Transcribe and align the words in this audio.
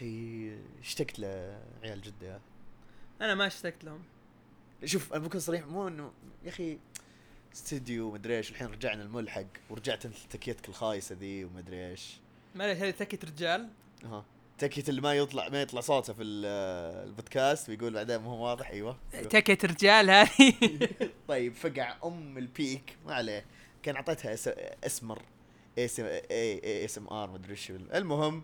أخي 0.00 0.50
اشتقت 0.80 1.18
لعيال 1.18 2.02
جدة 2.02 2.26
يا. 2.26 2.40
أنا 3.20 3.34
ما 3.34 3.46
اشتقت 3.46 3.84
لهم. 3.84 4.02
شوف 4.84 5.12
أنا 5.12 5.26
بكون 5.26 5.40
صريح 5.40 5.66
مو 5.66 5.88
إنه 5.88 6.12
يا 6.44 6.48
أخي 6.48 6.78
استديو 7.54 8.10
مدري 8.12 8.36
إيش 8.36 8.50
الحين 8.50 8.66
رجعنا 8.68 9.02
الملحق 9.02 9.44
ورجعت 9.70 10.06
أنت 10.06 10.14
تكيتك 10.30 10.68
الخايسة 10.68 11.14
ذي 11.14 11.44
ومدري 11.44 11.88
إيش. 11.90 12.16
معليش 12.54 12.78
هذه 12.78 12.90
تكت 12.90 13.24
رجال؟ 13.24 13.68
ها 14.04 14.24
تكيت 14.58 14.88
اللي 14.88 15.00
ما 15.00 15.14
يطلع 15.14 15.48
ما 15.48 15.62
يطلع 15.62 15.80
صوته 15.80 16.12
في 16.12 16.22
ال- 16.22 16.46
البودكاست 17.08 17.68
ويقول 17.68 17.92
بعدين 17.94 18.16
ما 18.16 18.30
هو 18.30 18.44
واضح 18.46 18.70
أيوه. 18.70 18.96
تكت 19.12 19.64
رجال 19.64 20.10
هذه؟ 20.10 20.54
طيب 21.28 21.54
فقع 21.54 21.96
أم 22.04 22.38
البيك 22.38 22.96
ما 23.06 23.14
عليه. 23.14 23.44
كان 23.82 23.96
أعطيتها 23.96 24.34
اس- 24.34 24.48
اسمر 24.84 25.22
S 25.78 26.00
A 26.00 26.20
A 26.64 26.84
S 26.84 26.98
M 26.98 27.08
R 27.08 27.30
مدري 27.30 27.50
إيش. 27.50 27.70
المهم 27.70 28.42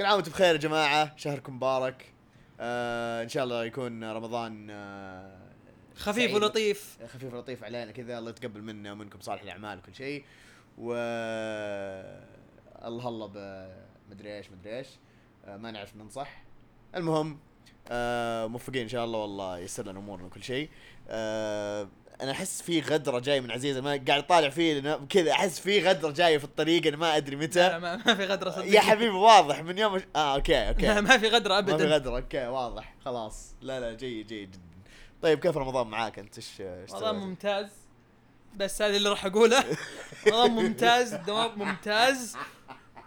كل 0.00 0.06
عام 0.06 0.16
وأنتم 0.16 0.30
بخير 0.30 0.54
يا 0.54 0.60
جماعة 0.60 1.16
شهركم 1.16 1.56
مبارك. 1.56 2.12
آه 2.60 3.22
إن 3.22 3.28
شاء 3.28 3.44
الله 3.44 3.64
يكون 3.64 4.04
رمضان 4.04 4.70
آه 4.70 5.38
خفيف. 5.96 6.34
ولطيف. 6.34 6.98
خفيف 7.06 7.34
لطيف 7.34 7.64
علينا 7.64 7.92
كذا 7.92 8.18
الله 8.18 8.30
يتقبل 8.30 8.62
منا 8.62 8.92
ومنكم 8.92 9.20
صالح 9.20 9.42
الأعمال 9.42 9.78
وكل 9.78 9.94
شيء. 9.94 10.24
و 10.78 10.92
الله 12.84 13.08
الله 13.08 13.26
بمدري 13.26 14.36
إيش 14.36 14.50
مدري 14.50 14.78
إيش. 14.78 14.88
آه، 15.44 15.56
ما 15.56 15.70
نعرف 15.70 15.96
ننصح. 15.96 16.42
المهم 16.94 17.38
آه، 17.88 18.46
موفقين 18.46 18.82
إن 18.82 18.88
شاء 18.88 19.04
الله 19.04 19.18
والله 19.18 19.58
ييسر 19.58 19.86
لنا 19.86 19.98
أمورنا 19.98 20.26
وكل 20.26 20.42
شيء. 20.42 20.70
آه، 21.08 21.88
أنا 22.22 22.30
أحس 22.30 22.62
في 22.62 22.80
غدرة 22.80 23.18
جاي 23.18 23.40
من 23.40 23.50
عزيزه 23.50 23.80
ما 23.80 24.04
قاعد 24.08 24.26
طالع 24.26 24.48
فيه 24.48 24.80
لأنه 24.80 25.06
كذا 25.06 25.32
أحس 25.32 25.60
في 25.60 25.88
غدرة 25.88 26.10
جاية 26.10 26.38
في 26.38 26.44
الطريق 26.44 26.86
أنا 26.86 26.96
ما 26.96 27.16
أدري 27.16 27.36
لا 27.36 27.42
متى 27.42 27.78
ما, 27.78 27.96
ما 27.96 28.14
في 28.14 28.24
غدرة 28.24 28.50
صدق 28.50 28.64
يا 28.64 28.80
حبيبي 28.80 29.14
واضح 29.14 29.62
من 29.62 29.78
يوم 29.78 30.00
آه 30.16 30.34
okay 30.34 30.68
okay. 30.68 30.86
لا 30.86 31.00
ما 31.10 31.18
في 31.18 31.28
غدرة 31.28 31.54
ما 31.60 31.66
في 31.66 31.72
ابدا. 31.72 31.94
غدرة 31.94 32.16
okay 32.16 32.46
واضح 32.46 32.94
خلاص. 33.04 33.54
لا 33.62 33.80
لا 33.80 33.92
جيد 33.92 34.26
جيد 34.26 34.50
جدا. 34.50 34.60
طيب 35.22 35.38
كيف 35.38 35.56
رمضان 35.56 35.86
معاك؟ 35.86 36.18
أنت 36.18 36.36
إيش 36.36 36.46
سويت؟ 36.90 37.04
ممتاز. 37.04 37.68
بس 38.56 38.82
هذا 38.82 38.96
اللي 38.96 39.08
راح 39.08 39.24
أقوله. 39.26 39.64
والله 40.26 40.48
ممتاز 40.48 41.14
الدوام 41.14 41.58
ممتاز. 41.58 42.36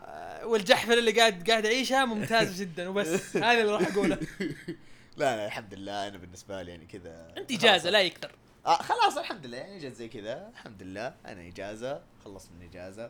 آه، 0.06 0.46
والجحفلة 0.46 1.00
اللي 1.00 1.12
قاعد 1.12 1.50
قاعد 1.50 1.66
أعيشها 1.66 2.06
ممتاز 2.06 2.62
جدا. 2.62 2.90
وبس 2.90 3.38
هذا 3.38 3.62
اللي 3.62 3.72
راح 3.72 3.88
أقوله. 3.88 4.18
لا 5.18 5.36
لا 5.36 5.46
الحمد 5.46 5.74
لله 5.74 6.08
أنا 6.08 6.18
بالنسبة 6.18 6.62
لي 6.62 6.72
يعني 6.72 6.86
كذا 6.86 7.34
أنت 7.38 7.52
اجازه 7.52 7.90
لا 7.90 8.02
يكثر. 8.02 8.32
آه 8.66 8.76
خلاص 8.82 9.18
الحمد 9.18 9.46
لله 9.46 9.58
يعني 9.58 9.80
جت 9.80 9.96
زي 9.96 10.08
كذا. 10.10 10.50
الحمد 10.50 10.84
لله 10.84 11.16
أنا 11.26 11.48
إجازة 11.48 12.02
خلصت 12.26 12.50
من 12.52 12.68
إجازة. 12.70 13.06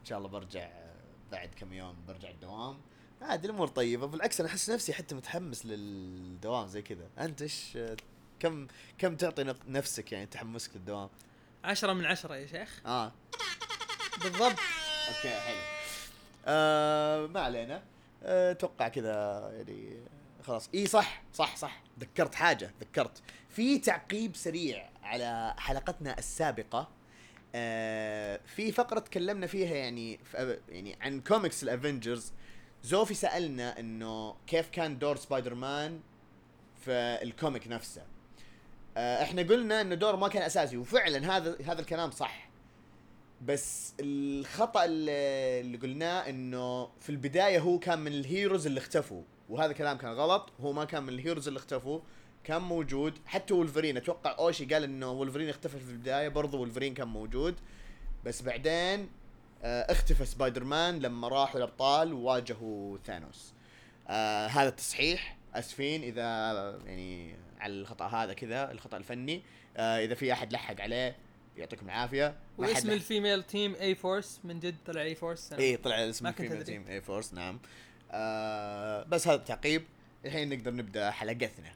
إن 0.00 0.04
شاء 0.06 0.18
الله 0.18 0.28
برجع 0.28 0.60
آه، 0.62 0.94
بعد 1.32 1.50
كم 1.60 1.72
يوم 1.72 1.96
برجع 2.08 2.30
الدوام. 2.30 2.78
عادي 3.22 3.46
الأمور 3.46 3.68
طيبة. 3.68 4.06
بالعكس 4.06 4.40
أنا 4.40 4.48
أحس 4.48 4.70
نفسي 4.70 4.92
حتى 4.92 5.14
متحمس 5.14 5.66
للدوام 5.66 6.66
زي 6.68 6.82
كذا. 6.82 7.08
أنت 7.18 7.42
إيش 7.42 7.76
آه، 7.76 7.96
كم 8.40 8.66
كم 8.98 9.16
تعطي 9.16 9.44
نف- 9.44 9.68
نفسك 9.68 10.12
يعني 10.12 10.26
تحمسك 10.26 10.70
للدوام؟ 10.76 11.08
عشرة 11.64 11.92
من 11.92 12.06
عشرة 12.06 12.36
يا 12.36 12.46
شيخ. 12.46 12.80
آه. 12.86 13.12
بالضبط. 14.22 14.56
أوكي 15.08 15.28
حلو. 15.40 15.56
آه 16.46 17.26
ما 17.26 17.40
علينا. 17.40 17.82
آه، 18.22 18.52
أتوقع 18.52 18.88
كذا 18.88 19.12
يعني 19.56 19.96
خلاص. 20.46 20.70
إي 20.74 20.86
صح 20.86 21.22
صح 21.32 21.56
صح. 21.56 21.82
ذكرت 22.00 22.34
حاجة 22.34 22.70
ذكرت. 22.80 23.22
في 23.48 23.78
تعقيب 23.78 24.36
سريع 24.36 24.90
على 25.02 25.54
حلقتنا 25.58 26.18
السابقة. 26.18 26.88
آه 27.54 28.40
في 28.46 28.72
فقرة 28.72 29.00
تكلمنا 29.00 29.46
فيها 29.46 29.74
يعني 29.74 30.18
في 30.24 30.58
يعني 30.68 30.98
عن 31.00 31.20
كوميكس 31.20 31.62
الافنجرز 31.62 32.32
زوفي 32.82 33.14
سألنا 33.14 33.80
إنه 33.80 34.36
كيف 34.46 34.68
كان 34.70 34.98
دور 34.98 35.16
سبايدر 35.16 35.54
مان 35.54 36.00
في 36.84 37.18
ال 37.22 37.30
comic 37.30 37.68
نفسه. 37.68 38.02
آه 38.96 39.22
إحنا 39.22 39.42
قلنا 39.42 39.80
إنه 39.80 39.94
دوره 39.94 40.16
ما 40.16 40.28
كان 40.28 40.42
أساسي 40.42 40.76
وفعلا 40.76 41.36
هذا 41.36 41.56
هذا 41.66 41.80
الكلام 41.80 42.10
صح. 42.10 42.50
بس 43.42 43.94
الخطأ 44.00 44.84
اللي 44.84 45.60
اللي 45.60 45.78
قلناه 45.78 46.28
إنه 46.28 46.90
في 47.00 47.10
البداية 47.10 47.58
هو 47.58 47.78
كان 47.78 47.98
من 47.98 48.12
ال 48.12 48.20
heroes 48.20 48.66
اللي 48.66 48.80
اختفوا. 48.80 49.22
وهذا 49.48 49.72
كلام 49.72 49.96
كان 49.98 50.12
غلط. 50.12 50.52
هو 50.60 50.72
ما 50.72 50.84
كان 50.84 51.02
من 51.02 51.08
ال 51.08 51.14
heroes 51.14 51.48
اللي 51.48 51.58
اختفوا. 51.58 52.00
كان 52.44 52.62
موجود. 52.62 53.18
حتى 53.26 53.54
ولفرين 53.54 53.96
أتوقع 53.96 54.36
أوشي 54.38 54.64
قال 54.64 54.84
إنه 54.84 55.10
ولفرين 55.12 55.48
اختفى 55.48 55.78
في 55.78 55.90
البداية 55.90 56.28
برضه 56.28 56.58
ولفرين 56.58 56.94
كان 56.94 57.08
موجود. 57.08 57.54
بس 58.24 58.42
بعدين 58.42 59.08
آه 59.62 59.92
اختفى 59.92 60.24
سبايدر 60.24 60.64
مان 60.64 60.98
لما 60.98 61.28
راحوا 61.28 61.58
الأبطال 61.58 62.12
وواجهوا 62.12 62.98
ثانوس. 63.06 63.52
آه 64.08 64.46
هذا 64.46 64.68
التصحيح. 64.68 65.36
آسفين 65.54 66.02
إذا 66.02 66.22
يعني 66.86 67.34
على 67.58 67.72
الخطأ 67.72 68.06
هذا 68.06 68.32
كذا 68.32 68.70
الخطأ 68.70 68.96
الفني. 68.96 69.42
آه 69.76 70.04
إذا 70.04 70.14
في 70.14 70.32
أحد 70.32 70.52
لحق 70.52 70.80
عليه 70.80 71.16
يعطيكم 71.56 71.86
العافية. 71.86 72.36
واسم. 72.58 72.90
ال 72.90 73.42
female 73.42 73.74
team 73.74 73.94
A-Force 73.94 74.40
من 74.44 74.60
جد 74.60 74.76
طلع 74.86 75.02
A-Force 75.02 75.52
إيه 75.52 75.76
طلع 75.76 76.08
اسم 76.08 76.26
ال 76.26 76.31
female. 76.31 76.64
team 76.64 76.86
A-Force 76.88 77.34
نعم. 77.34 77.60
آه 78.14 79.02
بس 79.02 79.28
هذا 79.28 79.36
التعقيب. 79.36 79.84
الحين 80.24 80.48
نقدر 80.48 80.74
نبدأ 80.74 81.10
حلقتنا. 81.10 81.72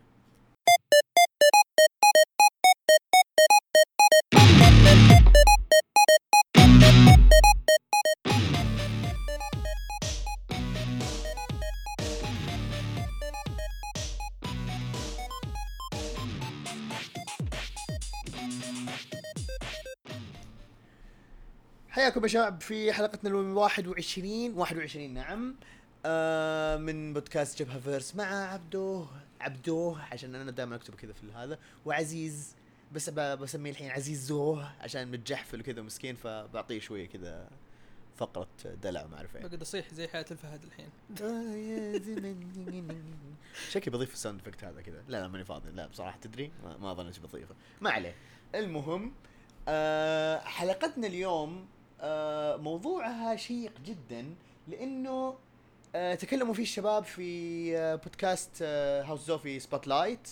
حياكم 21.89 22.23
يا 22.23 22.29
شباب 22.29 22.61
في 22.61 22.93
حلقتنا 22.93 23.31
ال 23.31 23.35
21 23.57 24.55
21 24.55 25.15
نعم. 25.15 25.57
آه 26.07 26.77
من 26.77 27.13
بودكاست 27.13 27.63
جبهة 27.63 27.79
verse 27.81 28.17
مع 28.17 28.53
عبدو 28.53 29.07
عبدو 29.41 29.97
عشان 30.13 30.35
أنا 30.35 30.51
دائما 30.51 30.77
أكتب 30.77 30.95
كذا 30.95 31.13
في 31.13 31.33
هذا 31.35 31.59
وعزيز 31.85 32.57
بس 32.93 33.11
بسميه 33.11 33.71
الحين 33.71 33.91
عزيز 33.91 34.25
زوه 34.25 34.73
عشان 34.81 35.11
متجحفل 35.11 35.61
وكذا 35.61 35.83
مسكين 35.83 36.15
فبعطيه 36.15 36.81
شوية 36.81 37.09
كذا 37.09 37.51
فقرة 38.17 38.49
دلع 38.83 39.07
ما 39.07 39.17
أعرف 39.17 39.37
إيه. 39.37 39.43
بقعد 39.43 39.61
اصيح 39.61 39.95
زي 39.95 40.09
حياة 40.09 40.25
الفهد 40.31 40.65
الحين. 40.65 40.91
شكلي 43.71 43.93
بضيف 43.95 44.13
ال 44.13 44.17
sound 44.17 44.41
effect 44.41 44.65
هذا 44.65 44.83
كذا. 44.83 45.03
لا 45.09 45.21
لا 45.21 45.29
ماني 45.29 45.45
فاضي. 45.45 45.71
لا 45.71 45.87
بصراحة 45.87 46.19
تدري 46.19 46.51
ما, 46.65 46.77
ما 46.77 46.93
اظن 46.93 47.07
اني 47.07 47.19
بضيفه. 47.23 47.55
ما 47.81 47.91
عليه. 47.91 48.15
المهم 48.55 49.13
آه 49.69 50.39
حلقتنا 50.39 51.07
اليوم 51.07 51.67
آه 52.01 52.57
موضوعها 52.57 53.37
شيق 53.37 53.73
جدا 53.85 54.35
لأنه 54.69 55.11
آه 55.11 55.37
تكلموا 55.93 56.55
فيه 56.55 56.63
الشباب 56.63 57.05
في 57.05 57.79
آه 57.79 57.95
بودكاست 57.95 58.51
آه 58.63 59.03
هاوس 59.03 59.27
زوفي 59.27 59.61
spotlight 59.61 60.29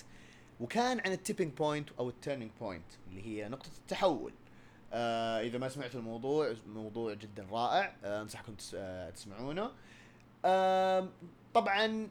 وكان 0.60 1.00
عن 1.00 1.12
ال 1.12 1.17
tipping 1.17 1.52
point 1.52 1.88
أو 1.98 2.08
ال 2.08 2.14
turning 2.14 2.50
point 2.60 2.86
اللي 3.08 3.26
هي 3.26 3.48
نقطة 3.48 3.70
التحول. 3.78 4.32
آه 4.92 5.40
إذا 5.40 5.58
ما 5.58 5.68
سمعتوا 5.68 6.00
الموضوع 6.00 6.54
موضوع 6.66 7.14
جدا 7.14 7.46
رائع. 7.50 7.96
آه 8.04 8.22
أنصحكم 8.22 8.56
آه 8.74 9.10
تسمعونه. 9.10 9.70
آه 10.44 11.08
طبعا 11.54 12.08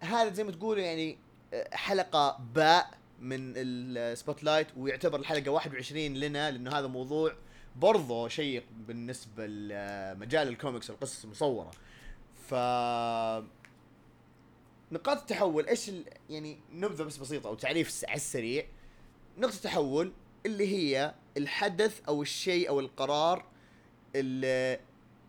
هذا 0.00 0.32
زي 0.32 0.44
ما 0.44 0.52
تقولوا 0.52 0.82
يعني 0.82 1.18
آه، 1.54 1.76
حلقة 1.76 2.40
باء 2.54 2.90
من 3.20 3.52
ال 3.56 4.44
spotlight 4.44 4.66
ويعتبر 4.76 5.20
الحلقة 5.20 5.50
21 5.50 6.14
لنا 6.14 6.50
لأنه 6.50 6.78
هذا 6.78 6.86
موضوع 6.86 7.32
برضه 7.76 8.28
شيق 8.28 8.64
بالنسبة 8.86 9.46
لمجال 9.46 10.48
الكوميكس 10.48 10.90
والقصص 10.90 11.24
المصورة. 11.24 11.70
ف 12.48 12.54
نقاط 14.92 15.18
التحول 15.18 15.66
إيش 15.66 15.88
ال... 15.88 16.04
يعني 16.30 16.58
نبذة 16.72 17.02
بس 17.02 17.16
بسيطة 17.16 17.48
أو 17.48 17.54
تعريف 17.54 18.04
على 18.08 18.16
السريع 18.16 18.66
نقطة 19.38 19.54
التحول 19.54 20.12
اللي 20.46 20.66
هي 20.76 21.14
الحدث 21.36 22.00
أو 22.08 22.22
الشيء 22.22 22.68
أو 22.68 22.80
القرار 22.80 23.44
اللي 24.16 24.80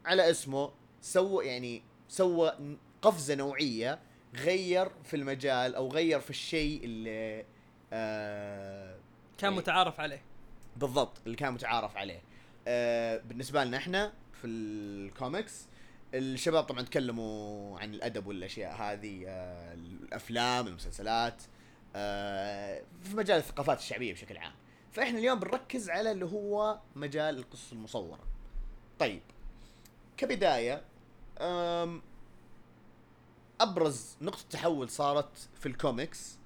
على 0.05 0.29
اسمه 0.29 0.71
سوى 1.01 1.45
يعني 1.45 1.83
سوى 2.07 2.77
قفزة 3.01 3.35
نوعية 3.35 3.99
غير 4.35 4.91
في 5.03 5.15
المجال 5.15 5.75
أو 5.75 5.87
غير 5.87 6.19
في 6.19 6.29
الشيء 6.29 6.83
اللي 6.83 7.45
آه 7.93 8.95
كان 9.37 9.51
إيه. 9.51 9.59
متعارف 9.59 9.99
عليه 9.99 10.21
بالضبط 10.77 11.17
اللي 11.25 11.37
كان 11.37 11.53
متعارف 11.53 11.97
عليه 11.97 12.21
آه 12.67 13.17
بالنسبة 13.17 13.63
لنا 13.63 13.77
إحنا 13.77 14.13
في 14.41 14.47
الكوميكس 14.47 15.68
الشباب 16.13 16.63
طبعا 16.63 16.81
تكلموا 16.81 17.79
عن 17.79 17.93
الأدب 17.93 18.27
والأشياء 18.27 18.75
هذه 18.75 19.23
آه 19.27 19.73
الأفلام 19.73 20.67
المسلسلات 20.67 21.43
آه 21.95 22.83
في 23.03 23.15
مجال 23.15 23.37
الثقافات 23.37 23.79
الشعبية 23.79 24.13
بشكل 24.13 24.37
عام. 24.37 24.53
فإحنا 24.91 25.19
اليوم 25.19 25.39
بنركز 25.39 25.89
على 25.89 26.11
اللي 26.11 26.25
هو 26.25 26.79
مجال 26.95 27.37
القصص 27.37 27.71
المصورة. 27.71 28.23
طيب 28.99 29.21
كبداية 30.17 30.81
أبرز 33.61 34.17
نقطة 34.21 34.43
تحول 34.49 34.89
صارت 34.89 35.49
في 35.59 35.65
الكوميكس. 35.65 36.39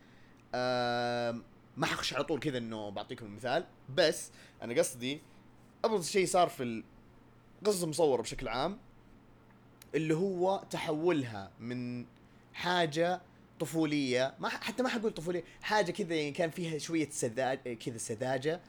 ما 1.78 1.86
حخش 1.86 2.14
على 2.14 2.24
طول 2.24 2.40
كذا 2.40 2.58
إنه 2.58 2.90
بعطيكم 2.90 3.26
المثال 3.26 3.66
بس 3.96 4.32
أنا 4.62 4.74
قصدي 4.80 5.22
أبرز 5.86 6.10
شيء 6.10 6.26
صار 6.26 6.50
في 6.50 6.84
القصص 7.62 7.84
المصورة 7.84 8.22
بشكل 8.22 8.48
عام 8.48 8.80
اللي 9.96 10.16
هو 10.16 10.64
تحولها 10.70 11.52
من 11.60 12.06
حاجة 12.54 13.22
طفولية 13.60 14.34
ما 14.40 14.50
حتى 14.50 14.84
ما 14.84 14.90
حقول 14.90 15.12
طفولية 15.12 15.44
حاجة 15.62 15.92
كذا 15.92 16.16
يعني 16.16 16.32
كان 16.32 16.50
فيها 16.50 16.78
شوية 16.78 17.10
سذاجه 17.10 17.74
كذا 17.74 17.98
سذاجة. 17.98 18.62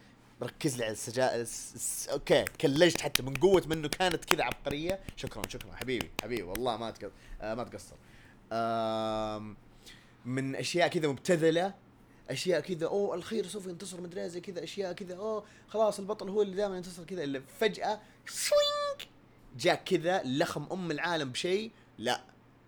ركز 0.43 0.77
لي 0.77 0.85
على 0.85 0.93
السجا 0.93 1.37
الس... 1.37 1.73
الس... 1.75 2.09
أوكي 2.09 2.45
تكلجت 2.45 3.01
حتى 3.01 3.23
من 3.23 3.35
قوة 3.35 3.63
منه 3.67 3.89
كانت 3.89 4.25
كذا 4.25 4.45
عبقرية. 4.45 5.01
شكرا 5.17 5.43
شكرا 5.49 5.73
حبيبي 5.75 6.11
حبيبي 6.23 6.43
والله 6.43 6.77
ما 6.77 6.91
تقصر 6.91 7.11
آه 7.41 7.55
ما 7.55 7.65
تقصر. 7.65 7.97
من 10.25 10.57
أشياء 10.57 10.89
كذا 10.89 11.09
مبتذلة 11.09 11.75
أشياء 12.31 12.61
كذا 12.61 12.87
أوه 12.87 13.15
الخير 13.15 13.47
سوف 13.47 13.67
ينتصر 13.67 14.01
مدري 14.01 14.29
زي 14.29 14.41
كذا 14.41 14.65
أشياء 14.65 14.93
كذا 14.93 15.17
أوه 15.17 15.45
خلاص 15.69 15.99
البطل 15.99 16.29
هو 16.29 16.43
اللي 16.43 16.57
دائما 16.57 16.77
ينتصر 16.77 17.05
كذا 17.05 17.25
الا 17.25 17.43
فجأة 17.61 18.01
سوينج! 18.27 18.84
جاء 19.59 19.83
كذا 19.85 20.23
لخم 20.25 20.67
أم 20.73 20.91
العالم 20.91 21.31
بشيء 21.31 21.71
لا 21.99 22.21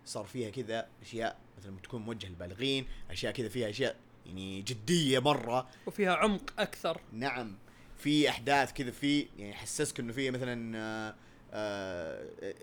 صار 0.05 0.25
فيها 0.25 0.49
كذا 0.49 0.87
أشياء 1.01 1.37
مثلا 1.57 1.77
تكون 1.83 2.01
موجهه 2.01 2.29
للبالغين 2.29 2.87
أشياء 3.11 3.33
كذا 3.33 3.49
فيها 3.49 3.69
أشياء 3.69 3.95
يعني 4.25 4.61
جدية 4.61 5.19
مرة. 5.19 5.67
وفيها 5.85 6.15
عمق 6.15 6.53
أكثر. 6.59 7.01
نعم 7.13 7.57
في 7.97 8.29
أحداث 8.29 8.73
كذا 8.73 8.91
في 8.91 9.27
يعني 9.37 9.51
يحسسك 9.51 9.99
إنه 9.99 10.13
في 10.13 10.31
مثلا 10.31 10.77
آه، 10.77 11.15
آه، 11.53 12.53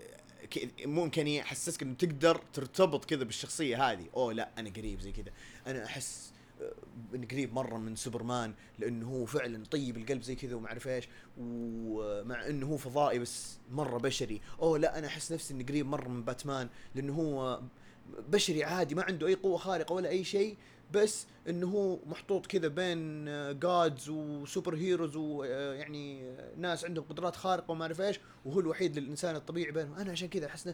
ممكن 0.85 1.27
يحسسك 1.27 1.81
إنه 1.81 1.93
تقدر 1.93 2.41
ترتبط 2.53 3.05
كذا 3.05 3.23
بالشخصية 3.23 3.91
هذه. 3.91 4.05
أوه 4.15 4.33
لا 4.33 4.49
أنا 4.57 4.69
قريب 4.69 4.99
زي 4.99 5.11
كذا. 5.11 5.31
أنا 5.67 5.85
أحس 5.85 6.33
قريب 7.31 7.53
مرة 7.53 7.77
من 7.77 7.95
سوبرمان 7.95 8.53
لأنه 8.79 9.09
هو 9.09 9.25
فعلا 9.25 9.63
طيب 9.71 9.97
القلب 9.97 10.21
زي 10.21 10.35
كذا 10.35 10.55
وما 10.55 10.67
أعرف 10.67 10.87
إيش 10.87 11.07
ومع 11.37 12.47
إنه 12.47 12.67
هو 12.67 12.77
فضائي 12.77 13.19
بس 13.19 13.57
مرة 13.71 13.97
بشري. 13.97 14.41
أوه 14.61 14.77
لا 14.77 14.99
أنا 14.99 15.07
أحس 15.07 15.31
نفسي 15.31 15.53
إني 15.53 15.63
قريب 15.63 15.85
مرة 15.85 16.07
من 16.07 16.23
باتمان 16.23 16.69
لأنه 16.95 17.13
هو 17.13 17.61
بشري 18.29 18.63
عادي 18.63 18.95
ما 18.95 19.03
عنده 19.03 19.27
أي 19.27 19.35
قوة 19.35 19.57
خارقة 19.57 19.93
ولا 19.93 20.09
أي 20.09 20.23
شيء 20.23 20.57
بس 20.91 21.27
إنه 21.49 21.67
هو 21.67 21.99
محطوط 22.05 22.45
كذا 22.45 22.67
بين 22.67 23.25
gods 23.59 24.09
و 24.09 24.75
superheroes 24.75 25.15
ويعني 25.15 26.35
ناس 26.57 26.85
عندهم 26.85 27.05
قدرات 27.09 27.35
خارقة 27.35 27.71
وما 27.71 27.83
أعرف 27.83 28.01
إيش 28.01 28.19
وهو 28.45 28.59
الوحيد 28.59 28.99
للإنسان 28.99 29.35
الطبيعي 29.35 29.71
بينهم. 29.71 29.93
أنا 29.93 30.11
عشان 30.11 30.27
كذا 30.27 30.45
أحس 30.45 30.73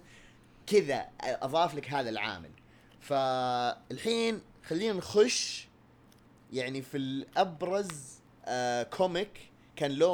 كذا 0.67 1.05
أضاف 1.21 1.75
لك 1.75 1.89
هذا 1.89 2.09
العامل. 2.09 2.51
فالحين 2.99 4.41
خلينا 4.63 4.93
نخش 4.93 5.67
يعني 6.51 6.81
في 6.81 6.97
الابرز 6.97 8.19
آه 8.45 8.83
comic 8.83 9.49
كان 9.75 9.91
له 9.91 10.07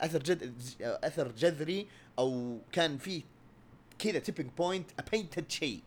أثر 0.00 0.22
جد 0.22 0.54
أثر 0.80 1.32
جذري 1.32 1.88
أو 2.18 2.58
كان 2.72 2.98
فيه 2.98 3.22
كذا 3.98 4.18
tipping 4.18 4.50
point 4.58 4.90
ابينتد 4.98 5.50
شيء 5.50 5.80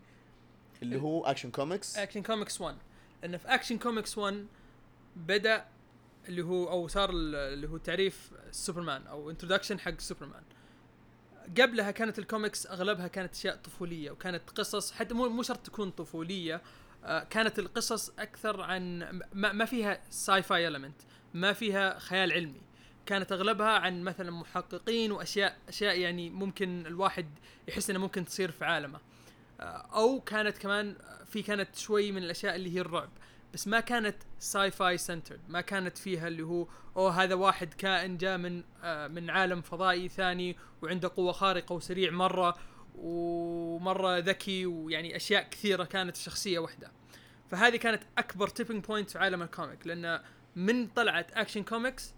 اللي 0.82 1.00
هو 1.00 1.24
اكشن 1.24 1.50
كوميكس 1.50 1.96
Action 1.96 2.22
Comics 2.22 2.60
1 2.60 2.76
لأن 3.22 3.36
في 3.36 3.48
اكشن 3.48 3.78
كوميكس 3.78 4.18
1 4.18 4.46
بدأ 5.16 5.64
اللي 6.28 6.42
هو 6.42 6.70
أو 6.70 6.88
صار 6.88 7.10
ال- 7.10 7.34
اللي 7.34 7.68
هو 7.68 7.76
تعريف 7.76 8.30
سوبرمان 8.50 9.06
أو 9.06 9.30
introduction 9.30 9.80
حق 9.80 10.00
سوبرمان 10.00 10.42
قبلها 11.60 11.90
كانت 11.90 12.18
الكوميكس 12.18 12.66
أغلبها 12.66 13.08
كانت 13.08 13.34
أشياء 13.34 13.56
طفولية 13.56 14.10
وكانت 14.10 14.50
قصص 14.50 14.92
حتى 14.92 15.14
مو 15.14 15.28
مو 15.28 15.42
شرط 15.42 15.66
تكون 15.66 15.90
طفولية 15.90 16.62
كانت 17.30 17.58
القصص 17.58 18.10
أكثر 18.18 18.60
عن 18.60 18.98
ما, 19.32 19.52
ما 19.52 19.64
فيها 19.64 20.00
sci-fi 20.10 20.70
element 20.70 21.04
ما 21.34 21.52
فيها 21.52 21.98
خيال 21.98 22.32
علمي. 22.32 22.60
كانت 23.06 23.32
أغلبها 23.32 23.78
عن 23.78 24.02
مثلا 24.02 24.30
محققين 24.30 25.12
واشياء 25.12 25.56
أشياء 25.68 25.98
يعني 25.98 26.30
ممكن 26.30 26.86
الواحد 26.86 27.26
يحس 27.68 27.90
انها 27.90 28.00
ممكن 28.00 28.24
تصير 28.24 28.50
في 28.50 28.64
عالمه. 28.64 29.00
آه، 29.60 29.86
أو 29.94 30.20
كانت 30.20 30.58
كمان 30.58 30.96
في 31.26 31.42
كانت 31.42 31.76
شوي 31.76 32.12
من 32.12 32.22
الأشياء 32.22 32.56
اللي 32.56 32.74
هي 32.74 32.80
الرعب 32.80 33.10
بس 33.54 33.68
ما 33.68 33.80
كانت 33.80 34.16
sci-fi 34.38 34.98
centered 34.98 35.40
ما 35.48 35.60
كانت 35.60 35.98
فيها 35.98 36.28
اللي 36.28 36.42
هو 36.42 36.66
أوه 36.96 37.22
هذا 37.22 37.34
واحد 37.34 37.74
كائن 37.74 38.16
جاء 38.16 38.38
من 38.38 38.62
آه 38.82 39.08
من 39.08 39.30
عالم 39.30 39.60
فضائي 39.60 40.08
ثاني 40.08 40.56
وعنده 40.82 41.10
قوة 41.16 41.32
خارقة 41.32 41.72
وسريع 41.72 42.10
مرة 42.10 42.56
ومرة 42.96 44.18
ذكي 44.18 44.66
ويعني 44.66 45.16
أشياء 45.16 45.48
كثيرة 45.50 45.84
كانت 45.84 46.16
شخصية 46.16 46.58
واحدة. 46.58 46.92
فهذه 47.50 47.76
كانت 47.76 48.02
أكبر 48.18 48.48
tipping 48.48 48.84
point 48.84 49.10
في 49.10 49.18
عالم 49.18 49.42
ال 49.42 49.49
comic 49.49 49.86
لأن 49.86 50.20
من 50.56 50.86
طلعت 50.86 51.32
Action 51.32 51.62
Comics 51.62 52.14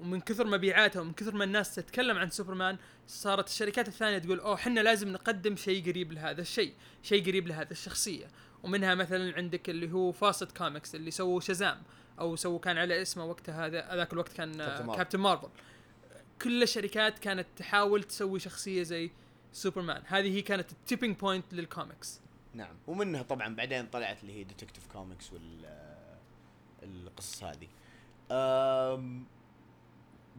ومن 0.00 0.20
كثر 0.20 0.46
مبيعاتها 0.46 1.00
ومن 1.00 1.12
كثر 1.12 1.34
ما 1.34 1.44
الناس 1.44 1.74
تتكلم 1.74 2.18
عن 2.18 2.30
سوبرمان 2.30 2.78
صارت 3.06 3.48
الشركات 3.48 3.88
الثانية 3.88 4.18
تقول 4.18 4.40
أوه 4.40 4.54
إحنا 4.54 4.80
لازم 4.80 5.08
نقدم 5.08 5.56
شيء 5.56 5.90
قريب 5.90 6.12
لهذا 6.12 6.40
الشيء 6.40 6.74
شيء 7.02 7.26
قريب 7.26 7.46
لهذا 7.48 7.70
الشخصية. 7.70 8.26
ومنها 8.62 8.94
مثلا 8.94 9.36
عندك 9.36 9.70
اللي 9.70 9.92
هو 9.92 10.12
Fawcett 10.12 10.56
Comics 10.56 10.94
اللي 10.94 11.10
سووا 11.10 11.40
شازام 11.40 11.82
أو 12.20 12.36
سووا 12.36 12.58
كان 12.58 12.78
على 12.78 13.02
اسمه 13.02 13.24
وقتها 13.24 13.66
هذا 13.66 13.80
هذاك 13.80 14.12
الوقت 14.12 14.32
كان 14.32 14.52
كابتن 14.52 14.86
مارفل. 14.86 14.96
كابتن 14.96 15.18
مارفل 15.18 15.48
كل 16.42 16.62
الشركات 16.62 17.18
كانت 17.18 17.46
تحاول 17.56 18.02
تسوي 18.02 18.38
شخصية 18.38 18.82
زي 18.82 19.10
سوبرمان. 19.52 20.02
هذه 20.06 20.36
هي 20.36 20.42
كانت 20.42 20.72
ال 20.72 20.77
tipping 20.77 21.16
point 21.16 21.54
لل 21.54 21.70
comics 21.70 22.20
نعم. 22.54 22.76
ومنها 22.86 23.22
طبعا 23.22 23.54
بعدين 23.54 23.86
طلعت 23.86 24.22
اللي 24.22 24.32
هي 24.32 24.44
Detective 24.44 24.86
Comics 24.92 25.32
وال 25.32 25.64
آه، 25.64 26.18
القصص 26.82 27.44
هذه. 27.44 27.68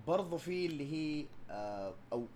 برضو 0.08 0.38
في 0.38 0.66
اللي 0.66 0.94
هي 0.94 1.26
آه، 1.50 1.96
أو 2.14 2.28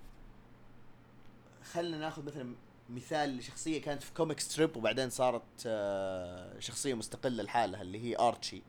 خلينا 1.63 1.97
ناخذ 1.97 2.25
مثلا 2.25 2.55
مثال 2.89 3.37
لشخصية 3.37 3.81
كانت 3.81 4.03
في 4.03 4.13
comic 4.13 4.39
strip 4.39 4.77
وبعدين 4.77 5.09
صارت 5.09 5.43
آه، 5.65 6.59
شخصية 6.59 6.93
مستقلة 6.93 7.43
لحالها 7.43 7.81
اللي 7.81 8.03
هي 8.03 8.19
ارتشي 8.19 8.61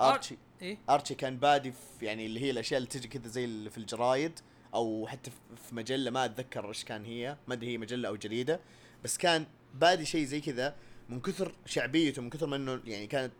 ارتشي 0.00 0.38
إيه؟ 0.62 0.78
ارتشي 0.90 1.14
كان 1.14 1.36
بادي 1.36 1.72
في 1.72 2.06
يعني 2.06 2.26
اللي 2.26 2.40
هي 2.40 2.50
الأشياء 2.50 2.78
اللي 2.78 2.88
تجي 2.88 3.08
كذا 3.08 3.28
زي 3.28 3.44
اللي 3.44 3.70
في 3.70 3.78
الجرايد. 3.78 4.40
أو 4.76 5.06
حتى 5.06 5.30
في- 5.30 5.74
مجلة 5.74 6.10
ما 6.10 6.24
أتذكر 6.24 6.68
إيش 6.68 6.84
كان 6.84 7.04
هي 7.04 7.36
ما 7.48 7.54
أدري 7.54 7.72
هي 7.72 7.78
مجلة 7.78 8.08
أو 8.08 8.16
جريدة 8.16 8.60
بس 9.04 9.18
كان 9.18 9.46
بادي 9.74 10.04
شيء 10.04 10.24
زي 10.24 10.40
كذا 10.40 10.74
من 11.08 11.20
كثر 11.20 11.54
شعبيته 11.66 12.22
من 12.22 12.30
كثر 12.30 12.46
ما 12.46 12.56
إنه 12.56 12.80
يعني 12.84 13.06
كانت 13.06 13.32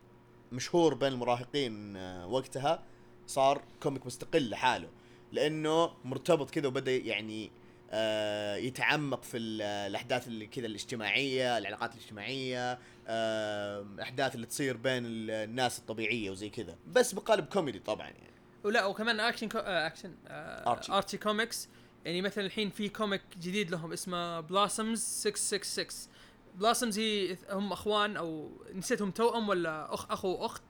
مشهور 0.53 0.95
بين 0.95 1.13
المراهقين 1.13 1.97
آه، 1.97 2.27
وقتها 2.27 2.83
صار 3.27 3.63
comic 3.83 4.07
مستقل 4.07 4.51
لحاله 4.51 4.89
لأنه 5.33 5.91
مرتبط 6.05 6.51
كذا 6.51 6.67
وبدأ 6.69 6.97
يعني 6.97 7.51
آه، 7.91 8.57
يتعمق 8.57 9.23
في 9.23 9.37
ال- 9.37 9.63
الأحداث 9.63 10.27
اللي 10.29 10.47
كذا 10.47 10.67
الاجتماعية 10.67 11.59
العلاقات 11.59 11.95
الاجتماعية 11.95 12.79
آه، 13.09 13.81
الأحداث 13.81 14.35
اللي 14.35 14.47
تصير 14.47 14.77
بين 14.77 15.07
ال- 15.07 15.31
الناس 15.31 15.79
الطبيعية 15.79 16.31
وزي 16.31 16.51
كذا 16.51 16.77
بس 16.87 17.13
بقالب 17.15 17.45
كوميدي 17.45 17.79
طبعا 17.79 18.07
يعني. 18.09 18.36
ولا 18.65 18.87
وكمان 18.87 19.21
Action 19.21 19.49
Co... 19.49 19.59
آه 19.59 19.87
اكشن 19.87 20.15
آه 20.29 20.73
أرشي. 20.73 20.93
Archie 20.93 21.19
Comics 21.19 21.69
يعني 22.05 22.23
مثلا 22.23 22.47
الحين 22.47 22.71
في 22.71 22.89
comic 22.89 23.23
جديد 23.41 23.71
لهم 23.71 23.93
اسمه 23.93 24.41
Blossoms 24.41 25.01
666 25.01 26.13
Blossoms 26.55 26.99
هي 26.99 27.37
هم 27.51 27.73
أخوان 27.73 28.17
أو 28.17 28.51
نسيتهم 28.75 29.11
توأم 29.11 29.49
ولا 29.49 29.95
أخ 29.95 30.11
اخو 30.11 30.29
وأخت 30.29 30.63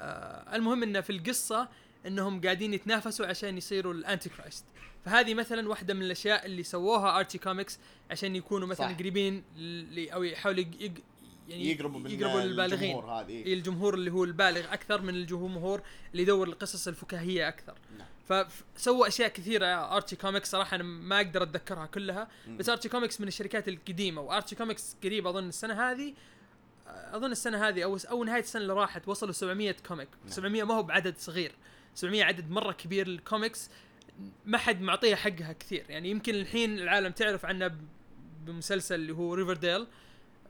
آه 0.00 0.56
المهم 0.56 0.82
انه 0.82 1.00
في 1.00 1.10
القصة 1.10 1.68
إنهم 2.06 2.40
قاعدين 2.40 2.74
يتنافسوا 2.74 3.26
عشان 3.26 3.58
يصيروا 3.58 3.94
ال 3.94 4.28
Antichrist 4.28 4.64
فهذه 5.04 5.34
مثلا 5.34 5.68
واحدة 5.68 5.94
من 5.94 6.02
الأشياء 6.02 6.46
اللي 6.46 6.62
سووها 6.62 7.18
Archie 7.18 7.38
Comics 7.38 7.78
عشان 8.10 8.36
يكونوا 8.36 8.68
مثلا 8.68 8.88
صح. 8.88 8.98
قريبين 8.98 9.44
ل... 9.56 10.08
أو 10.08 10.22
يحاولوا. 10.22 10.64
يعني 11.48 11.70
يقربوا 11.70 12.00
من 12.00 12.10
يقربوا 12.10 12.40
للبالغين. 12.40 12.90
الجمهور 12.90 13.04
هذه. 13.04 13.30
إيه 13.30 13.54
الجمهور 13.54 13.94
اللي 13.94 14.10
هو 14.10 14.24
البالغ 14.24 14.72
أكثر 14.72 15.02
من 15.02 15.14
الجمهور 15.14 15.82
اللي 16.12 16.22
يدور 16.22 16.48
القصص 16.48 16.88
الفكاهية 16.88 17.48
أكثر. 17.48 17.74
نعم. 17.98 18.46
فسووا 18.76 19.08
أشياء 19.08 19.28
كثيرة. 19.28 19.66
Archie 19.66 20.16
Comics 20.16 20.50
صراحة 20.50 20.74
أنا 20.74 20.84
ما 20.84 21.16
أقدر 21.16 21.42
أتذكرها 21.42 21.86
كلها. 21.86 22.28
بس 22.48 22.68
Archie 22.68 22.88
Comics 22.88 23.20
من 23.20 23.28
الشركات 23.28 23.68
القديمة 23.68 24.20
و 24.20 24.25
Archie 24.25 24.54
Comics 24.54 24.96
قريب 25.04 25.26
أظن 25.26 25.48
السنة 25.48 25.90
هذه 25.90 26.14
أظن 26.86 27.32
السنة 27.32 27.68
هذه 27.68 27.84
أو 27.84 27.98
أو 28.10 28.24
نهاية 28.24 28.42
السنة 28.42 28.62
اللي 28.62 28.72
راحت 28.72 29.08
وصلوا 29.08 29.32
700 29.32 29.76
comic 29.88 30.08
نعم. 30.24 30.32
700 30.32 30.62
ما 30.62 30.74
هو 30.74 30.82
بعدد 30.82 31.18
صغير. 31.18 31.52
700 31.94 32.24
عدد 32.24 32.50
مرة 32.50 32.72
كبير 32.72 33.08
للكوميكس 33.08 33.70
ما 34.46 34.58
حد 34.58 34.80
معطيها 34.80 35.16
حقها 35.16 35.52
كثير. 35.52 35.84
يعني 35.88 36.10
يمكن 36.10 36.34
الحين 36.34 36.78
العالم 36.78 37.12
تعرف 37.12 37.44
عنه 37.44 37.76
بمسلسل 38.46 38.94
اللي 38.94 39.12
هو 39.12 39.34
Riverdale 39.34 39.86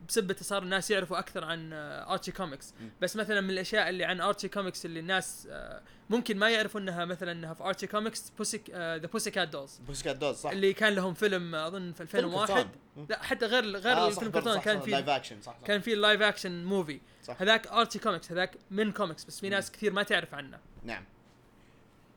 بسبته 0.07 0.45
صار 0.45 0.63
الناس 0.63 0.91
يعرفوا 0.91 1.19
أكثر 1.19 1.43
عن 1.43 1.73
آه، 1.73 2.13
Archie 2.13 2.31
Comics. 2.31 2.73
بس 3.01 3.15
مثلا 3.15 3.41
من 3.41 3.49
الأشياء 3.49 3.89
اللي 3.89 4.05
عن 4.05 4.21
Archie 4.21 4.47
Comics 4.47 4.85
اللي 4.85 4.99
الناس 4.99 5.47
آه، 5.51 5.81
ممكن 6.09 6.37
ما 6.37 6.49
يعرفوا 6.49 6.81
إنها 6.81 7.05
مثلا 7.05 7.31
إنها 7.31 7.53
في 7.53 7.63
Archie 7.63 7.87
Comics 7.87 8.29
Pussy 8.37 8.61
the 8.71 8.97
Pussycat 8.97 9.47
Dolls 9.47 9.77
Pussycat 9.87 10.15
Dolls 10.15 10.35
صح 10.35 10.49
اللي 10.51 10.73
كان 10.73 10.93
لهم 10.93 11.13
فيلم 11.13 11.55
آه، 11.55 11.67
أظن 11.67 11.91
في 11.91 12.05
فيلم 12.05 12.25
2001 12.25 12.53
كرتون. 12.53 12.71
مم. 12.97 13.05
لا 13.09 13.23
حتى 13.23 13.45
غير 13.45 13.77
غير 13.77 13.97
آه، 13.97 14.07
الفيلم 14.07 14.31
كرتون 14.31 14.59
كان 14.59 14.79
في 14.79 14.91
live 14.91 15.09
action 15.09 15.41
صح 15.41 15.59
صح 15.61 15.67
كان 15.67 15.81
في 15.81 15.95
live 15.95 16.21
action 16.21 16.63
movie. 16.63 16.99
هذاك 17.39 17.67
Archie 17.67 17.99
Comics 17.99 18.31
هذاك 18.31 18.57
من 18.71 18.91
كوميكس 18.91 19.23
بس 19.23 19.39
في. 19.39 19.49
ناس 19.49 19.71
كثير 19.71 19.93
ما 19.93 20.03
تعرف 20.03 20.33
عنه 20.33 20.59
نعم 20.83 21.03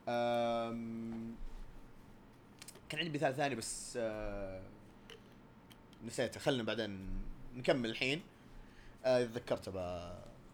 أم... 0.09 1.35
كان 2.89 2.99
عندي 2.99 3.17
مثال 3.17 3.35
ثاني 3.35 3.55
بس 3.55 3.97
آه... 4.01 4.61
نسيته 6.05 6.39
خلنا 6.39 6.63
بعدين 6.63 7.21
نكمل 7.57 7.89
الحين. 7.89 8.21
آه... 9.05 9.29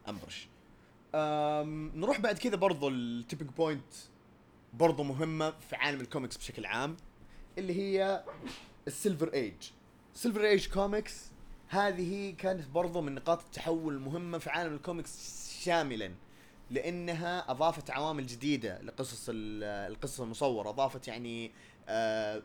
بأمبرش 0.08 0.48
أم... 1.16 1.92
نروح 1.96 2.20
بعد 2.20 2.38
كذا 2.38 2.56
برضو 2.56 2.90
ال 2.90 2.97
tipping 2.97 3.50
point 3.50 3.94
برضو 4.74 5.04
مهمة 5.04 5.52
في 5.70 5.76
عالم 5.76 6.02
الكوميكس 6.02 6.38
بشكل 6.38 6.66
عام 6.66 6.98
اللي 7.58 7.74
هي 7.80 8.24
ال 8.88 8.94
Silver 8.94 9.34
Age 9.34 9.54
Silver 10.14 10.46
Age 10.46 10.68
comics 10.68 11.26
هذه 11.68 12.34
كانت 12.38 12.68
برضو 12.68 13.02
من 13.02 13.16
نقاط 13.16 13.42
التحول 13.44 13.94
المهمة 13.94 14.38
في 14.38 14.50
عالم 14.50 14.74
الكوميكس 14.74 15.44
شاملا 15.64 16.12
لأنها 16.72 17.52
أضافت 17.52 17.92
عوامل 17.92 18.28
جديدة 18.28 18.82
لقصص 18.82 19.30
ال- 19.30 19.64
القصص 19.94 20.22
المصورة. 20.22 20.70
أضافت 20.70 21.08
يعني 21.08 21.52
آه 21.90 22.44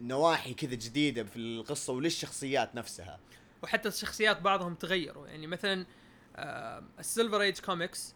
نواحي 0.00 0.54
كذا 0.54 0.74
جديدة 0.74 1.24
في 1.24 1.36
القصة 1.36 1.92
وللشخصيات 1.92 2.74
نفسها. 2.74 3.18
وحتى 3.62 3.88
الشخصيات 3.88 4.40
بعضهم 4.40 4.74
تغيروا. 4.74 5.26
يعني 5.26 5.46
مثلا 5.46 5.86
ال 6.98 7.04
Silver 7.04 7.40
Age 7.40 7.58
comics 7.58 8.14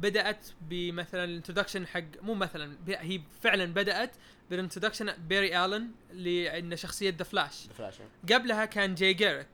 بدأت 0.00 0.46
بمثلا 0.60 1.24
ال 1.24 1.29
introduction 1.29 1.86
حق 1.86 2.02
مو 2.22 2.34
مثلا 2.34 2.76
هي 2.88 3.20
فعلا 3.40 3.64
بدأت 3.74 4.16
بال 4.50 4.59
introduction 4.59 5.12
Barry 5.12 5.64
Allen 5.64 5.90
لأن 6.12 6.76
شخصية 6.76 7.14
The 7.18 7.80
Flash. 7.80 8.32
قبلها 8.32 8.64
كان 8.64 8.94
Jay 8.94 9.14
Garrick. 9.14 9.48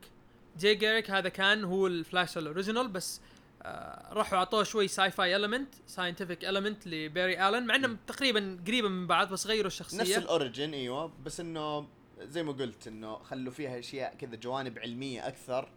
Jay 0.59 0.75
Garrick 0.75 1.11
هذا 1.11 1.29
كان 1.29 1.63
هو 1.63 1.87
ال 1.87 1.95
Flash 1.95 2.37
ال 2.37 2.43
original 2.43 2.87
بس 2.87 3.21
آه 3.63 4.13
راحوا 4.13 4.37
أعطوه 4.37 4.63
شوي 4.63 4.87
sci-fi 4.87 5.35
element 5.35 5.73
scientific 5.87 6.45
element 6.45 6.87
ل 6.87 6.97
Barry 6.97 7.49
Allen 7.49 7.67
مع 7.67 7.75
انهم 7.75 7.97
تقريبا 8.07 8.59
قريبه 8.67 8.89
من 8.89 9.07
بعض 9.07 9.33
بس 9.33 9.47
غيروا 9.47 9.67
الشخصية. 9.67 9.97
نفس 10.01 10.17
ال 10.17 10.25
origin 10.25 10.73
إيوه 10.73 11.11
بس 11.25 11.39
إنه 11.39 11.87
زي 12.21 12.43
ما 12.43 12.51
قلت 12.51 12.87
إنه 12.87 13.17
خلوا 13.17 13.53
فيها 13.53 13.79
أشياء 13.79 14.15
كذا 14.15 14.35
جوانب 14.35 14.79
علمية 14.79 15.27
أكثر 15.27 15.69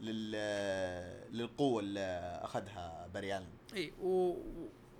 لل 0.00 0.30
للقوة 1.32 1.80
اللي 1.82 2.40
أخذها 2.42 3.08
Barry 3.14 3.36
Allen. 3.38 3.46
إي 3.74 3.92
و- 4.02 4.36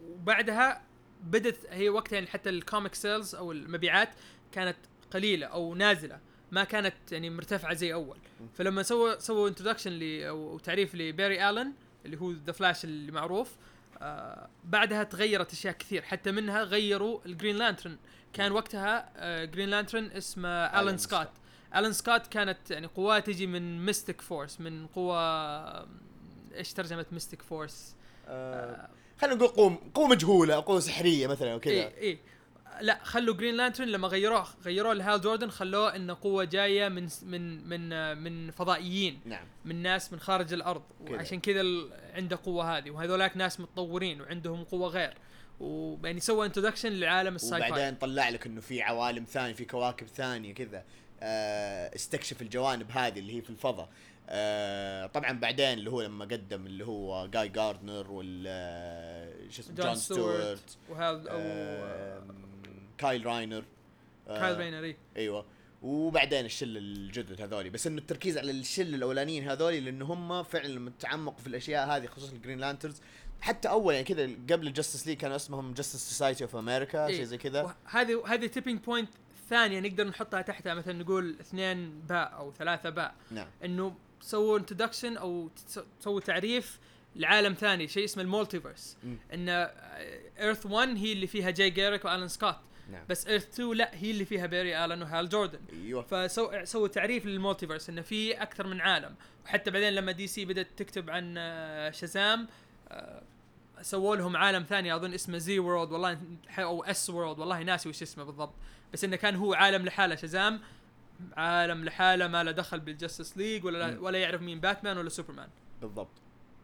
وبعدها 0.05 0.83
بدت 1.23 1.67
هي 1.71 1.89
وقتها 1.89 2.15
يعني 2.15 2.27
حتى 2.27 2.51
ال 2.51 2.58
comic 2.58 2.95
sales 2.95 3.35
أو 3.35 3.53
المبيعات 3.53 4.09
كانت 4.53 4.77
قليلة 5.11 5.47
أو 5.47 5.75
نازلة 5.75 6.21
ما 6.51 6.65
كانت 6.65 6.95
يعني 7.13 7.31
مرتفعة 7.31 7.75
زي 7.75 7.93
أول. 7.95 8.19
فلما 8.55 8.83
سووا 8.83 9.19
سووا 9.19 9.49
introduction 9.49 9.91
ل 9.93 10.23
أو 10.23 10.59
تعريف 10.59 10.95
ل 10.95 11.04
Barry 11.04 11.51
Allen 11.51 11.73
اللي 12.07 12.21
هو 12.21 12.31
The 12.33 12.53
Flash 12.53 12.85
اللي 12.85 13.13
معروف 13.13 13.57
آه 14.03 14.49
بعدها 14.65 15.03
تغيرت 15.03 15.53
أشياء 15.53 15.75
كثير. 15.75 16.03
حتى 16.03 16.33
منها 16.33 16.63
غيروا 16.63 17.21
ال 17.27 17.32
Green 17.32 17.57
Lantern 17.57 17.97
كان 18.33 18.53
وقتها 18.53 19.11
آه 19.17 19.45
Green 19.45 19.69
Lantern 19.69 20.11
اسمه 20.11 20.49
Alan 20.49 20.99
Scott. 20.99 21.29
Alan 21.77 21.93
Scott 21.93 22.27
كانت 22.27 22.71
يعني 22.71 22.87
قواه 22.87 23.19
تجي 23.19 23.47
من 23.47 23.85
mystic 23.87 24.21
force 24.21 24.61
من 24.61 24.87
قوة 24.87 25.19
إيش 26.55 26.73
ترجمة 26.73 27.07
mystic 27.13 27.43
force 27.43 27.95
آه 28.29 28.89
خلينا 29.21 29.37
نقول 29.37 29.49
قوة 29.49 29.79
قوة 29.95 30.09
مجهولة 30.09 30.55
قوة 30.61 30.81
سحرية 30.81 31.27
مثلا 31.27 31.55
وكذا. 31.55 31.73
اي 31.75 32.01
اي 32.11 32.19
لا 32.81 32.99
خلوا 33.05 33.35
Green 33.35 33.55
Lantern 33.57 33.89
لما 33.89 34.09
غيروه. 34.09 34.47
غيروه 34.65 34.95
ل 34.95 35.01
Hal 35.01 35.21
Jordan 35.21 35.51
خلوه 35.51 35.97
إنه 35.97 36.17
قوة 36.23 36.45
جاية 36.45 36.89
من 36.89 37.09
من 37.23 37.69
من 37.69 38.17
من 38.19 38.51
فضائيين. 38.51 39.21
نعم. 39.25 39.47
من 39.65 39.83
ناس 39.83 40.13
من 40.13 40.21
خارج 40.21 40.53
الأرض. 40.53 40.83
كذا. 41.07 41.17
وعشان 41.17 41.41
كذا 41.41 41.61
ال- 41.61 41.91
عنده 42.15 42.39
قوة 42.45 42.79
هذه. 42.79 42.91
وهذولاك 42.91 43.37
ناس 43.37 43.61
متطورين 43.61 44.21
وعندهم 44.21 44.65
قوة 44.65 44.89
غير. 44.89 45.15
ويعني 45.61 46.21
سوى 46.21 46.47
introduction 46.47 46.93
لعالم 46.93 47.35
ال 47.35 47.61
sci-fi 47.61 47.71
وبعدين 47.71 47.95
طلع 47.95 48.29
لك 48.29 48.47
إنه 48.47 48.61
في 48.61 48.83
عوالم 48.83 49.25
ثانية 49.25 49.55
في 49.55 49.65
كواكب 49.65 50.07
ثانية 50.07 50.55
كذا. 50.55 50.85
آه 51.23 51.95
استكشف 51.95 52.43
الجوانب 52.43 52.91
هذه 52.91 53.19
اللي 53.19 53.37
هي 53.37 53.43
في 53.43 53.51
الفضاء. 53.51 53.89
آه 54.29 55.07
طبعا 55.07 55.33
بعدين 55.33 55.73
اللي 55.73 55.91
هو 55.91 56.03
لما 56.03 56.25
قدم 56.25 56.67
اللي 56.67 56.87
هو 56.87 57.27
Guy 57.27 57.49
Gardner 57.49 58.11
وال 58.11 58.45
آه، 58.49 59.33
شو 59.51 59.63
اسمه 59.63 59.75
John 59.75 59.95
Stewart 59.95 60.59
Stewart 60.59 60.77
وهذا 60.89 61.31
آه 61.31 62.23
Kyle 63.01 63.27
Rayner. 63.27 63.65
آه، 64.29 64.41
Kyle 64.41 64.57
Rayner 64.57 64.85
إي. 64.85 64.97
إيوه. 65.17 65.47
وبعدين 65.83 66.45
الشله 66.45 66.79
الجدد 66.79 67.41
هذولي. 67.41 67.71
بس 67.71 67.87
انه 67.87 67.99
التركيز 67.99 68.39
على 68.39 68.51
الشله 68.51 68.97
الأولانيين 68.97 69.49
هذولي 69.49 69.81
لأن 69.81 70.03
هم 70.03 70.43
فعلا 70.43 70.67
لما 70.69 70.93
تعمقوا 71.01 71.39
في 71.39 71.47
الأشياء 71.47 71.89
هذه 71.89 72.07
خصوصا 72.07 72.33
ال 72.33 72.37
Green 72.37 72.59
Lanterns 72.59 73.01
حتى 73.41 73.69
أول 73.69 73.95
يعني 73.95 74.07
كذا 74.07 74.31
قبل 74.51 74.67
ال 74.67 74.72
Justice 74.72 75.07
League 75.07 75.17
كانوا 75.17 75.37
اسمهم 75.37 75.75
Justice 75.75 76.09
Society 76.09 76.45
of 76.45 76.57
America 76.57 77.07
إيه. 77.07 77.17
شيء 77.17 77.25
زي 77.25 77.39
كذا. 77.39 77.63
وهذه 77.63 78.23
هذه 78.27 78.47
tipping 78.47 78.81
point 78.81 79.11
ثانية 79.51 79.81
نقدر 79.81 80.07
نحطها 80.07 80.43
تحتها. 80.43 80.75
مثلا 80.75 80.93
نقول 80.93 81.37
اثنين 81.41 82.01
باء 82.01 82.35
أو 82.35 82.53
ثلاثة 82.53 82.91
باء. 82.91 83.15
نعم. 83.31 83.47
إنه 83.65 83.95
سووا 84.21 84.59
introduction 84.59 85.17
أو 85.17 85.51
سووا 86.01 86.21
تعريف 86.21 86.79
لعالم 87.17 87.55
ثاني 87.55 87.89
شيء 87.89 88.05
اسمه 88.05 88.23
ال 88.23 88.29
multiverse. 88.29 88.97
إن 89.35 89.49
Earth 90.39 90.67
1 90.67 90.97
هي 90.97 91.13
اللي 91.13 91.27
فيها 91.27 91.51
Jay 91.51 91.71
Garrick 91.71 92.05
و 92.05 92.10
Alan 92.10 92.29
Scott 92.29 92.57
نعم. 92.91 93.05
بس 93.09 93.27
Earth 93.27 93.49
2 93.49 93.73
لا 93.73 93.91
هي 93.93 94.11
اللي 94.11 94.25
فيها 94.25 94.47
Barry 94.47 94.85
Allen 94.85 95.03
و 95.03 95.09
Hal 95.09 95.29
Jordan 95.29 95.59
أيوه. 95.73 96.03
فسووا 96.03 96.65
سووا 96.65 96.89
تعريف 96.89 97.27
لل 97.27 97.37
multiverse 97.37 97.89
إنه 97.89 98.03
في 98.03 98.43
أكثر 98.43 98.67
من 98.67 98.81
عالم. 98.81 99.15
وحتى 99.45 99.71
بعدين 99.71 99.93
لما 99.93 100.13
DC 100.13 100.45
بدأت 100.45 100.69
تكتب 100.77 101.11
عن 101.11 101.35
آه، 101.39 101.91
Shazam 101.91 102.49
آه، 102.89 103.23
سووا 103.83 104.17
لهم 104.17 104.37
عالم 104.37 104.63
ثاني 104.63 104.95
أظن 104.95 105.15
اسمه 105.15 105.39
Z 105.39 105.59
World 105.59 105.93
والله 105.93 106.19
أو 106.59 106.85
S 106.85 107.11
World 107.11 107.39
والله 107.39 107.63
ناسي 107.63 107.89
وش 107.89 108.03
اسمه 108.03 108.25
بالضبط. 108.25 108.55
بس 108.93 109.05
إنه 109.05 109.17
كان 109.17 109.37
هو 109.37 109.55
عالم 109.55 109.85
لحاله 109.85 110.15
Shazam 110.15 110.61
عالم 111.37 111.85
لحاله 111.85 112.29
ما 112.29 112.45
له 112.45 112.51
دخل 112.51 112.81
بال 112.81 112.93
Justice 112.93 113.37
League 113.37 113.65
ولا 113.65 113.91
مم. 113.91 114.05
ولا 114.05 114.19
يعرف 114.19 114.43
مين 114.43 114.61
باتمان 114.61 114.99
ولا 114.99 115.09
سوبرمان 115.09 115.49
بالضبط. 115.81 116.11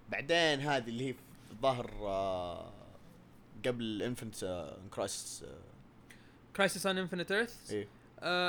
بعدين 0.09 0.61
هذه 0.61 0.89
اللي 0.89 1.09
هي 1.09 1.15
الظاهر 1.51 1.91
آه، 2.03 2.73
قبل 3.67 4.03
Infinite 4.03 4.71
Crisis 4.91 5.45
Crisis 6.57 6.87
on 6.87 6.99
Infinite 6.99 7.33
Earth 7.33 7.73
إيه. 7.73 7.89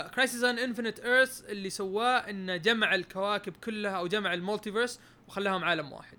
Crisis 0.07 0.43
on 0.43 0.59
Infinite 0.59 0.99
Earth 0.99 1.43
اللي 1.49 1.69
سواه 1.69 2.17
إنه 2.29 2.57
جمع 2.57 2.95
الكواكب 2.95 3.53
كلها 3.63 3.91
أو 3.91 4.07
جمع 4.07 4.33
ال 4.33 4.39
multiverse 4.39 4.99
وخلاهم 5.27 5.63
عالم 5.63 5.93
واحد. 5.93 6.17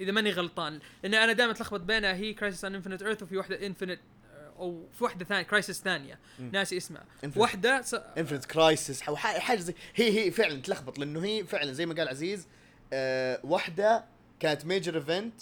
إذا 0.00 0.12
ماني 0.12 0.30
غلطان. 0.30 0.80
لأن 1.02 1.14
أنا 1.14 1.32
دائما 1.32 1.52
أتلخبط 1.52 1.80
بينها 1.80 2.14
هي 2.14 2.32
Crisis 2.34 2.64
on 2.64 2.74
Infinite 2.74 3.02
Earth 3.02 3.22
وفي 3.22 3.36
واحدة 3.36 3.66
Infinite 3.66 4.00
أو 4.58 4.86
في 4.98 5.04
واحدة 5.04 5.24
ثانية 5.24 5.42
Crisis 5.42 5.82
ثانية. 5.82 6.18
ناسي 6.38 6.76
اسمها. 6.76 7.04
Infinite. 7.26 7.36
واحدة 7.36 7.82
س... 7.82 7.94
Infinite 7.94 8.44
Crisis 8.44 9.02
أو 9.02 9.16
حاجة 9.16 9.58
زي 9.58 9.74
هي 9.94 10.18
هي 10.18 10.30
فعلا 10.30 10.62
تلخبط 10.62 10.98
لأنه 10.98 11.24
هي 11.24 11.44
فعلا 11.44 11.72
زي 11.72 11.86
ما 11.86 11.94
قال 11.94 12.08
عزيز 12.08 12.48
آه 12.92 13.40
واحدة 13.44 14.04
كانت 14.40 14.66
major 14.66 14.96
event 14.96 15.34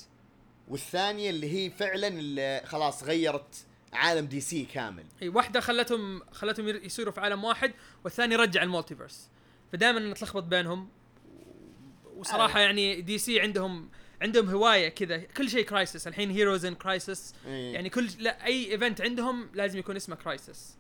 والثانية 0.68 1.30
اللي 1.30 1.52
هي 1.52 1.70
فعلا 1.70 2.08
اللي 2.08 2.62
خلاص 2.64 3.04
غيرت 3.04 3.66
عالم 3.96 4.26
DC 4.26 4.64
كامل. 4.64 5.04
إي 5.22 5.28
واحدة 5.28 5.60
خلتهم 5.60 6.22
خلتهم 6.32 6.68
ير- 6.68 6.84
يصيروا 6.84 7.12
في 7.12 7.20
عالم 7.20 7.44
واحد 7.44 7.72
والثاني 8.04 8.36
رجع 8.36 8.62
ال 8.62 8.68
multiverse. 8.68 9.28
فدائما 9.72 10.00
نتلخبط 10.00 10.42
بينهم. 10.42 10.88
وصراحة 12.16 12.58
آه. 12.60 12.62
يعني 12.62 13.00
DC 13.00 13.40
عندهم 13.40 13.88
عندهم 14.22 14.48
هواية 14.50 14.88
كذا. 14.88 15.18
كل 15.18 15.50
شيء 15.50 15.64
Crisis 15.64 16.06
الحين 16.08 16.30
Heroes 16.30 16.64
in 16.64 16.74
Crisis. 16.74 17.34
يعني 17.46 17.90
كل 17.90 18.08
لا 18.18 18.46
أي 18.46 18.72
event 18.72 19.00
عندهم 19.00 19.48
لازم 19.54 19.78
يكون 19.78 19.96
اسمه 19.96 20.16
Crisis 20.16 20.76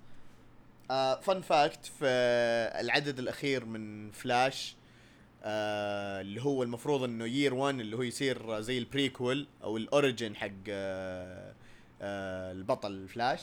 آه 0.90 1.20
fun 1.20 1.40
fact 1.40 1.86
في 1.86 2.06
العدد 2.80 3.18
الأخير 3.18 3.64
من 3.64 4.10
فلاش 4.10 4.76
آه 5.44 6.20
اللي 6.20 6.42
هو 6.42 6.62
المفروض 6.62 7.02
إنه 7.02 7.24
Year 7.26 7.54
1 7.54 7.80
اللي 7.80 7.96
هو 7.96 8.02
يصير 8.02 8.60
زي 8.60 8.78
ال 8.78 8.87
prequel 8.87 9.46
أو 9.62 9.76
ال 9.76 9.85
origin 9.85 10.36
حق 10.36 10.50
آه 10.68 11.54
البطل 12.02 13.08
فلاش 13.08 13.42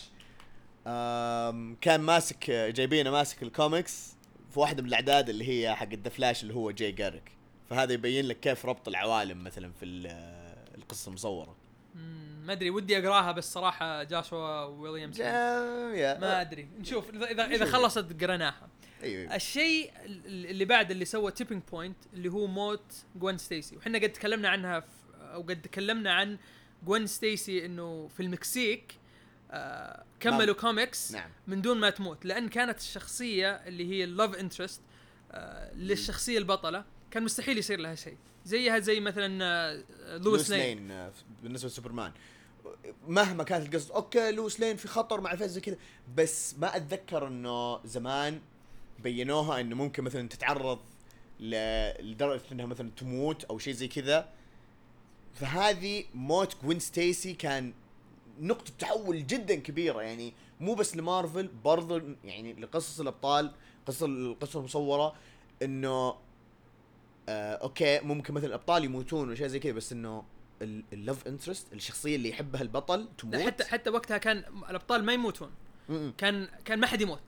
كان 1.82 2.02
ماسك 2.02 2.52
جايبينه 2.52 3.12
ماسك 3.12 3.44
الكوميكس 3.44 4.16
في 4.54 4.60
واحدة 4.60 4.82
من 4.84 4.90
الأعداد 4.90 5.30
اللي 5.30 5.48
هي 5.48 5.76
حق 5.76 5.94
The 5.94 6.10
Flash 6.10 6.44
اللي 6.44 6.54
هو 6.54 6.72
جاي 6.72 6.92
جاريك 6.92 7.32
فهذا 7.70 7.94
يبين 7.94 8.26
لك 8.26 8.40
كيف 8.40 8.66
ربط 8.66 8.88
العوالم 8.88 9.44
مثلا 9.44 9.72
في 9.80 9.86
ال- 9.86 10.08
القصة 10.78 11.10
المصورة. 11.10 11.56
ما 12.46 12.54
أدري 12.54 12.70
ودي 12.70 12.98
أقراها 12.98 13.32
بس 13.32 13.54
صراحة 13.54 14.04
جاشوا 14.04 14.64
ويليامز 14.64 15.22
ما 15.22 16.42
أدري. 16.42 16.68
نشوف 16.80 17.10
إذا 17.10 17.46
إذا. 17.46 17.66
خلصت 17.66 18.24
قريناها 18.24 18.68
أيوه 19.04 19.22
أيوة. 19.22 19.36
الشيء 19.36 19.92
ال- 20.06 20.46
اللي 20.46 20.66
بعد 20.66 20.92
اللي 20.92 21.06
سوى 21.06 21.32
tipping 21.32 21.62
point 21.72 21.98
اللي 22.14 22.30
هو 22.30 22.48
موت 22.48 22.94
جوين 23.16 23.38
ستيسي. 23.38 23.78
وحنا 23.78 23.98
قد 24.00 24.12
تكلمنا 24.12 24.50
عنها 24.50 24.84
أو 25.20 25.42
قد 25.42 25.62
تكلمنا 25.62 26.14
عن 26.14 26.38
جوين 26.86 27.08
ستيسي 27.08 27.66
إنه 27.66 28.08
في 28.08 28.20
المكسيك 28.24 28.94
آه 29.52 30.04
كملوا 30.20 30.56
كوميكس 30.56 31.12
نعم. 31.12 31.30
من 31.48 31.62
دون 31.62 31.78
ما 31.78 31.90
تموت. 31.90 32.26
لأن 32.26 32.50
كانت 32.50 32.80
الشخصية 32.80 33.52
اللي 33.52 33.92
هي 33.92 34.04
ال 34.04 34.10
love 34.10 34.36
interest 34.36 34.82
آه 35.32 35.74
للشخصية 35.74 36.38
البطلة 36.38 36.86
كان 37.12 37.24
مستحيل 37.24 37.58
يصير 37.58 37.80
لها 37.80 37.96
شيء. 37.96 38.18
زيها 38.46 38.80
زي 38.80 39.00
مثلا 39.00 39.40
آه 39.44 39.84
لويس 40.18 40.50
لين 40.50 40.88
لين 40.88 41.12
بالنسبة 41.44 41.68
لسوبرمان. 41.68 42.12
مهما 43.08 43.44
كانت 43.44 43.66
القصة 43.66 43.96
أوكي 43.96 44.32
لويس 44.32 44.60
لين 44.60 44.76
في 44.76 44.88
خطر 44.88 45.22
مع 45.22 45.36
فيز 45.36 45.52
زي 45.52 45.62
كذا 45.62 45.78
بس 46.16 46.56
ما 46.60 46.76
أتذكر 46.76 47.28
إنه 47.28 47.86
زمان 47.86 48.42
بينوها 49.00 49.62
إنه 49.62 49.76
ممكن 49.76 50.04
مثلا 50.04 50.30
تتعرض 50.30 50.80
لدرجة 51.40 52.42
إنها 52.52 52.66
مثلا 52.66 52.92
تموت 52.98 53.44
أو 53.44 53.60
شيء 53.60 53.74
زي 53.74 53.88
كذا. 53.88 54.30
فهذه 55.34 56.04
موت 56.14 56.64
جوين 56.64 56.80
ستيسي 56.80 57.34
كان 57.34 57.74
نقطة 58.40 58.72
تحول 58.80 59.28
جدا 59.28 59.56
كبيرة 59.56 60.02
يعني 60.02 60.34
مو 60.60 60.74
بس 60.74 60.98
لمارفل 60.98 61.48
برضو 61.48 62.02
يعني 62.24 62.54
لقصص 62.54 63.00
الأبطال 63.00 63.52
قصص 63.86 64.04
القصة 64.04 64.60
المصورة 64.60 65.16
إنه 65.62 66.16
آه 67.30 67.56
أوكي 67.56 68.00
ممكن 68.00 68.34
مثلا 68.34 68.48
الأبطال 68.48 68.84
يموتون 68.84 69.30
واشياء 69.30 69.48
زي 69.48 69.60
كذا 69.60 69.72
بس 69.72 69.92
إنه 69.92 70.24
ال 70.62 70.75
love 70.75 71.28
interest 71.28 71.74
الشخصية 71.74 72.16
اللي 72.16 72.30
يحبها 72.30 72.62
البطل 72.62 73.08
تموت. 73.18 73.36
حتى 73.36 73.64
حتى 73.64 73.90
وقتها 73.90 74.18
كان 74.18 74.38
الأبطال 74.70 75.04
ما 75.04 75.14
يموتون. 75.14 75.52
م-م. 75.90 76.14
كان 76.18 76.48
كان 76.66 76.80
ما 76.80 76.88
حد 76.88 77.02
يموت. 77.02 77.24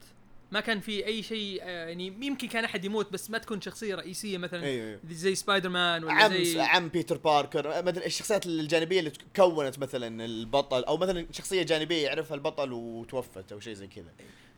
ما 0.52 0.60
كان 0.60 0.80
في 0.80 1.06
أي 1.06 1.22
شيء 1.22 1.60
آه، 1.62 1.88
يعني 1.88 2.06
يمكن 2.06 2.48
كان 2.48 2.64
أحد 2.64 2.84
يموت 2.84 3.12
بس 3.12 3.30
ما 3.30 3.38
تكون 3.38 3.60
شخصية 3.60 3.94
رئيسية 3.94 4.38
مثلا 4.38 4.62
أيوه. 4.62 5.00
زي 5.10 5.34
سبايدر 5.34 5.68
مان 5.68 6.04
ولا 6.04 6.12
عم 6.12 6.34
زي 6.34 6.60
عم 6.60 6.88
بيتر 6.88 7.16
باركر 7.16 7.82
مثلا 7.82 8.06
الشخصيات 8.06 8.46
الجانبية 8.46 8.98
اللي 8.98 9.12
كونت 9.36 9.78
مثلا 9.78 10.24
البطل 10.24 10.84
أو 10.84 10.96
مثلا 10.96 11.26
شخصية 11.30 11.62
جانبية 11.62 12.04
يعرفها 12.06 12.34
البطل 12.34 12.72
وتوفت 12.72 13.52
أو 13.52 13.60
شيء 13.60 13.74
زي 13.74 13.86
كذا. 13.86 14.12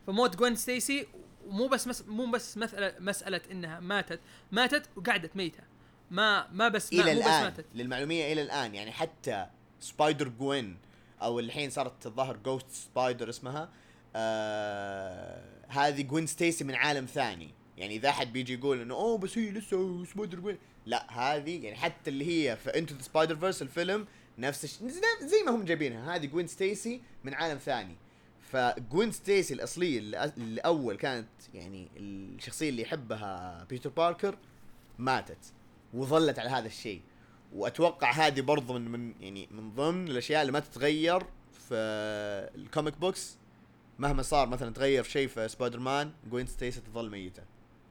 فموت 0.07 0.35
جوين 0.35 0.55
ستيسي 0.55 1.07
ومو 1.47 1.67
بس 1.67 1.87
مس 1.87 2.03
مو 2.07 2.25
بس 2.25 2.57
مسألة 2.57 2.93
مسألة 2.99 3.41
إنها 3.51 3.79
ماتت 3.79 4.19
ماتت 4.51 4.89
وقعدت 4.95 5.35
ميتة. 5.35 5.63
ما 6.11 6.47
ما 6.51 6.67
بس 6.67 6.93
ما 6.93 7.03
إلى 7.03 7.13
مو 7.13 7.19
بس 7.19 7.25
الآن 7.25 7.43
ماتت. 7.43 7.65
للمعلومية 7.75 8.33
إلى 8.33 8.41
الآن 8.41 8.75
يعني 8.75 8.91
حتى 8.91 9.45
سبايدر 9.79 10.27
جوين 10.27 10.77
أو 11.21 11.39
الحين 11.39 11.69
صارت 11.69 12.05
الظاهر 12.05 12.37
Ghost 12.37 12.71
Spider 12.71 13.29
اسمها 13.29 13.69
آه 14.15 15.43
هذه 15.67 16.01
جوين 16.01 16.27
ستيسي 16.27 16.63
من 16.63 16.75
عالم 16.75 17.05
ثاني. 17.05 17.53
يعني 17.77 17.95
إذا 17.95 18.09
أحد 18.09 18.33
بيجي 18.33 18.53
يقول 18.53 18.81
إنه 18.81 18.95
أوه 18.95 19.17
بس 19.17 19.37
هي 19.37 19.51
لسه 19.51 20.05
سبايدر 20.05 20.39
جوين 20.39 20.57
لا 20.85 21.11
هذه 21.19 21.63
يعني 21.65 21.75
حتى 21.75 22.09
اللي 22.09 22.25
هي 22.49 22.55
في 22.57 22.69
Into 22.77 22.95
the 22.95 23.01
Spider-Verse 23.01 23.61
الفيلم 23.61 24.07
نفس 24.37 24.63
الش... 24.63 24.77
زي- 25.21 25.43
ما 25.45 25.51
هم 25.51 25.65
جايبينها. 25.65 26.15
هذه 26.15 26.25
جوين 26.25 26.47
ستيسي 26.47 27.01
من 27.23 27.33
عالم 27.33 27.57
ثاني. 27.57 27.95
فجوين 28.51 29.11
ستيسي 29.11 29.53
الأصلية 29.53 29.99
اللي 29.99 30.61
اول 30.61 30.95
كانت 30.97 31.27
يعني 31.53 31.87
الشخصية 31.97 32.69
اللي 32.69 32.81
يحبها 32.81 33.63
بيتر 33.69 33.89
باركر 33.89 34.37
ماتت 34.97 35.53
وظلت 35.93 36.39
على 36.39 36.49
هذا 36.49 36.67
الشيء. 36.67 37.01
وأتوقع 37.53 38.11
هذه 38.11 38.41
برضو 38.41 38.73
من 38.73 38.91
من 38.91 39.13
يعني 39.21 39.47
من 39.51 39.71
ضمن 39.75 40.07
الأشياء 40.07 40.41
اللي 40.41 40.51
ما 40.51 40.59
تتغير 40.59 41.19
في 41.69 41.75
ال 42.55 42.62
comic 42.62 42.97
books 42.97 43.37
مهما 43.99 44.21
صار 44.21 44.47
مثلا 44.47 44.73
تغير 44.73 45.03
شيء 45.03 45.27
في 45.27 45.47
سبايدر 45.47 45.79
مان 45.79 46.11
جوين 46.29 46.47
ستيسي 46.47 46.81
تظل 46.81 47.09
ميتة. 47.09 47.43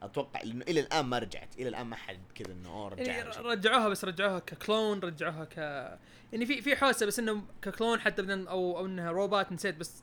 أتوقع 0.02 0.42
لأنه 0.42 0.64
إلى 0.68 0.80
الآن 0.80 1.04
ما 1.04 1.18
رجعت. 1.18 1.54
إلى 1.58 1.68
الآن 1.68 1.86
ما 1.86 1.96
حد 1.96 2.20
كذا 2.34 2.52
إنه 2.52 2.68
أوه 2.68 2.94
يعني 3.00 3.22
رجعها 3.22 3.42
رجعوها 3.42 3.88
بس 3.88 4.04
رجعوها 4.04 4.38
ك 4.38 4.48
clone 4.48 4.98
رجعوها 5.00 5.44
ك 5.44 5.56
يعني 6.32 6.46
في 6.46 6.62
في 6.62 6.76
حوسة 6.76 7.06
بس 7.06 7.18
إنه 7.18 7.42
ك 7.62 7.69
clone 7.69 8.00
حتى 8.00 8.22
بعدين 8.22 8.48
أو 8.48 8.78
أو 8.78 8.86
إنها 8.86 9.10
روبوت 9.10 9.52
نسيت 9.52 9.74
بس 9.74 10.02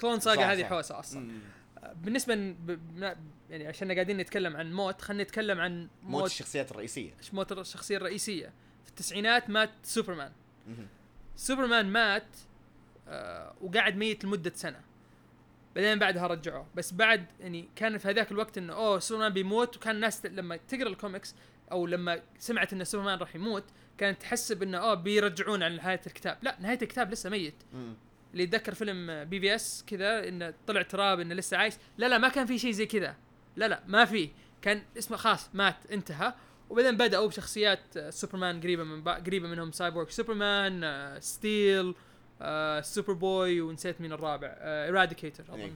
clone 0.00 0.20
صح، 0.20 0.34
saga 0.34 0.52
هذه. 0.52 0.64
حوسة 0.64 0.98
أصلا. 0.98 1.20
مم. 1.20 1.40
بالنسبة 1.94 2.34
ب... 2.34 2.80
يعني 3.50 3.66
عشان 3.66 3.92
قاعدين 3.92 4.16
نتكلم 4.16 4.56
عن 4.56 4.72
موت 4.72 5.00
خلينا 5.00 5.22
نتكلم 5.22 5.60
عن 5.60 5.80
موت 6.02 6.20
موت 6.20 6.30
الشخصيات 6.30 6.70
الرئيسية. 6.70 7.14
موت 7.32 7.52
الشخصية 7.52 7.96
الرئيسية. 7.96 8.52
في 8.84 8.90
التسعينات 8.90 9.50
مات 9.50 9.70
سوبرمان. 9.82 10.32
سوبرمان 11.36 11.86
مات 11.86 12.26
آه 13.08 13.54
وقعد 13.60 13.96
ميت 13.96 14.24
لمدة 14.24 14.52
سنة. 14.54 14.80
بعدين 15.76 15.98
بعدها 15.98 16.26
رجعوه. 16.26 16.66
بس 16.74 16.92
بعد 16.92 17.26
يعني 17.40 17.68
كان 17.76 17.98
في 17.98 18.08
هذاك 18.08 18.32
الوقت 18.32 18.58
إنه 18.58 18.72
أوه 18.72 18.98
سوبرمان 18.98 19.32
بيموت 19.32 19.76
وكان 19.76 19.94
الناس 19.94 20.26
لما 20.26 20.56
تقرأ 20.56 20.88
الكوميكس 20.88 21.34
أو 21.72 21.86
لما 21.86 22.22
سمعت 22.38 22.72
إن 22.72 22.84
سوبرمان 22.84 23.18
راح 23.18 23.34
يموت 23.34 23.64
كانت 23.98 24.20
تحسب 24.20 24.62
انه 24.62 24.78
أوه 24.78 24.94
بيرجعون 24.94 25.62
عن 25.62 25.76
نهاية 25.76 26.00
الكتاب. 26.06 26.38
لا 26.42 26.56
نهاية 26.60 26.78
الكتاب 26.82 27.12
لسه 27.12 27.30
ميت. 27.30 27.54
اللي 28.32 28.42
يتذكر 28.42 28.74
فيلم 28.74 29.24
BvS 29.24 29.84
كذا 29.86 30.28
إنه 30.28 30.54
طلع 30.66 30.82
تراب 30.82 31.20
إنه 31.20 31.34
لسه 31.34 31.56
عايش. 31.56 31.74
لا 31.98 32.06
لا 32.06 32.18
ما 32.18 32.28
كان 32.28 32.46
في 32.46 32.58
شيء 32.58 32.70
زي 32.70 32.86
كذا. 32.86 33.16
لا 33.56 33.68
لا 33.68 33.82
ما 33.86 34.04
في. 34.04 34.30
كان 34.62 34.82
اسمه 34.98 35.16
خلاص 35.16 35.50
مات 35.54 35.76
انتهى. 35.92 36.34
وبعدين 36.70 36.96
بدأوا 36.96 37.28
بشخصيات 37.28 37.96
آه، 37.96 38.10
سوبرمان 38.10 38.60
قريبة 38.60 38.84
من 38.84 39.02
با... 39.02 39.14
قريبة 39.14 39.48
منهم 39.48 39.72
سايبورغ 39.72 40.08
سوبرمان 40.08 40.84
ستيل 41.20 41.86
آه، 41.88 41.94
سوبر 42.82 43.12
بوي 43.12 43.60
ونسيت 43.60 44.00
مين 44.00 44.12
الرابع. 44.12 44.54
اراديكيتر 44.60 45.44
إيه. 45.48 45.64
أظن. 45.64 45.74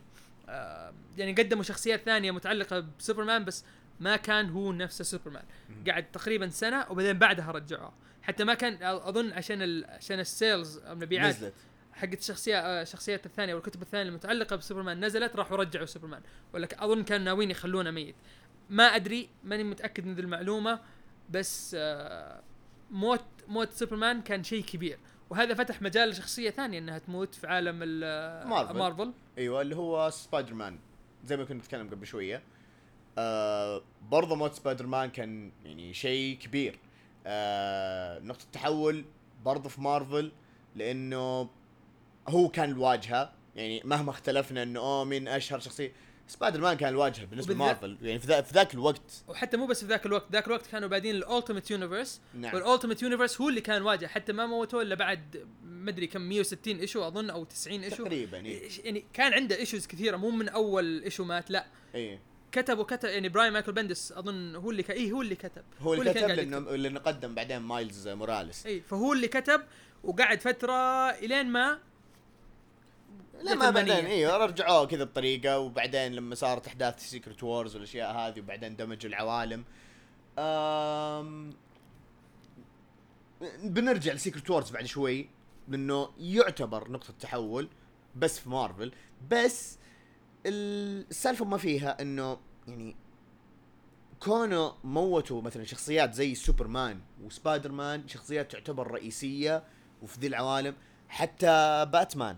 آه، 0.49 0.93
يعني 1.19 1.33
قدموا 1.33 1.63
شخصيات 1.63 2.01
ثانية 2.01 2.31
متعلقة 2.31 2.85
بسوبرمان 2.99 3.45
بس 3.45 3.65
ما 4.01 4.17
كان 4.17 4.51
هو 4.51 4.73
نفسه 4.73 5.05
سوبرمان. 5.05 5.45
قعد 5.89 6.11
تقريبا 6.13 6.49
سنة 6.49 6.87
وبعدين 6.91 7.19
بعدها 7.19 7.53
رجعوه. 7.53 7.93
حتى 8.23 8.45
ما 8.45 8.55
كان 8.55 8.83
أظن 8.83 9.33
عشان 9.33 9.63
ال... 9.63 9.85
عشان 9.85 10.21
ال 10.21 10.31
sales 10.31 10.79
المبيعات 10.79 11.37
حقت 11.93 12.19
الشخصية 12.19 12.59
آه، 12.59 12.83
الشخصيات 12.83 13.27
الثانية 13.27 13.55
والكتب 13.55 13.83
الثانية 13.83 14.09
المتعلقة 14.09 14.57
بسوبرمان 14.57 15.05
نزلت 15.05 15.37
راحوا 15.37 15.57
رجعوا 15.57 15.87
سوبرمان. 15.87 16.21
ولا 16.53 16.69
أظن 16.85 17.03
كانوا 17.03 17.25
ناويين 17.25 17.51
يخلونه 17.51 17.91
ميت. 17.91 18.15
ما 18.71 18.85
أدري 18.85 19.29
ماني 19.45 19.65
متأكد 19.65 20.07
من 20.07 20.15
ذي 20.15 20.23
المعلومة 20.23 20.81
بس 21.31 21.77
آه، 21.79 22.43
موت 22.91 23.25
موت 23.49 23.73
سوبرمان 23.73 24.23
كان 24.23 24.45
شيء 24.45 24.65
كبير. 24.65 24.99
وهذا 25.31 25.55
فتح 25.55 25.83
مجال 25.83 26.09
لشخصية 26.09 26.51
ثانية 26.51 26.79
إنها 26.79 26.99
تموت 26.99 27.35
في 27.35 27.47
عالم 27.47 27.79
ال- 27.83 28.49
مارفل. 28.49 28.77
مارفل. 28.79 29.13
أيوه 29.39 29.61
اللي 29.63 29.77
هو 29.77 30.11
سبايدر 30.11 30.55
مان 30.55 30.79
زي 31.25 31.37
ما 31.37 31.45
كنا 31.45 31.59
نتكلم 31.59 31.89
قبل 31.91 32.07
شوية. 32.07 32.43
آه 33.19 33.83
برضه 34.11 34.35
موت 34.37 34.55
سبايدر 34.55 34.87
مان 34.87 35.11
كان 35.11 35.53
يعني 35.65 35.95
شيء 35.95 36.39
كبير. 36.39 36.79
آه 37.27 38.19
نقطة 38.19 38.45
تحول 38.53 39.05
برضه 39.45 39.69
في 39.69 39.81
مارفل 39.81 40.33
لأنه 40.77 41.49
هو 42.29 42.49
كان 42.49 42.71
الواجهه 42.71 43.33
يعني 43.57 43.83
مهما 43.85 44.11
اختلفنا 44.11 44.63
إنه 44.63 44.81
أوه 44.81 45.05
مين 45.05 45.29
أشهر 45.29 45.59
شخصية. 45.59 45.93
سبايدر 46.29 46.61
مان 46.61 46.77
كان 46.77 46.89
الواجهة 46.89 47.25
بالنسبة 47.25 47.55
لمارفل 47.55 47.99
يعني 48.03 48.19
في, 48.19 48.27
ذا 48.27 48.41
في 48.41 48.55
ذاك 48.55 48.75
الوقت. 48.75 49.25
وحتى 49.29 49.57
مو 49.57 49.67
بس 49.67 49.81
في 49.81 49.87
ذاك 49.87 50.07
الوقت 50.07 50.33
ذاك 50.33 50.47
الوقت 50.47 50.67
كانوا 50.67 50.89
بادين 50.89 51.15
ال 51.15 51.21
Ultimate 51.21 51.71
Universe 51.71 52.21
نعم. 52.35 52.55
وال 52.55 52.65
Ultimate 52.65 53.03
Universe 53.03 53.41
هو 53.41 53.49
اللي 53.49 53.61
كان 53.61 53.83
واجه 53.83 54.07
حتى 54.07 54.33
ما 54.33 54.47
موتوه 54.47 54.83
إلا 54.83 54.95
بعد 54.95 55.47
مدري 55.65 56.07
كم 56.07 56.21
160 56.21 56.77
issue 56.77 57.07
أظن 57.07 57.31
أو 57.31 57.45
90 57.45 57.83
issue 57.83 58.05
تقريبا 58.05 58.47
إيه. 58.47 58.69
يعني 58.85 59.05
كان 59.13 59.33
عنده 59.33 59.57
issues 59.57 59.87
كثيرة 59.87 60.17
مو 60.17 60.31
من 60.31 60.49
أول 60.49 61.03
issue 61.03 61.25
مات 61.25 61.51
لا. 61.51 61.67
إيه. 61.95 62.21
كتب 62.53 62.79
وكتب 62.79 63.09
يعني 63.09 63.29
براين 63.29 63.53
مايكل 63.53 63.73
بندس 63.73 64.13
أظن 64.13 64.57
هو 64.57 64.71
اللي 64.71 64.83
ك... 64.83 64.91
إيه 64.91 65.13
هو 65.13 65.23
اللي 65.23 65.35
كتب. 65.35 65.63
هو 65.81 65.95
اللي 65.95 66.05
كان 66.05 66.15
كتب 66.15 66.25
قاعد 66.25 66.39
لأنه 66.39 66.77
لأنه 66.77 67.01
قدم 67.01 67.35
بعدين 67.35 67.59
مايلز 67.59 68.09
موراليس. 68.09 68.67
اي 68.67 68.81
فهو 68.81 69.13
اللي 69.13 69.29
كتب 69.29 69.63
وقعد 70.05 70.41
فترة 70.41 71.11
إلين 71.11 71.47
ما 71.47 71.79
لا 73.43 73.55
ما. 73.55 73.71
بعدين 73.71 74.07
أيوه 74.07 74.47
رجعوه 74.47 74.87
كذا 74.87 75.05
بطريقه 75.05 75.59
وبعدين 75.59 76.13
لما 76.13 76.35
صارت 76.35 76.67
أحداث 76.67 77.01
Secret 77.01 77.43
Wars 77.43 77.75
والأشياء 77.75 78.17
هذه 78.17 78.41
وبعدين 78.41 78.77
دمجوا 78.77 79.11
العوالم. 79.11 79.65
أم 80.39 81.51
بنرجع 83.65 84.13
ل 84.13 84.18
Secret 84.18 84.51
Wars 84.51 84.71
بعد 84.71 84.85
شوي 84.85 85.29
لأنه 85.69 86.09
يعتبر 86.19 86.91
نقطة 86.91 87.15
تحول 87.21 87.69
بس 88.17 88.39
في 88.39 88.49
مارفل 88.51 88.93
بس 89.31 89.79
السالفة 90.47 91.45
ما 91.45 91.59
فيها 91.59 92.03
إنه 92.03 92.39
يعني 92.69 92.97
كونه 94.21 94.75
موتوا 94.85 95.43
مثلا 95.43 95.65
شخصيات 95.65 96.15
زي 96.15 96.35
سوبرمان 96.35 97.01
وسبايدر 97.25 97.73
مان 97.73 98.09
شخصيات 98.09 98.53
تعتبر 98.53 98.91
رئيسية 98.91 99.65
وفي 100.03 100.21
ذي 100.21 100.27
العوالم 100.27 100.75
حتى 101.09 101.87
باتمان 101.93 102.37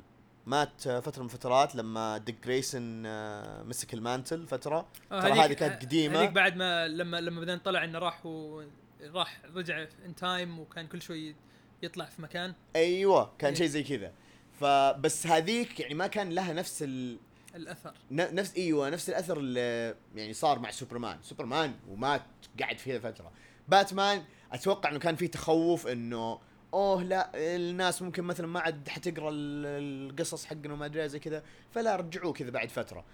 مات 0.48 0.88
فترة 0.88 1.22
من 1.22 1.28
فترات 1.28 1.74
لما 1.74 2.18
ديك 2.18 2.44
جريسون 2.44 3.06
آه، 3.06 3.62
مسك 3.62 3.94
ال 3.94 4.01
mantle 4.01 4.46
فترة. 4.46 4.88
آه، 5.12 5.20
ترى 5.20 5.32
هذه 5.32 5.52
كانت 5.52 5.82
قديمة. 5.82 6.18
هذيك 6.18 6.30
بعد 6.30 6.56
ما 6.56 6.88
لما 6.88 7.20
لما 7.20 7.40
بعدين 7.40 7.58
طلع 7.58 7.84
إنه 7.84 7.98
راح 7.98 8.26
و 8.26 8.62
راح 9.02 9.40
رجع 9.54 9.86
in 10.06 10.14
time 10.14 10.58
وكان 10.58 10.86
كل 10.86 11.02
شوي 11.02 11.34
يطلع 11.82 12.04
في 12.04 12.22
مكان. 12.22 12.54
أيوه 12.76 13.32
كان 13.38 13.50
إيه. 13.50 13.58
شيء 13.58 13.66
زي 13.66 13.82
كذا. 13.82 14.12
فبس 14.60 15.26
هذيك 15.26 15.80
يعني 15.80 15.94
ما 15.94 16.06
كان 16.06 16.30
لها 16.30 16.52
نفس 16.52 16.82
ال... 16.82 17.18
الأثر. 17.54 17.94
نفس 18.10 18.56
أيوه 18.56 18.90
نفس 18.90 19.08
الأثر 19.08 19.38
اللي 19.38 19.94
يعني 20.14 20.32
صار 20.32 20.58
مع 20.58 20.70
سوبرمان. 20.70 21.18
سوبرمان 21.22 21.74
ومات 21.88 22.22
قعد 22.60 22.78
فيها 22.78 22.98
فترة. 22.98 23.32
باتمان 23.68 24.24
أتوقع 24.52 24.90
إنه 24.90 24.98
كان 24.98 25.16
في 25.16 25.28
تخوف 25.28 25.86
إنه 25.86 26.38
اوه 26.74 27.02
لا 27.02 27.30
الناس 27.34 28.02
ممكن 28.02 28.24
مثلا 28.24 28.46
ما 28.46 28.60
عاد 28.60 28.88
حتقرأ 28.88 29.30
ال- 29.30 30.10
القصص 30.10 30.44
حقنا 30.44 30.72
وما 30.72 30.86
أدري 30.86 31.08
زي 31.08 31.18
كذا 31.18 31.42
فلا 31.70 31.96
رجعوه 31.96 32.32
كذا 32.32 32.50
بعد 32.50 32.68
فترة. 32.68 33.04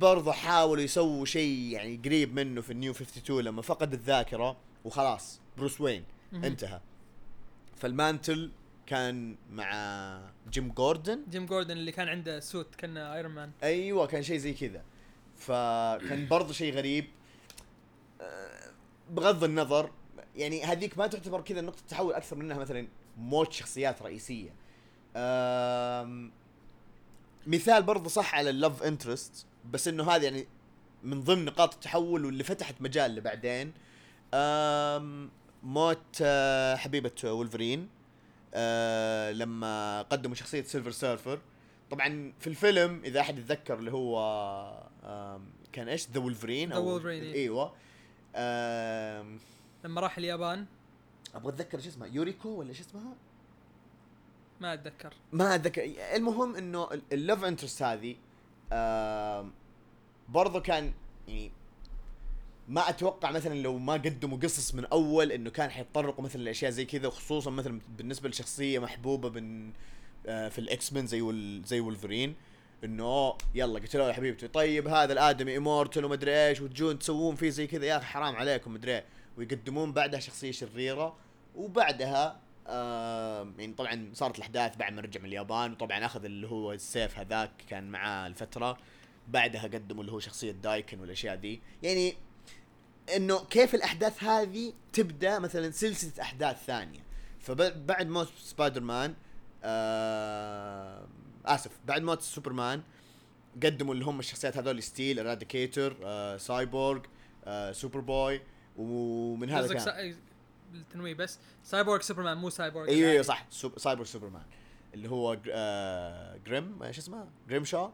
برضه 0.00 0.32
حاولوا 0.32 0.82
يسووا 0.82 1.24
شيء 1.24 1.72
يعني 1.72 2.00
قريب 2.04 2.34
منه 2.34 2.60
في 2.60 2.70
ال 2.72 2.77
New 2.77 2.92
52 2.92 3.40
لما 3.44 3.62
فقد 3.62 3.92
الذاكرة 3.92 4.56
وخلاص 4.84 5.40
بروس 5.58 5.80
وين. 5.80 6.04
انتهى. 6.34 6.80
فال 7.76 7.94
mantle 7.94 8.50
كان 8.86 9.36
مع 9.50 10.20
جيم 10.50 10.68
جوردن 10.72 11.24
جيم 11.30 11.46
جوردن 11.46 11.76
اللي 11.76 11.92
كان 11.92 12.08
عنده 12.08 12.40
suit 12.40 12.74
كان 12.74 12.96
ايرون 12.96 13.32
مان 13.32 13.50
أيوه 13.62 14.06
كان 14.06 14.22
شيء 14.22 14.36
زي 14.38 14.52
كذا. 14.54 14.82
فكان 15.36 16.28
برضه 16.28 16.52
شيء 16.52 16.74
غريب. 16.74 17.04
أه، 18.20 18.70
بغض 19.10 19.44
النظر 19.44 19.90
يعني 20.36 20.64
هذيك 20.64 20.98
ما 20.98 21.06
تعتبر 21.06 21.40
كذا 21.40 21.60
نقطة 21.60 21.82
تحول 21.88 22.14
أكثر 22.14 22.36
منها 22.36 22.58
مثلا 22.58 22.88
موت 23.20 23.52
شخصيات 23.52 24.02
رئيسية. 24.02 24.50
أم، 25.16 26.32
مثال 27.46 27.82
برضه 27.82 28.08
صح 28.08 28.34
على 28.34 28.50
ال 28.50 28.56
love 28.56 28.82
interest 28.82 29.46
بس 29.70 29.88
إنه 29.88 30.10
هذا 30.10 30.24
يعني 30.24 30.46
من 31.02 31.20
ضمن 31.20 31.44
نقاط 31.44 31.74
التحول 31.74 32.24
واللي 32.24 32.44
فتحت 32.44 32.74
مجال 32.80 33.14
لبعدين 33.14 33.72
أم، 34.34 35.30
موت 35.62 36.18
أه، 36.22 36.76
حبيبة 36.76 37.12
وولفرين 37.24 37.88
أه، 38.54 39.32
لما 39.32 40.02
قدموا 40.02 40.34
شخصية 40.34 40.62
سيلفر 40.62 40.90
سيرفر 40.90 41.40
طبعا 41.90 42.32
في 42.40 42.46
الفيلم 42.46 43.00
إذا 43.04 43.20
أحد 43.20 43.38
يتذكر 43.38 43.78
اللي 43.78 43.92
هو 43.92 44.90
كان 45.72 45.88
إيش؟ 45.88 46.08
ذا 46.10 46.20
The 46.20 46.24
Wolverine، 46.24 46.72
إيه. 47.06 47.34
إيوه. 47.34 47.72
لما 49.84 50.00
راح 50.00 50.18
اليابان. 50.18 50.66
أبغى 51.34 51.52
أتذكر 51.52 51.80
شو 51.80 51.88
اسمها 51.88 52.08
يوريكو 52.08 52.48
ولا 52.48 52.72
شو 52.72 52.82
اسمها؟ 52.82 53.12
ما 54.60 54.74
أتذكر. 54.74 55.12
ما 55.32 55.54
أتذكر. 55.54 55.82
المهم 56.16 56.56
إنه 56.56 56.88
ال 57.12 57.18
love 57.18 57.44
interest 57.44 57.82
هذه 57.82 58.16
آم، 58.72 59.52
برضو 60.28 60.60
كان 60.60 60.92
يعني 61.28 61.50
ما 62.68 62.88
أتوقع 62.88 63.30
مثلا 63.30 63.54
لو 63.54 63.78
ما 63.78 63.92
قدموا 63.92 64.38
قصص 64.38 64.74
من 64.74 64.84
أول 64.84 65.32
إنه 65.32 65.50
كان 65.50 65.70
حيتطرقوا 65.70 66.24
مثلا 66.24 66.42
لأشياء 66.42 66.70
زي 66.70 66.84
كذا 66.84 67.08
وخصوصا 67.08 67.50
مثلا 67.50 67.80
بالنسبة 67.96 68.28
لشخصية 68.28 68.78
محبوبة 68.78 69.28
من 69.30 69.72
آه، 70.26 70.48
في 70.48 70.58
الاكس 70.58 70.92
مان 70.92 71.06
زي 71.06 71.20
وال 71.20 71.62
زي 71.64 71.80
ولفرين 71.80 72.34
إنه 72.84 73.34
يلا 73.54 73.78
قتلوه 73.80 74.08
يا 74.08 74.12
حبيبتي 74.12 74.48
طيب 74.48 74.88
هذا 74.88 75.12
الآدمي 75.12 75.56
immortal 75.56 76.04
ومدري 76.04 76.46
إيش 76.48 76.60
وتجون 76.60 76.98
تسوون 76.98 77.34
فيه 77.36 77.48
زي 77.50 77.66
كذا 77.66 77.86
يا 77.86 77.96
أخي 77.96 78.06
حرام 78.06 78.36
عليكم 78.36 78.74
مدري 78.74 78.92
إيه. 78.94 79.04
ويقدمون 79.40 79.92
بعدها 79.92 80.20
شخصية 80.20 80.52
شريرة 80.52 81.16
وبعدها 81.56 82.40
آه 82.66 83.52
يعني 83.58 83.72
طبعا 83.72 84.10
صارت 84.14 84.36
الأحداث 84.38 84.76
بعد 84.76 84.92
ما 84.92 85.00
رجع 85.00 85.20
من 85.20 85.26
اليابان 85.26 85.72
وطبعا 85.72 86.04
أخذ 86.06 86.24
اللي 86.24 86.46
هو 86.48 86.72
السيف 86.72 87.18
هذاك 87.18 87.50
كان 87.68 87.90
معاه 87.90 88.26
الفترة 88.26 88.78
بعدها 89.28 89.62
قدموا 89.62 90.00
اللي 90.00 90.12
هو 90.12 90.20
شخصية 90.20 90.52
دايكن 90.52 91.00
والأشياء 91.00 91.36
دي 91.36 91.60
يعني 91.82 92.14
إنه 93.16 93.44
كيف 93.44 93.74
الأحداث 93.74 94.24
هذه 94.24 94.72
تبدأ 94.92 95.38
مثلا 95.38 95.70
سلسلة 95.70 96.22
أحداث 96.22 96.64
ثانية. 96.64 97.00
فبعد 97.40 98.08
موت 98.08 98.28
سبايدر 98.38 98.80
مان 98.80 99.14
آه 99.64 101.06
آسف 101.46 101.70
بعد 101.86 102.02
موت 102.02 102.22
سوبرمان 102.22 102.82
قدموا 103.62 103.94
اللي 103.94 104.04
هم 104.04 104.18
الشخصيات 104.18 104.56
هذول 104.56 104.82
ستيل 104.82 105.18
إراديكيتور 105.18 105.96
آه 106.04 106.36
سايبورغ 106.36 107.00
آه 107.44 107.72
سوبر 107.72 108.00
بوي 108.00 108.40
ومن 108.80 109.50
هذا 109.50 109.68
كان. 109.74 109.78
سا... 109.78 110.14
بالتنويه 110.72 111.14
بس؟ 111.14 111.38
سايبورغ 111.64 112.00
سوبرمان 112.00 112.36
مو 112.36 112.50
سايبورغ. 112.50 112.88
أيوه 112.88 113.10
أيوه. 113.10 113.22
صح. 113.22 113.46
سوب 113.50 113.78
سايبر 113.78 114.04
سوبرمان. 114.04 114.42
اللي 114.94 115.10
هو 115.10 115.34
جر- 115.34 115.50
آه 115.54 116.36
جريم 116.46 116.82
آه، 116.82 116.90
شو 116.90 117.00
اسمه؟ 117.00 117.28
جريم 117.48 117.64
شا 117.64 117.92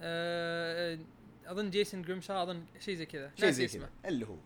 آه، 0.00 0.98
أظن 1.46 1.70
جيسون 1.70 2.02
جريمشا 2.02 2.42
أظن 2.42 2.62
شيء 2.80 2.94
زي 2.94 3.06
كذا. 3.06 3.30
شيء 3.36 3.50
زي 3.50 3.66
كذا. 3.66 3.88
اللي 4.04 4.26
هو. 4.26 4.36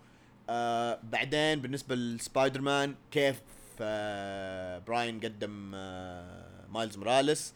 آه 0.50 1.00
بعدين 1.02 1.60
بالنسبة 1.60 1.94
لسبايدر 1.94 2.60
مان 2.60 2.94
كيف 3.10 3.40
آه 3.80 4.78
براين 4.78 5.20
قدم 5.20 5.72
آه 5.74 6.66
مايلز 6.68 6.96
موراليس 6.96 7.54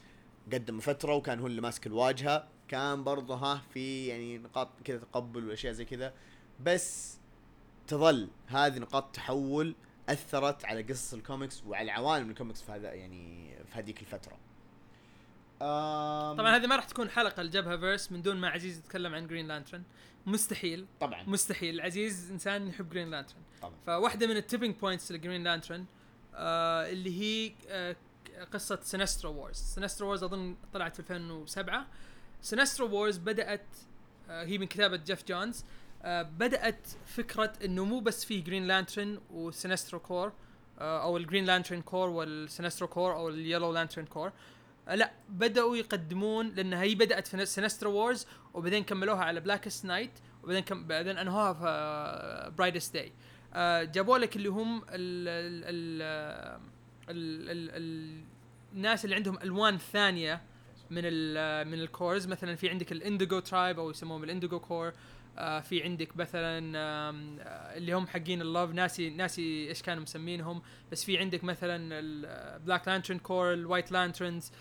قدم 0.53 0.81
فترة 0.81 1.15
وكان 1.15 1.41
هو 1.41 1.47
اللي 1.47 1.61
ماسك 1.61 1.87
الواجهة. 1.87 2.49
كان 2.69 3.05
برضه 3.05 3.35
ها 3.35 3.63
في 3.75 4.07
يعني 4.07 4.39
نقاط 4.39 4.69
كذا 4.85 4.99
تقبل 4.99 5.49
وأشياء 5.49 5.73
زي 5.73 5.85
كذا. 5.85 6.13
بس 6.61 7.18
تظل 7.89 8.29
هذه 8.47 8.79
نقاط 8.79 9.15
تحول 9.15 9.75
أثرت 10.09 10.65
على 10.65 10.83
قصص 10.83 11.15
الكوميكس 11.15 11.63
وعلى 11.67 11.91
عوالم 11.91 12.31
الكوميكس 12.31 12.63
في 12.63 12.73
هذا 12.73 12.93
يعني 12.93 13.55
في 13.73 13.79
هذيك 13.79 14.01
الفترة. 14.01 14.39
طبعا 16.39 16.57
هذه 16.57 16.67
ما 16.67 16.77
راح 16.77 16.85
تكون 16.85 17.11
حلقة 17.11 17.41
الجحفلة 17.41 17.77
فيرس 17.77 18.13
من 18.13 18.23
دون 18.23 18.37
ما 18.37 18.49
عزيز 18.49 18.79
يتكلم 18.79 19.15
عن 19.15 19.27
جرين 19.27 19.49
لانترن 19.49 19.83
مستحيل. 20.27 20.87
طبعا. 21.01 21.25
مستحيل. 21.27 21.81
عزيز 21.81 22.31
إنسان 22.31 22.69
يحب 22.69 22.91
جرين 22.91 23.11
لانترن 23.11 23.43
طبعا. 23.63 23.75
فواحدة 23.87 24.27
من 24.27 24.37
ال 24.37 24.42
tipping 24.42 24.75
points 24.77 25.13
لجرين 25.13 25.45
لانترن 25.45 25.85
آه 26.35 26.91
اللي 26.91 27.21
هي 27.21 27.53
آه 27.69 27.97
قصة 28.53 28.79
سينسترا 28.83 29.31
وورز 29.31 29.57
سينسترا 29.57 30.07
وورز 30.07 30.25
أظن 30.25 30.57
طلعت 30.73 30.95
في 30.95 31.01
2007 31.01 31.87
سينسترا 32.43 32.87
وورز 32.87 33.19
بدأت 33.19 33.67
آه 34.31 34.45
هي 34.45 34.59
من 34.59 34.67
كتابة 34.67 34.97
جيف 34.97 35.25
جونز 35.29 35.65
آه 36.03 36.23
بدأت 36.23 36.89
فكرة 37.07 37.53
إنه 37.65 37.85
مو 37.85 38.01
بس 38.01 38.25
في 38.25 38.41
جرين 38.41 38.67
لانترن 38.67 39.21
وسينسترا 39.31 39.99
Corps 39.99 40.33
آه 40.79 41.03
أو 41.03 41.17
الجرين 41.17 41.45
لانترن 41.45 41.83
Corps 41.83 42.09
والسينسترا 42.09 42.87
Corps 42.87 43.13
أو 43.15 43.29
ال 43.29 43.73
Yellow 43.73 43.88
Lantern 43.88 44.05
Corps 44.05 44.33
آه 44.89 44.95
لا 44.95 45.13
بدأوا 45.29 45.77
يقدمون 45.77 46.49
لأن 46.49 46.73
هي 46.73 46.95
بدأت 46.95 47.27
في 47.27 47.47
سينسترا 47.47 47.89
وورز 47.89 48.27
وبعدين 48.55 48.85
كملوها 48.85 49.25
على 49.25 49.41
Blackest 49.41 49.85
Night 49.85 50.11
وبعدين 50.43 50.63
كم 50.63 50.87
بعدين 50.87 51.19
أنهوها 51.19 51.53
في 51.53 52.53
Brightest 52.59 52.95
Day 52.95 53.13
آه 53.55 53.83
جابوا 53.85 54.19
لك 54.19 54.37
اللي 54.37 54.49
هم 54.49 54.77
ال 54.79 54.85
ال 55.29 55.65
ال 55.65 56.03
ال 57.11 57.51
ال 57.51 57.71
ال 57.71 58.21
الناس 58.75 59.05
اللي 59.05 59.17
عندهم 59.17 59.39
ألوان 59.43 59.79
ثانية 59.79 60.43
من 60.91 61.03
ال 61.05 61.69
من 61.69 61.75
ال 61.75 61.84
Corps 61.84 62.27
مثلا 62.27 62.55
في 62.57 62.69
عندك 62.69 62.93
ال 62.93 62.99
Indigo 62.99 63.39
Tribe 63.39 63.79
أو 63.79 63.91
يسموهم 63.91 64.25
ال 64.25 64.30
Indigo 64.30 64.61
Corps 64.61 64.93
آه 65.39 65.61
في 65.61 65.83
عندك 65.83 66.17
مثلا 66.17 66.79
آه، 66.79 67.77
اللي 67.77 67.93
هم 67.93 68.07
حقين 68.07 68.43
ال 68.43 68.48
love 68.48 68.71
ناسي 68.71 69.11
ناسي 69.11 69.69
إيش 69.69 69.83
كانوا 69.83 70.03
مسمينهم 70.03 70.63
بس 70.93 71.05
في 71.05 71.19
عندك 71.19 71.45
مثلا 71.45 71.99
ال 71.99 72.14
Black 72.14 72.89
Lantern 72.89 73.19
Corps 73.19 73.53
ال 73.53 73.60
White 73.60 73.93
Lanterns 73.93 74.53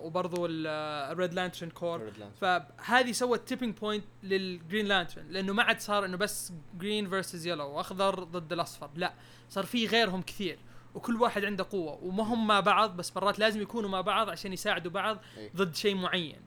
وبرضو 0.00 0.46
ال 0.46 0.68
Red 0.68 1.34
Lantern 1.34 1.70
Corps 1.70 2.12
فهذه 2.40 3.12
sort 3.12 3.48
tipping 3.48 3.78
point 3.78 4.04
للجرين 4.22 4.86
لانترن 4.86 5.28
لأنه 5.28 5.52
ما 5.52 5.62
عاد 5.62 5.80
صار 5.80 6.04
إنه 6.04 6.16
بس 6.16 6.52
green 6.78 7.08
versus 7.08 7.46
yellow 7.46 7.70
وأخضر 7.70 8.24
ضد 8.24 8.52
الأصفر 8.52 8.90
لا 8.96 9.14
صار 9.48 9.64
في 9.64 9.86
غيرهم 9.86 10.22
كثير 10.22 10.58
وكل 10.94 11.16
واحد 11.22 11.44
عنده 11.44 11.66
قوة 11.70 12.04
وما 12.04 12.22
هم 12.22 12.46
مع 12.46 12.60
بعض 12.60 12.96
بس 12.96 13.16
مرات 13.16 13.38
لازم 13.38 13.62
يكونوا 13.62 13.90
مع 13.90 14.00
بعض 14.00 14.30
عشان 14.30 14.52
يساعدوا 14.52 14.92
بعض 14.92 15.18
إيه. 15.36 15.50
ضد 15.56 15.74
شيء 15.74 15.94
معين. 15.94 16.40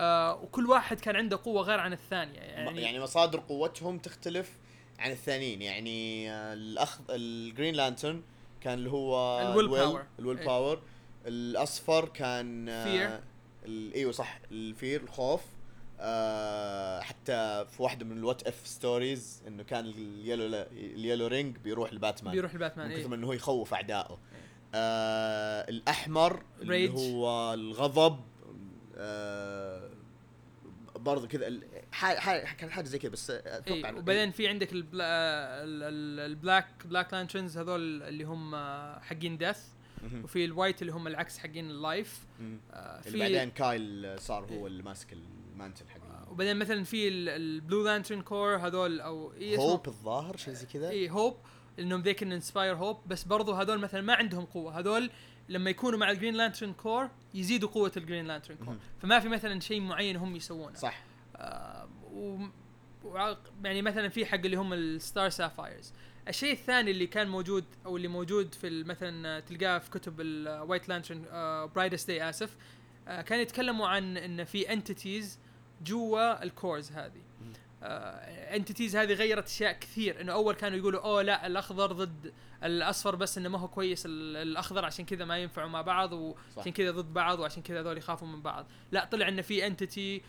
آه 0.00 0.42
وكل 0.42 0.66
واحد 0.66 1.00
كان 1.00 1.16
عنده 1.16 1.40
قوة 1.44 1.62
غير 1.62 1.80
عن 1.80 1.92
الثانية 1.92 2.38
يعني, 2.38 2.82
يعني, 2.82 3.00
مصادر 3.00 3.40
قوتهم 3.40 3.98
تختلف 3.98 4.56
عن 4.98 5.10
الثانيين 5.10 5.62
يعني 5.62 6.30
آه، 6.30 6.52
الاخ 6.52 7.00
الجرين 7.10 7.74
لانترن 7.74 8.22
كان 8.60 8.78
اللي 8.78 8.90
هو 8.90 9.40
ال 9.52 9.55
will 9.55 9.68
power. 9.68 10.06
ال 10.18 10.22
will 10.22 10.38
إيه. 10.38 10.46
power 10.46 10.82
الأصفر 11.26 12.08
كان 12.08 12.68
آه، 12.68 13.20
إيوه 13.66 14.12
صح 14.12 14.38
ال 14.50 14.60
fear 14.60 15.00
الخوف 15.02 15.42
آه 16.00 17.00
حتى 17.00 17.66
في 17.70 17.82
واحدة 17.82 18.04
من 18.04 18.18
ال 18.18 18.24
what 18.24 18.46
if 18.46 18.66
stories 18.66 19.42
إنه 19.48 19.62
كان 19.62 19.84
ال 19.84 20.66
yellow 20.72 21.26
ال 21.26 21.29
yellow 21.29 21.45
ring 21.45 21.56
بيروح 21.56 21.92
لباتمان 21.92 22.34
بيروح 22.34 22.52
الباتمان 22.52 22.86
من 22.88 22.92
إيه. 22.92 23.04
كثر 23.04 23.14
إنه 23.14 23.26
هو 23.26 23.32
يخوف 23.32 23.74
أعدائه 23.74 24.18
آه 24.74 25.68
الأحمر 25.68 26.42
اللي 26.62 26.88
Rage. 26.88 26.94
هو 26.94 27.54
الغضب 27.54 28.20
آه 28.96 29.89
برضه 31.00 31.26
كذا 31.28 31.48
كان 32.58 32.70
حاجة 32.70 32.84
زي 32.84 32.98
كذا 32.98 33.10
بس 33.10 33.30
أتوقع 33.30 33.88
إيه 33.88 33.96
وبعدين 33.96 34.30
في 34.30 34.48
عندك 34.48 34.72
البلا 34.72 35.04
ال- 35.64 35.82
ال- 35.82 36.20
ال 36.30 36.36
Black 36.36 36.66
Black 36.86 37.12
Lanterns 37.14 37.58
هذول 37.58 38.02
اللي 38.02 38.24
هم 38.24 38.54
آه، 38.54 39.00
حقين 39.00 39.38
death. 39.38 39.58
وفي 40.24 40.44
ال 40.44 40.50
White 40.50 40.82
اللي 40.82 40.92
هم 40.92 41.06
العكس 41.06 41.38
حقين 41.38 41.70
ال 41.70 41.78
life. 41.78 42.18
آه 42.72 43.00
اللي 43.06 43.18
بعدين 43.18 43.50
كايل 43.50 44.20
صار 44.20 44.44
هو 44.52 44.66
اللي 44.66 44.82
ماسك 44.82 45.12
ال 45.12 45.23
mantle 45.23 45.88
حق 45.88 46.30
وبعدين 46.30 46.56
مثلا 46.56 46.84
في 46.84 47.08
ال 47.08 47.23
Blue 47.23 47.84
Lantern 47.84 48.22
Corps 48.22 48.56
هذول 48.56 49.00
أو 49.00 49.32
إيه؟ 49.32 49.56
hope 49.58 49.88
الظاهر 49.88 50.36
شيء 50.36 50.54
زي 50.54 50.66
كذا 50.66 50.88
اي 50.90 51.10
hope 51.10 51.36
إنهم 51.78 52.00
ذي 52.00 52.14
كان 52.14 52.32
inspire 52.32 52.74
hope 52.76 53.08
بس 53.08 53.24
برضو 53.24 53.52
هذول 53.52 53.78
مثلا 53.78 54.00
ما 54.00 54.14
عندهم 54.14 54.44
قوة 54.44 54.78
هذول 54.78 55.10
لما 55.50 55.70
يكونوا 55.70 55.98
مع 55.98 56.10
الجرين 56.10 56.34
لانترن 56.34 56.72
Corps 56.72 57.08
يزيدوا 57.34 57.68
قوة 57.68 57.92
الجرين 57.96 58.26
لانترن 58.26 58.56
Corps. 58.56 58.76
فما 59.02 59.20
في 59.20 59.28
مثلا 59.28 59.60
شيء 59.60 59.80
معين 59.80 60.16
هم 60.16 60.36
يسوونه. 60.36 60.74
صح. 60.76 61.02
آه 61.36 61.88
و 62.12 62.38
وعق- 63.04 63.52
يعني 63.64 63.82
مثلا 63.82 64.08
في 64.08 64.26
حق 64.26 64.34
اللي 64.34 64.56
هم 64.56 64.72
ال 64.72 64.83
Star 64.83 65.28
Sapphires 65.28 65.92
الشيء 66.28 66.52
الثاني 66.52 66.90
اللي 66.90 67.06
كان 67.06 67.28
موجود 67.28 67.64
أو 67.86 67.96
اللي 67.96 68.08
موجود 68.08 68.54
في 68.54 68.84
مثلا 68.84 69.40
تلقاه 69.40 69.78
في 69.78 69.90
كتب 69.90 70.20
ال 70.20 70.31
White 70.31 70.88
Lantern 70.88 71.22
Brightest 71.74 72.08
Day 72.08 72.28
آسف. 72.30 72.56
آه 73.08 73.22
كانوا 73.22 73.42
يتكلموا 73.42 73.88
عن 73.88 74.16
إن 74.16 74.44
في 74.44 74.72
entities 74.72 75.38
جوا 75.84 76.42
ال 76.42 76.50
Corps 76.50 76.92
هذه. 76.92 77.20
entities 77.82 78.96
هذه 78.96 79.12
غيرت 79.12 79.46
أشياء 79.46 79.72
كثير. 79.72 80.20
إنه 80.20 80.32
أول 80.32 80.54
كانوا 80.54 80.78
يقولوا 80.78 81.00
أوه 81.00 81.22
لا 81.22 81.46
الأخضر 81.46 81.92
ضد 81.92 82.32
الأصفر 82.64 83.16
بس 83.16 83.38
إنه 83.38 83.48
ما 83.48 83.58
هو 83.58 83.68
كويس 83.68 84.06
ال- 84.06 84.36
الأخضر 84.36 84.84
عشان 84.84 85.04
كذا 85.04 85.24
ما 85.24 85.38
ينفعوا 85.38 85.68
مع 85.68 85.82
بعض 85.82 86.12
وعشان 86.12 86.72
كذا 86.72 86.90
ضد 86.90 87.12
بعض 87.12 87.38
وعشان 87.38 87.62
كذا 87.62 87.80
هذول 87.80 87.98
يخافوا 87.98 88.28
من 88.28 88.42
بعض. 88.42 88.66
لا 88.92 89.04
طلع 89.04 89.28
إنه 89.28 89.42
في 89.42 89.66
entity 89.66 90.22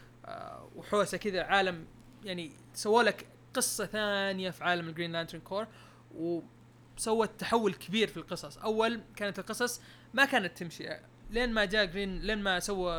وحوسة 0.75 1.17
كذا 1.17 1.43
عالم 1.43 1.85
يعني 2.23 2.51
سووا 2.73 3.03
لك 3.03 3.27
قصة 3.53 3.85
ثانية 3.85 4.49
في 4.49 4.63
عالم 4.63 4.89
ال 4.89 4.93
Green 4.93 5.11
Lantern 5.11 5.41
Corps 5.41 5.67
وسوت 6.15 7.39
تحول 7.39 7.73
كبير 7.73 8.07
في 8.07 8.17
القصص. 8.17 8.57
أول 8.57 9.01
كانت 9.15 9.39
القصص 9.39 9.81
ما 10.13 10.25
كانت 10.25 10.57
تمشي. 10.57 10.89
لين 11.29 11.53
ما 11.53 11.65
جاء 11.65 11.85
Green 11.85 12.19
لين 12.19 12.43
ما 12.43 12.59
سوى 12.59 12.93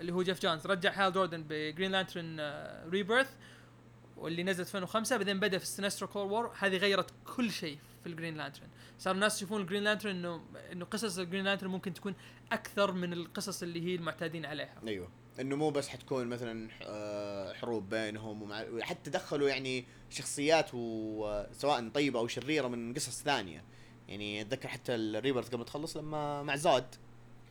اللي 0.00 0.12
هو 0.12 0.22
جيف 0.22 0.42
جونز 0.42 0.66
رجع 0.66 0.92
هال 1.06 1.12
جوردن 1.12 1.44
ب 1.48 1.55
Green 1.55 1.92
Lantern 1.92 2.40
Rebirth 2.90 3.34
واللي 4.16 4.42
نزلت 4.42 4.66
2005 4.66 5.16
بعدين 5.16 5.40
بدأ 5.40 5.58
في 5.58 5.66
Sinestro 5.66 6.08
Corps 6.08 6.26
War. 6.26 6.52
هذه 6.58 6.76
غيرت 6.76 7.10
كل 7.36 7.50
شيء 7.50 7.78
في 8.02 8.08
ال 8.08 8.13
Green 8.13 8.36
Lantern. 8.36 8.68
صار 8.98 9.14
الناس 9.14 9.36
يشوفون 9.36 9.60
ال 9.60 9.64
Green 9.64 9.82
Lantern 9.82 10.16
انه 10.16 10.44
إنه 10.72 10.84
قصص 10.84 11.18
ال 11.18 11.22
Green 11.22 11.44
Lantern 11.44 11.70
ممكن 11.70 11.94
تكون 11.94 12.14
أكثر 12.52 12.92
من 12.92 13.12
القصص 13.12 13.62
اللي 13.62 13.86
هي 13.86 13.94
المعتادين 13.94 14.46
عليها. 14.46 14.74
أيوه. 14.86 15.08
إنه 15.40 15.56
مو 15.56 15.70
بس 15.70 15.88
حتكون 15.88 16.26
مثلا 16.26 16.68
آه، 16.82 17.52
حروب 17.52 17.88
بينهم 17.88 18.42
ومع 18.42 18.64
حتى 18.80 19.10
دخلوا 19.10 19.48
يعني 19.48 19.84
شخصيات 20.10 20.70
وسواء 20.72 21.88
طيبة 21.88 22.18
أو 22.18 22.26
شريرة 22.26 22.68
من 22.68 22.94
قصص 22.94 23.22
ثانية. 23.22 23.64
يعني 24.08 24.40
أتذكر 24.40 24.68
حتى 24.68 24.94
ال 24.94 25.01
Reapers 25.01 25.48
قبل 25.48 25.64
تخلص 25.64 25.96
لما 25.96 26.42
مع 26.42 26.56
زاد 26.56 26.94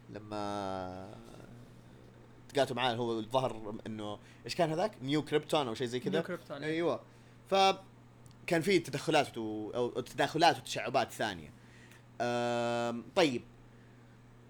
لما 0.09 1.34
تقاتلوا 2.55 2.75
معاه 2.77 2.93
هو 2.95 3.19
الظاهر 3.19 3.75
إنه 3.87 4.19
إيش 4.45 4.55
كان 4.55 4.69
هذاك 4.69 4.91
New 5.01 5.21
Krypton 5.25 5.67
أو 5.67 5.73
شيء 5.73 5.87
زي 5.87 5.99
كذا 5.99 6.11
New 6.11 6.23
Krypton. 6.23 6.63
أيوه 6.63 7.01
ف 7.49 7.55
كان 8.47 8.61
في 8.61 8.79
تدخلات 8.79 9.37
و- 9.37 9.71
أو 9.71 9.89
تداخلات 9.99 10.57
وتشعبات 10.57 11.11
ثانية 11.11 11.53
أم، 12.21 13.03
طيب 13.15 13.41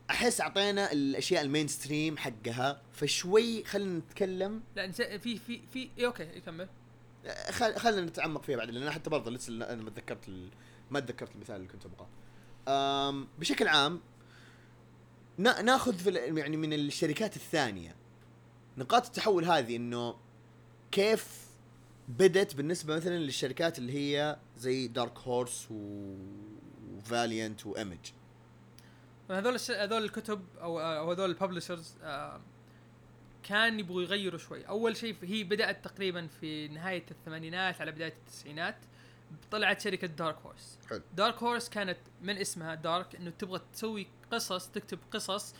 أحس 0.09 0.41
أعطينا 0.41 0.91
الأشياء 0.91 1.41
ال 1.43 1.67
mainstream 1.67 2.17
حقها 2.17 2.81
فشوي 2.91 3.63
خلينا 3.63 3.97
نتكلم 3.99 4.63
لا 4.75 4.87
نس- 4.91 5.01
في 5.01 5.37
في 5.37 5.61
في 5.73 5.89
إيه 5.97 6.05
okay 6.05 6.23
يكمل 6.23 6.67
خل... 7.51 7.75
خلينا 7.75 8.01
نتعمق 8.01 8.43
فيها 8.43 8.57
بعدين 8.57 8.75
لأن 8.75 8.91
حتى 8.91 9.09
برضه 9.09 9.31
لسه 9.31 9.53
أنا 9.53 9.83
ما 9.83 9.89
تذكرت 9.89 10.27
ال... 10.27 10.49
ما 10.91 10.99
تذكرت 10.99 11.35
المثال 11.35 11.55
اللي 11.55 11.67
كنت 11.67 11.83
أبغاه. 11.85 12.07
بشكل 13.39 13.67
عام. 13.67 14.01
ناخذ 15.37 15.93
في. 15.97 16.11
يعني 16.11 16.57
من 16.57 16.73
الشركات 16.73 17.35
الثانية 17.35 17.95
نقاط 18.77 19.05
التحول 19.05 19.45
هذه 19.45 19.75
إنه 19.75 20.15
كيف 20.91 21.45
بدت 22.07 22.55
بالنسبة 22.55 22.95
مثلا 22.95 23.17
للشركات 23.17 23.77
اللي 23.77 23.93
هي 23.93 24.37
زي 24.57 24.87
دارك 24.87 25.19
هورس 25.19 25.67
و... 25.71 25.75
وفاليانت 26.97 27.65
وايمج 27.65 28.11
هذول 29.31 29.55
الش... 29.55 29.71
هذول 29.71 30.03
الكتب 30.03 30.45
أو 30.61 30.79
أو 30.79 31.11
هذول 31.11 31.29
الببلشرز 31.29 31.95
كان 33.43 33.79
يبغوا 33.79 34.01
يغيروا 34.01 34.39
شوي 34.39 34.67
أول 34.67 34.97
شيء 34.97 35.15
هي 35.23 35.43
بدأت 35.43 35.83
تقريبا 35.83 36.27
في 36.27 36.67
نهاية 36.67 37.05
الثمانينات 37.11 37.81
على 37.81 37.91
بداية 37.91 38.13
التسعينات 38.13 38.77
طلعت 39.51 39.81
شركة 39.81 40.07
Dark 40.07 40.37
Horse 40.45 40.77
حلو. 40.89 41.01
Dark 41.13 41.43
Horse 41.43 41.69
كانت 41.69 41.97
من 42.21 42.37
اسمها 42.37 42.75
dark 42.75 43.15
إنه 43.15 43.29
تبغى 43.29 43.61
تسوي 43.73 44.07
قصص 44.31 44.67
تكتب 44.67 44.99
قصص 45.11 45.53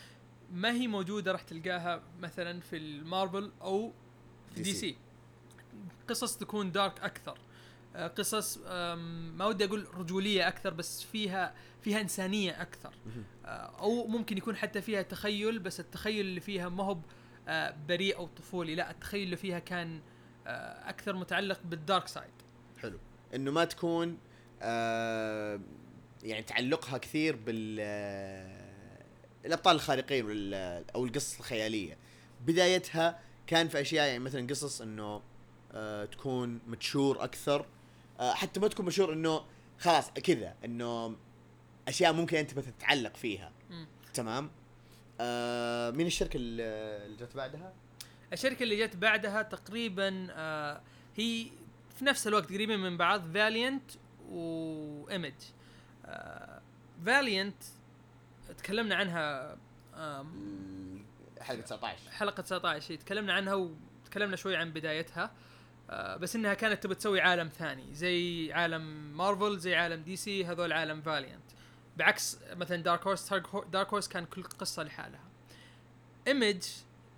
ما 0.54 0.71
هي 0.71 0.88
موجودة 0.88 1.32
راح 1.32 1.41
تلقاها 1.41 2.04
مثلا 2.19 2.62
في 2.62 2.78
المارفل 2.78 3.51
أو 3.62 3.91
في 4.56 4.62
DC. 4.61 4.95
قصص 6.10 6.38
تكون 6.38 6.71
dark 6.71 6.99
أكثر. 6.99 7.38
آه، 7.95 8.08
قصص 8.08 8.58
ما 9.38 9.45
ودي 9.45 9.65
أقول 9.65 9.88
رجولية 9.97 10.47
أكثر 10.47 10.73
بس 10.73 11.04
فيها 11.04 11.56
فيها 11.82 12.01
إنسانية 12.01 12.62
أكثر. 12.62 12.93
آه، 13.45 13.47
أو 13.80 14.08
ممكن 14.08 14.38
يكون 14.38 14.56
حتى 14.56 14.82
فيها 14.82 15.01
تخيل 15.01 15.60
بس 15.60 15.80
التخيل 15.80 16.25
اللي 16.25 16.39
فيها 16.39 16.69
ما 16.69 16.84
هو 16.84 16.97
آه، 17.47 17.75
بريء 17.88 18.17
أو 18.17 18.28
طفولي. 18.28 18.75
لا 18.75 18.91
التخيل 18.91 19.23
اللي 19.23 19.36
فيها 19.36 19.60
كان 19.60 20.01
أكثر 20.47 21.15
متعلق 21.15 21.60
بالدارك 21.65 22.08
سايد 22.08 22.34
حلو. 22.82 22.99
إنه 23.36 23.51
ما 23.51 23.65
تكون 23.65 24.17
آه 24.62 25.60
يعني 26.25 26.43
تعلقها 26.43 26.97
كثير 26.97 27.35
بال 27.35 27.79
الأبطال 29.45 29.75
الخارقين 29.75 30.25
أو 30.95 31.05
القصص 31.05 31.38
الخيالية. 31.38 31.97
بدايتها 32.45 33.19
كان 33.47 33.67
في 33.67 33.81
أشياء 33.81 34.07
يعني 34.07 34.19
مثلا 34.19 34.47
قصص 34.47 34.81
إنه 34.81 35.21
آه 35.71 36.05
تكون 36.05 36.59
متشور 36.67 37.23
أكثر. 37.23 37.65
آه 38.19 38.33
حتى 38.33 38.59
ما 38.59 38.67
تكون 38.67 38.85
مشهور 38.85 39.13
إنه 39.13 39.45
خلاص 39.79 40.11
كذا 40.11 40.55
إنه 40.65 41.15
أشياء 41.88 42.13
ممكن 42.13 42.38
أنت 42.38 42.57
مثلا 42.57 42.73
تتعلق 42.79 43.15
فيها. 43.15 43.51
مم. 43.69 43.88
تمام؟ 44.13 44.51
آه 45.21 45.91
مين 45.91 46.07
الشركة 46.07 46.38
اللي 46.38 46.63
اللي 47.05 47.17
جت 47.17 47.35
بعدها؟ 47.35 47.73
الشركة 48.33 48.63
اللي 48.63 48.88
جت 48.88 48.95
بعدها 48.95 49.41
تقريبا 49.41 50.27
آه، 50.31 50.81
هي 51.15 51.45
في 51.99 52.05
نفس 52.05 52.27
الوقت 52.27 52.49
قريبين 52.53 52.79
من 52.79 52.97
بعض 52.97 53.33
Valiant 53.33 53.91
و 54.29 54.47
Image 54.47 55.33
Valiant 57.05 57.63
تكلمنا 58.57 58.95
عنها 58.95 59.57
حلقة 61.41 61.61
19 61.61 62.09
حلقة 62.11 62.41
19 62.41 62.93
هي 62.93 62.97
تكلمنا 62.97 63.33
عنها 63.33 63.53
وتكلمنا 63.53 64.35
شوي 64.35 64.55
عن 64.55 64.71
بدايتها. 64.71 65.31
آه، 65.89 66.17
بس 66.17 66.35
إنها 66.35 66.53
كانت 66.53 66.83
تبي 66.83 66.95
تسوي 66.95 67.21
عالم 67.21 67.47
ثاني 67.47 67.95
زي 67.95 68.53
عالم 68.53 68.81
مارفل 69.17 69.57
زي 69.59 69.75
عالم 69.75 70.01
DC 70.03 70.45
هذول 70.45 70.73
عالم 70.73 71.01
Valiant 71.01 71.43
بعكس 71.97 72.37
مثلا 72.53 72.83
Dark 72.83 73.07
Horse 73.07 73.33
Dark 73.71 73.89
Horse 73.89 74.07
كان 74.07 74.25
كل 74.25 74.43
قصة 74.43 74.83
لحالها. 74.83 75.23
Image 76.27 76.63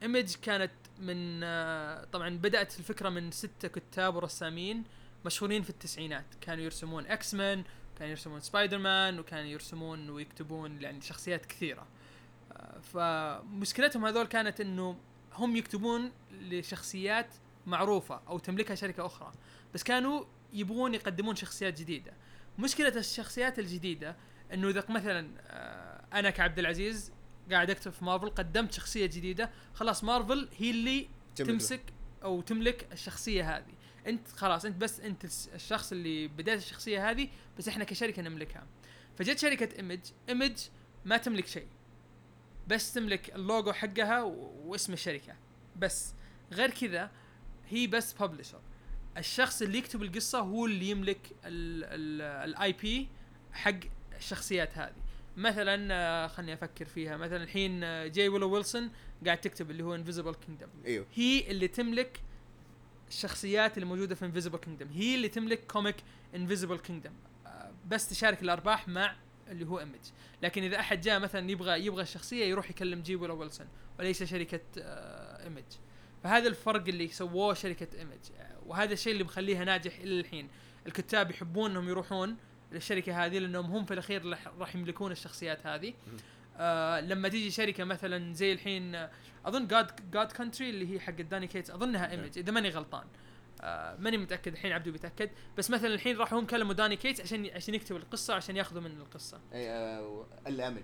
Image 0.03 0.35
كانت 0.35 0.71
من 0.99 1.43
آه، 1.43 2.03
طبعا 2.03 2.37
بدأت 2.37 2.79
الفكرة 2.79 3.09
من 3.09 3.31
ستة 3.31 3.67
كتاب 3.67 4.15
ورسامين 4.15 4.83
مشهورين 5.25 5.63
في 5.63 5.69
التسعينات 5.69 6.25
كانوا 6.41 6.63
يرسمون 6.63 7.05
X-Men 7.07 7.63
كانوا 7.97 8.11
يرسمون 8.11 8.39
سبايدر 8.39 8.77
مان 8.77 9.19
وكانوا 9.19 9.49
يرسمون 9.49 10.09
ويكتبون 10.09 10.81
يعني 10.81 11.01
شخصيات 11.01 11.45
كثيرة. 11.45 11.87
آه، 12.51 12.79
فمشكلتهم 12.79 14.05
هذول 14.05 14.25
كانت 14.25 14.61
إنه 14.61 14.97
هم 15.33 15.55
يكتبون 15.55 16.11
لشخصيات 16.31 17.27
معروفة 17.65 18.21
أو 18.27 18.39
تملكها 18.39 18.75
شركة 18.75 19.05
أخرى 19.05 19.31
بس 19.73 19.83
كانوا 19.83 20.25
يبغون 20.53 20.93
يقدمون 20.93 21.35
شخصيات 21.35 21.79
جديدة. 21.79 22.13
مشكلة 22.59 22.99
الشخصيات 22.99 23.59
الجديدة 23.59 24.15
إنه 24.53 24.69
إذا 24.69 24.83
مثلا 24.89 25.29
آه، 25.47 26.19
أنا 26.19 26.29
كعبد 26.29 26.59
العزيز 26.59 27.11
قاعد 27.51 27.69
أكتب 27.69 27.91
في 27.91 28.05
مارفل 28.05 28.29
قدمت 28.29 28.71
شخصية 28.71 29.05
جديدة 29.05 29.49
خلاص 29.73 30.03
مارفل 30.03 30.49
هي 30.57 30.69
اللي. 30.71 31.09
تمسك 31.35 31.81
أو 32.23 32.41
تملك 32.41 32.87
الشخصية 32.91 33.57
هذه. 33.57 33.73
انت 34.07 34.27
خلاص 34.27 34.65
انت 34.65 34.77
بس 34.81 34.99
انت 34.99 35.25
الشخص 35.53 35.91
اللي 35.91 36.27
بديت 36.27 36.57
الشخصية 36.57 37.09
هذه 37.09 37.27
بس 37.57 37.67
إحنا 37.67 37.83
كشركة 37.83 38.21
نملكها. 38.21 38.67
فجت 39.17 39.37
شركة 39.37 39.77
Image 39.77 39.99
Image 40.29 40.57
ما 41.05 41.17
تملك 41.17 41.47
شيء 41.47 41.67
بس 42.67 42.93
تملك 42.93 43.35
اللوجو 43.35 43.73
حقها 43.73 44.21
واسم 44.65 44.93
الشركة. 44.93 45.35
بس 45.75 46.13
غير 46.53 46.69
كذا 46.69 47.11
هي 47.69 47.87
بس 47.87 48.13
publisher 48.13 48.61
الشخص 49.17 49.61
اللي 49.61 49.77
يكتب 49.77 50.03
القصة 50.03 50.39
هو 50.39 50.65
اللي 50.65 50.89
يملك 50.89 51.31
ال 51.45 52.73
IP 52.73 53.07
حق 53.51 53.79
الشخصيات 54.17 54.77
هذه. 54.77 54.95
مثلا 55.37 55.93
آه، 55.93 56.27
خلني 56.27 56.53
أفكر 56.53 56.85
فيها. 56.85 57.17
مثلا 57.17 57.43
الحين 57.43 57.79
جي 58.11 58.29
ويلو 58.29 58.49
ويلسون 58.49 58.91
قاعد 59.25 59.41
تكتب 59.41 59.71
اللي 59.71 59.83
هو 59.83 59.95
Invisible 59.95 60.33
Kingdom 60.33 60.67
أيوه. 60.85 61.05
هي 61.13 61.51
اللي 61.51 61.67
تملك 61.67 62.21
الشخصيات 63.09 63.77
اللي 63.77 63.85
موجودة 63.85 64.15
في 64.15 64.25
Invisible 64.25 64.57
Kingdom 64.57 64.87
هي 64.89 65.15
اللي 65.15 65.29
تملك 65.29 65.67
comic 65.67 65.95
Invisible 66.35 66.77
Kingdom 66.77 67.13
بس 67.87 68.09
تشارك 68.09 68.41
الأرباح 68.41 68.87
مع 68.87 69.15
اللي 69.47 69.65
هو 69.65 69.79
Image 69.79 69.99
لكن 70.41 70.63
إذا 70.63 70.79
أحد 70.79 71.01
جاء 71.01 71.19
مثلا 71.19 71.51
يبغى 71.51 71.85
يبغى 71.85 72.01
الشخصية 72.01 72.45
يروح 72.45 72.69
يكلم 72.69 73.01
جي 73.01 73.15
ويلو 73.15 73.39
ويلسون 73.39 73.67
وليس 73.99 74.23
شركة 74.23 74.61
Image 75.43 75.63
فهذا 76.23 76.47
الفرق 76.47 76.87
اللي 76.87 77.07
سووه 77.07 77.53
شركة 77.53 77.87
Image 77.97 78.19
وهذا 78.65 78.93
الشيء 78.93 79.13
اللي 79.13 79.23
مخليها 79.23 79.65
ناجح 79.65 79.97
إلى 79.97 80.19
الحين. 80.19 80.49
الكتاب 80.87 81.31
يحبون 81.31 81.71
إنهم 81.71 81.89
يروحون 81.89 82.37
للشركة 82.71 83.25
هذه 83.25 83.39
لأنهم 83.39 83.65
هم 83.65 83.85
في 83.85 83.93
الأخير 83.93 84.37
راح 84.59 84.75
يملكون 84.75 85.11
الشخصيات 85.11 85.67
هذه. 85.67 85.93
آه 86.57 86.99
لما 86.99 87.29
تيجي 87.29 87.51
شركة 87.51 87.83
مثلا 87.83 88.33
زي 88.33 88.51
الحين 88.53 89.07
أظن 89.45 89.67
God 89.67 90.11
God 90.11 90.31
Country 90.31 90.69
اللي 90.69 90.93
هي 90.93 90.99
حق 90.99 91.13
داني 91.13 91.47
كيتس 91.47 91.71
أظنها 91.71 92.11
Image 92.11 92.37
إذا 92.37 92.51
ماني 92.51 92.69
غلطان. 92.69 93.05
آه 93.61 93.95
ماني 93.95 94.17
متأكد 94.17 94.51
الحين 94.51 94.71
عبدو 94.71 94.91
بيتأكد. 94.91 95.29
بس 95.57 95.69
مثلا 95.69 95.93
الحين 95.93 96.17
راحوا 96.17 96.39
هم 96.39 96.45
كلموا 96.45 96.73
داني 96.73 96.95
كيتس 96.95 97.21
عشان 97.21 97.49
عشان 97.55 97.73
يكتب 97.75 97.95
القصة 97.95 98.33
عشان 98.33 98.57
ياخذوا 98.57 98.81
من 98.81 98.97
القصة. 98.97 99.39
اي 99.53 99.69
آه، 99.69 100.25
ال 100.47 100.53
Image 100.53 100.83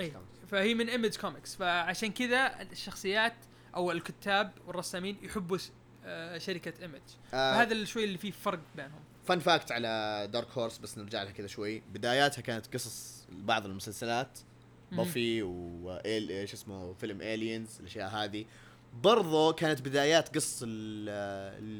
أي. 0.00 0.12
فهي 0.48 0.74
من 0.74 0.88
Image 0.88 1.16
Comics 1.16 1.56
فعشان 1.56 2.12
كذا 2.12 2.62
الشخصيات 2.62 3.34
أو 3.74 3.92
الكتاب 3.92 4.52
والرسامين 4.66 5.18
يحبوا 5.22 5.58
آه 6.04 6.38
شركة 6.38 6.82
Image 6.82 7.00
آه. 7.34 7.54
فهذا 7.54 7.72
الشوي 7.72 8.04
اللي 8.04 8.18
فيه 8.18 8.30
فرق 8.30 8.60
بينهم. 8.76 9.00
fun 9.24 9.38
fact 9.38 9.72
على 9.72 10.28
Dark 10.32 10.48
Horse 10.58 10.78
بس 10.78 10.98
نرجع 10.98 11.22
لها 11.22 11.32
كذا 11.32 11.46
شوي. 11.46 11.80
بداياتها 11.80 12.42
كانت 12.42 12.74
قصص 12.74 13.26
بعض 13.30 13.66
المسلسلات. 13.66 14.38
Buffy 14.96 15.42
وايل 15.42 16.30
إيش 16.30 16.52
اسمه 16.52 16.92
فيلم 16.94 17.20
Aliens 17.22 17.76
الأشياء 17.80 18.08
هذه. 18.10 18.44
برضو 19.02 19.52
كانت 19.52 19.80
بدايات 19.80 20.28
ال- 20.36 20.42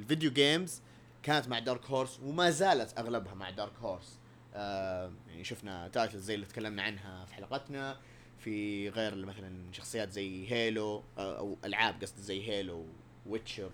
ال 0.03 0.07
video 0.07 0.31
games 0.33 0.81
كانت 1.23 1.49
مع 1.49 1.59
Dark 1.59 1.85
Horse 1.87 2.21
وما 2.25 2.51
زالت 2.51 2.99
أغلبها 2.99 3.35
مع 3.35 3.51
Dark 3.51 3.73
Horse 3.83 4.19
آه 4.55 5.13
يعني 5.29 5.45
شفنا 5.45 5.89
title 5.89 6.19
زي 6.19 6.35
اللي 6.35 6.47
تكلمنا 6.47 6.83
عنها 6.83 7.25
في 7.25 7.35
حلقتنا 7.35 7.97
في 8.39 8.89
غير 8.89 9.15
مثلا 9.27 9.73
شخصيات 9.73 10.11
زي 10.13 10.51
Halo 10.53 11.03
آه، 11.19 11.39
أو 11.39 11.57
ألعاب 11.65 12.03
قصدي 12.03 12.23
زي 12.23 12.49
Halo 12.51 12.85
Witcher 13.27 13.71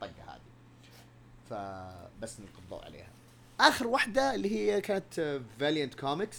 والطقة 0.00 0.24
هذه. 0.34 0.40
فبس 1.50 2.40
نلقي 2.40 2.58
الضوء 2.58 2.84
عليها. 2.84 3.08
آخر 3.60 3.86
واحدة 3.86 4.34
اللي 4.34 4.50
هي 4.50 4.80
كانت 4.80 5.40
Valiant 5.60 5.94
Comics 5.94 6.38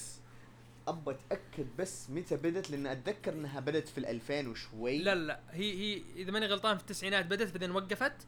ابى 0.87 1.11
اتاكد 1.11 1.67
بس 1.79 2.09
متى 2.09 2.35
بدت 2.35 2.71
لأن 2.71 2.87
اتذكر 2.87 3.33
انها 3.33 3.59
بدت 3.59 3.87
في 3.87 4.01
ال2000 4.01 4.47
وشوي. 4.47 4.97
لا 4.97 5.15
لا 5.15 5.39
هي 5.51 5.73
هي 5.73 6.01
اذا 6.15 6.31
ماني 6.31 6.45
غلطان 6.45 6.77
في 6.77 6.83
التسعينات 6.83 7.25
بدات 7.25 7.51
بعدين 7.51 7.71
وقفت 7.71 8.27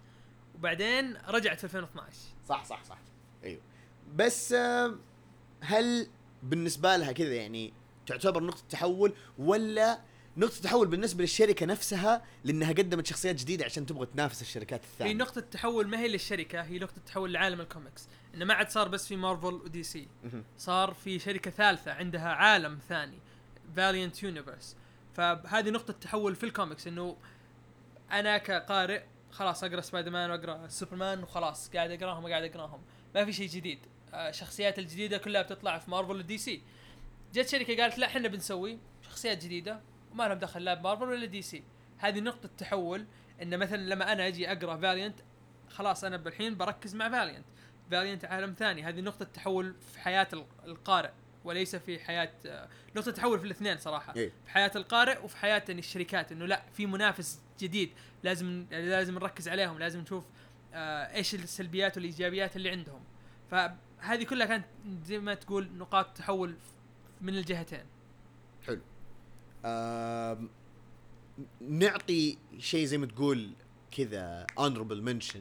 وبعدين 0.56 1.17
رجعت 1.28 1.58
في 1.58 1.63
2012 1.63 2.17
صح 2.48 2.65
صح 2.65 2.84
صح. 2.84 2.98
أيوه. 3.43 3.62
بس 4.15 4.54
آه، 4.54 4.96
هل 5.62 6.08
بالنسبة 6.43 6.98
لها 6.98 7.12
كذا 7.12 7.34
يعني 7.34 7.74
تعتبر 8.08 8.43
نقطة 8.43 8.63
تحول 8.70 9.13
ولا 9.38 10.00
نقطة 10.38 10.62
تحول 10.62 10.88
بالنسبة 10.88 11.21
للشركة 11.21 11.65
نفسها 11.65 12.26
لأنها 12.43 12.71
قدمت 12.71 13.08
شخصيات 13.08 13.36
جديدة 13.36 13.65
عشان 13.65 13.86
تبغى 13.86 14.06
تنافس 14.06 14.41
الشركات 14.41 14.84
الثانية. 14.84 15.12
هي 15.12 15.15
نقطة 15.15 15.41
تحول 15.41 15.88
ما 15.88 16.00
هي 16.00 16.08
للشركة 16.08 16.62
هي 16.62 16.80
نقطة 16.80 17.02
تحول 17.06 17.34
لعالم 17.34 17.62
الكوميكس. 17.62 18.08
إنه 18.36 18.45
ما 18.45 18.54
عاد 18.54 18.69
صار 18.69 18.88
بس 18.88 19.08
في 19.08 19.15
مارفل 19.15 19.54
و 19.54 19.84
DC. 19.84 20.08
صار 20.58 20.93
في 20.93 21.19
شركة 21.19 21.52
ثالثة 21.52 21.91
عندها 21.91 22.30
عالم 22.30 22.80
ثاني 22.89 23.17
Valiant 23.76 24.24
Universe 24.24 24.76
فهذه 25.13 25.69
نقطة 25.69 25.93
تحول 25.93 26.36
في 26.36 26.43
الكوميكس 26.43 26.88
إنه 26.88 27.17
أنا 28.12 28.38
كقارئ 28.38 29.04
خلاص 29.32 29.63
أقرأ 29.63 29.82
سبايدر 29.82 30.12
مان 30.12 30.32
وأقرأ 30.32 30.67
سوبرمان 30.67 31.23
وخلاص 31.23 31.69
قاعد 31.69 31.91
أقراهم 31.91 32.23
وقاعد 32.23 32.43
أقراهم. 32.43 32.82
ما 33.15 33.26
في 33.26 33.34
شيء 33.34 33.50
جديد. 33.50 33.80
آه، 34.13 34.30
الشخصيات 34.30 34.80
الجديدة 34.80 35.17
كلها 35.17 35.41
بتطلع 35.41 35.78
في 35.78 35.91
مارفل 35.91 36.15
ودي 36.15 36.38
سي 36.38 36.62
جت 37.34 37.47
شركة 37.47 37.82
قالت 37.82 37.97
لا 37.97 38.08
إحنا 38.08 38.28
بنسوي 38.28 38.78
شخصيات 39.02 39.43
جديدة. 39.43 39.82
وما 40.18 40.28
لهم 40.28 40.40
دخل 40.40 40.64
لا 40.64 40.74
بمارفل 40.74 41.04
ولا 41.04 41.26
دي 41.26 41.42
سي. 41.42 41.64
هذه 41.98 42.20
نقطة 42.20 42.50
تحول 42.58 43.06
إن 43.42 43.58
مثلا 43.60 43.78
لما 43.78 44.12
أنا 44.12 44.28
أجي 44.28 44.52
أقرأ 44.52 44.78
فاليانت 44.78 45.20
خلاص 45.70 46.04
أنا 46.04 46.18
بالحين 46.18 46.58
بركز 46.58 46.96
مع 46.96 47.10
فاليانت 47.10 47.46
فاليانت 47.92 48.26
عالم 48.26 48.54
ثاني. 48.54 48.84
هذه 48.84 49.02
نقطة 49.02 49.26
تحول 49.26 49.76
في 49.94 50.00
حياة 50.00 50.28
ال- 50.34 50.46
القارئ 50.66 51.12
وليس 51.44 51.76
في 51.76 52.00
حياة 52.00 52.32
آه، 52.46 52.68
نقطة 52.96 53.12
تحول 53.12 53.40
في 53.40 53.46
الاثنين 53.46 53.78
صراحة. 53.78 54.14
إيه. 54.16 54.32
في 54.46 54.52
حياة 54.52 54.72
القارئ 54.76 55.24
وفي 55.24 55.38
حياة 55.38 55.64
الشركات 55.70 56.32
إنه 56.32 56.46
لا 56.46 56.62
في 56.74 56.86
منافس 56.86 57.42
جديد 57.60 57.92
لازم 58.24 58.66
لازم 58.72 59.14
نركز 59.14 59.50
عليهم 59.50 59.80
لازم 59.80 60.00
نشوف 60.00 60.24
آه 60.74 61.16
إيش 61.16 61.36
السلبيات 61.36 61.98
والإيجابيات 61.98 62.56
اللي 62.56 62.70
عندهم. 62.70 63.04
فهذه 63.52 64.24
كلها 64.24 64.46
كانت 64.48 64.66
زي 65.04 65.20
ما 65.20 65.34
تقول 65.34 65.70
نقاط 65.78 66.18
تحول 66.18 66.56
من 67.22 67.34
الجهتين. 67.38 67.86
حلو. 68.68 68.82
نعطي 71.62 72.38
شيء 72.60 72.86
زي 72.86 72.98
ما 72.98 73.06
تقول 73.06 73.52
كذا 73.92 74.48
honorable 74.60 75.08
mention 75.10 75.40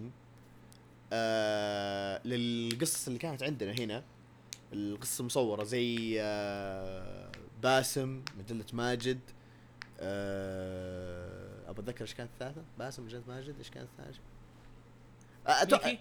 آه 1.12 2.20
للقصص 2.24 3.06
اللي 3.06 3.18
كانت 3.18 3.42
عندنا 3.42 3.72
هنا. 3.72 4.04
القصة 4.72 5.24
مصورة 5.24 5.64
زي 5.64 6.16
آه 6.20 7.32
باسم 7.62 8.22
مجلة 8.38 8.64
ماجد. 8.72 9.20
آه 10.00 11.70
ابى 11.70 11.80
أتذكر 11.82 12.00
إيش 12.02 12.14
كانت 12.14 12.30
الثالثة؟ 12.32 12.62
باسم 12.78 13.04
مجلة 13.04 13.22
ماجد 13.28 13.54
إيش 13.58 13.70
كانت 13.70 13.88
الثالثة 13.98 14.20
أتوقع- 15.48 15.86
ميكي؟ 15.86 15.98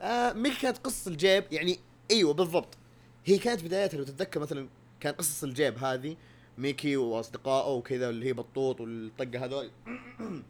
آه 0.00 0.32
ميكي 0.32 0.60
كانت 0.60 0.78
قصة 0.78 1.10
الجيب 1.10 1.44
يعني 1.52 1.78
أيوه 2.10 2.34
بالضبط. 2.34 2.76
هي 3.24 3.38
كانت 3.38 3.64
بدايتها 3.64 3.98
لو 3.98 4.04
تتذكر 4.04 4.40
مثلا 4.40 4.68
كان 5.00 5.14
قصص 5.14 5.44
الجيب 5.44 5.78
هذه. 5.78 6.16
ميكي 6.58 6.96
وأصدقائه 6.96 7.70
وكذا 7.72 8.08
اللي 8.10 8.26
هي 8.26 8.32
بطوط 8.32 8.80
والطقة 8.80 9.44
هذول. 9.44 9.70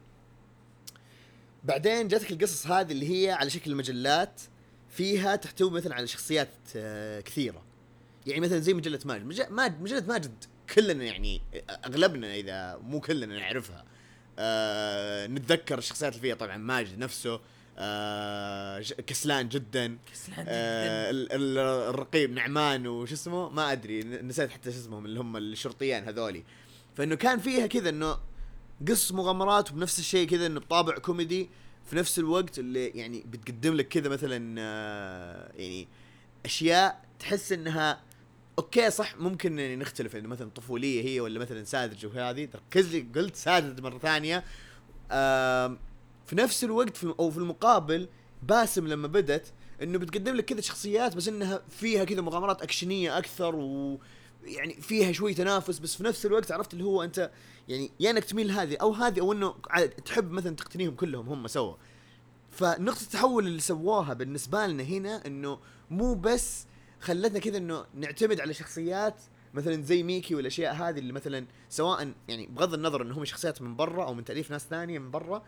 بعدين 1.64 2.08
جاتك 2.08 2.30
القصص 2.30 2.66
هذه 2.66 2.92
اللي 2.92 3.10
هي 3.26 3.30
على 3.32 3.50
شكل 3.50 3.74
مجلات 3.74 4.40
فيها 4.90 5.36
تحتوي 5.36 5.70
مثلا 5.70 5.94
على 5.94 6.06
شخصيات 6.06 6.48
آه 6.76 7.20
كثيرة. 7.20 7.62
يعني 8.26 8.40
مثلا 8.40 8.58
زي 8.58 8.74
مجلة 8.74 8.98
ماجد. 9.04 9.24
مج- 9.24 9.50
ماج- 9.50 9.80
مجلة 9.80 10.04
ماجد 10.08 10.44
كلنا 10.74 11.04
يعني 11.04 11.40
أغلبنا 11.86 12.34
إذا 12.34 12.76
مو 12.82 13.00
كلنا 13.00 13.38
نعرفها. 13.38 13.84
آه 14.38 15.26
نتذكر 15.26 15.78
الشخصيات 15.78 16.12
اللي 16.12 16.22
فيها. 16.22 16.34
طبعا 16.34 16.56
ماجد 16.56 16.98
نفسه 16.98 17.40
آه 17.78 18.80
كسلان 18.80 19.48
جدا. 19.48 19.98
كسلان 20.12 20.46
آه 20.48 21.10
جدا 21.10 21.10
ال- 21.10 21.32
ال- 21.32 21.88
الرقيب 21.88 22.30
نعمان 22.32 22.86
وش 22.86 23.12
اسمه؟ 23.12 23.48
ما 23.48 23.72
أدري 23.72 24.02
نسيت 24.04 24.50
حتى 24.50 24.72
شو 24.72 24.78
اسمهم 24.78 25.04
اللي 25.04 25.20
هم 25.20 25.36
الشرطيان 25.36 26.04
هذولي. 26.04 26.44
فإنه 26.96 27.14
كان 27.14 27.38
فيها 27.38 27.66
كذا 27.66 27.88
إنه 27.88 28.18
قص 28.88 29.12
مغامرات 29.12 29.70
وبنفس 29.70 29.98
الشيء 29.98 30.28
كذا 30.28 30.46
إنه 30.46 30.60
بطابع 30.60 30.98
كوميدي 30.98 31.48
في 31.90 31.96
نفس 31.96 32.18
الوقت 32.18 32.58
اللي 32.58 32.86
يعني 32.86 33.24
بتقدم 33.26 33.74
لك 33.74 33.88
كذا 33.88 34.08
مثلا 34.08 34.54
آه، 34.60 35.52
يعني 35.56 35.88
أشياء 36.44 37.04
تحس 37.18 37.52
إنها 37.52 38.00
أوكي 38.58 38.90
صح 38.90 39.16
ممكن 39.16 39.58
يعني 39.58 39.76
نختلف. 39.76 40.16
انه 40.16 40.28
مثلا 40.28 40.50
طفولية 40.50 41.04
هي 41.04 41.20
ولا 41.20 41.38
مثلا 41.40 41.64
ساذجة 41.64 42.06
وهذه 42.06 42.48
ركز 42.54 42.94
لي 42.94 43.06
قلت 43.14 43.36
ساذج 43.36 43.80
مرة 43.80 43.98
ثانية. 43.98 44.44
آم، 45.12 45.78
في 46.26 46.36
نفس 46.36 46.64
الوقت 46.64 46.96
في 46.96 47.14
أو 47.18 47.30
في 47.30 47.38
المقابل 47.38 48.08
باسم 48.42 48.88
لما 48.88 49.08
بدت 49.08 49.52
إنه 49.82 49.98
بتقدم 49.98 50.34
لك 50.34 50.44
كذا 50.44 50.60
شخصيات 50.60 51.16
بس 51.16 51.28
إنها 51.28 51.62
فيها 51.70 52.04
كذا 52.04 52.20
مغامرات 52.20 52.62
أكشنية 52.62 53.18
أكثر 53.18 53.56
و 53.56 53.98
يعني 54.44 54.74
فيها 54.74 55.12
شوي 55.12 55.34
تنافس 55.34 55.78
بس 55.78 55.96
في 55.96 56.04
نفس 56.04 56.26
الوقت 56.26 56.52
عرفت 56.52 56.72
اللي 56.72 56.84
هو 56.84 57.02
أنت 57.02 57.30
يعني 57.68 57.90
يا 58.00 58.10
إنك 58.10 58.24
تميل 58.24 58.50
هذه 58.50 58.76
أو 58.76 58.92
هذه 58.92 59.20
أو 59.20 59.32
إنه 59.32 59.54
تحب 60.04 60.30
مثلا 60.30 60.56
تقتنيهم 60.56 60.94
كلهم 60.94 61.28
هم 61.28 61.46
سوا. 61.46 61.74
فنقطة 62.50 63.02
التحول 63.02 63.46
اللي 63.46 63.60
سووها 63.60 64.14
بالنسبة 64.14 64.66
لنا 64.66 64.82
هنا 64.82 65.26
إنه 65.26 65.58
مو 65.90 66.14
بس 66.14 66.66
خلتنا 67.00 67.38
كذا 67.38 67.56
إنه 67.56 67.84
نعتمد 67.94 68.40
على 68.40 68.54
شخصيات 68.54 69.14
مثلا 69.54 69.82
زي 69.82 70.02
ميكي 70.02 70.34
والأشياء 70.34 70.74
هذه 70.74 70.98
اللي 70.98 71.12
مثلا 71.12 71.46
سواء 71.68 72.12
يعني 72.28 72.46
بغض 72.46 72.74
النظر 72.74 73.02
انهم 73.02 73.24
شخصيات 73.24 73.62
من 73.62 73.76
برا 73.76 74.04
أو 74.04 74.14
من 74.14 74.24
تأليف 74.24 74.50
ناس 74.50 74.66
ثانية 74.66 74.98
من 74.98 75.10
برا 75.10 75.42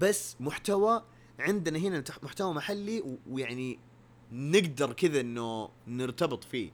بس 0.00 0.36
محتوى 0.40 1.02
عندنا 1.38 1.78
هنا 1.78 2.04
محتوى 2.22 2.54
محلي 2.54 3.18
ويعني 3.30 3.78
نقدر 4.32 4.92
كذا 4.92 5.20
إنه 5.20 5.68
نرتبط 5.86 6.44
فيه. 6.44 6.70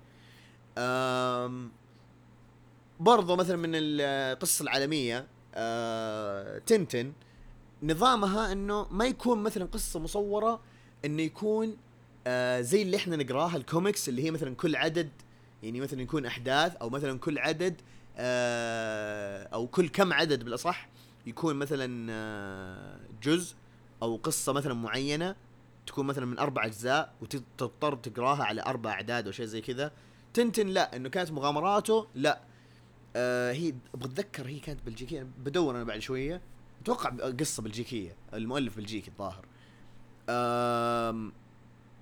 أم 0.78 1.72
برضو 3.00 3.36
مثلا 3.36 3.56
من 3.56 3.70
القصص 3.74 4.60
العالمية 4.60 5.26
أه 5.54 6.58
تنتن 6.58 7.12
نظامها 7.82 8.52
إنه 8.52 8.86
ما 8.90 9.06
يكون 9.06 9.42
مثلا 9.42 9.64
قصة 9.64 10.00
مصورة 10.00 10.60
إنه 11.04 11.22
يكون 11.22 11.76
آه 12.26 12.60
زي 12.60 12.82
اللي 12.82 12.96
إحنا 12.96 13.16
نقراها 13.16 13.56
الكوميكس 13.56 14.08
اللي 14.08 14.24
هي 14.24 14.30
مثلا 14.30 14.54
كل 14.54 14.76
عدد 14.76 15.10
يعني 15.62 15.80
مثلا 15.80 16.02
يكون 16.02 16.26
أحداث 16.26 16.76
أو 16.76 16.90
مثلا 16.90 17.18
كل 17.18 17.38
عدد 17.38 17.80
آه 18.16 19.42
أو 19.42 19.66
كل 19.66 19.88
كم 19.88 20.12
عدد 20.12 20.44
بالأصح. 20.44 20.88
يكون 21.28 21.56
مثلا 21.56 22.12
آه 22.12 23.00
جزء 23.22 23.54
أو 24.02 24.16
قصة 24.16 24.52
مثلا 24.52 24.74
معينة 24.74 25.36
تكون 25.86 26.06
مثلا 26.06 26.26
من 26.26 26.38
أربع 26.38 26.66
أجزاء 26.66 27.14
وتضطر 27.22 27.96
تقراها 27.96 28.44
على 28.44 28.62
أربع 28.62 28.90
أعداد 28.90 29.26
أو 29.26 29.32
شيء 29.32 29.46
زي 29.46 29.60
كذا. 29.60 29.92
تنتن 30.34 30.66
لا 30.66 30.96
إنه 30.96 31.08
كانت 31.08 31.30
مغامراته 31.30 32.06
لا. 32.14 32.40
آه 33.16 33.52
هي 33.52 33.74
أبغى 33.94 34.08
اتذكر 34.08 34.46
هي 34.46 34.58
كانت 34.58 34.80
بلجيكيه 34.86 35.26
بدور 35.38 35.76
أنا 35.76 35.84
بعد 35.84 35.98
شوية. 35.98 36.40
أتوقع 36.82 37.10
قصة 37.40 37.62
بلجيكيه 37.62 38.16
المؤلف 38.34 38.76
بلجيكي 38.76 39.10
الظاهر. 39.10 39.46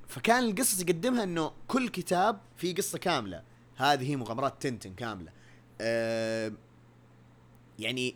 فكان 0.09 0.45
القصص 0.45 0.81
يقدمها 0.81 1.25
إنه 1.25 1.53
كل 1.69 1.89
كتاب 1.89 2.41
فيه 2.57 2.75
قصة 2.75 2.99
كاملة. 2.99 3.43
هذه 3.77 4.11
هي 4.11 4.17
مغامرات 4.17 4.63
تنتن 4.63 4.95
كاملة. 4.95 5.33
أم 5.81 6.57
يعني 7.79 8.15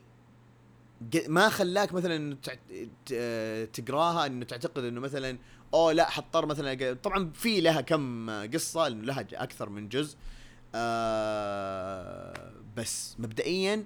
ما 1.28 1.48
خلاك 1.48 1.92
مثلا 1.92 2.36
تقراها 3.72 4.26
إنه 4.26 4.44
تعتقد 4.44 4.84
إنه 4.84 5.00
مثلا 5.00 5.38
أوه 5.74 5.92
لا 5.92 6.10
حضطر 6.10 6.46
مثلا 6.46 6.94
طبعا 6.94 7.30
في 7.34 7.60
لها 7.60 7.80
كم 7.80 8.30
قصة 8.46 8.88
لها 8.88 9.26
أكثر 9.32 9.68
من 9.68 9.88
جزء. 9.88 10.16
آه 10.74 12.52
بس 12.76 13.16
مبدئيا 13.18 13.84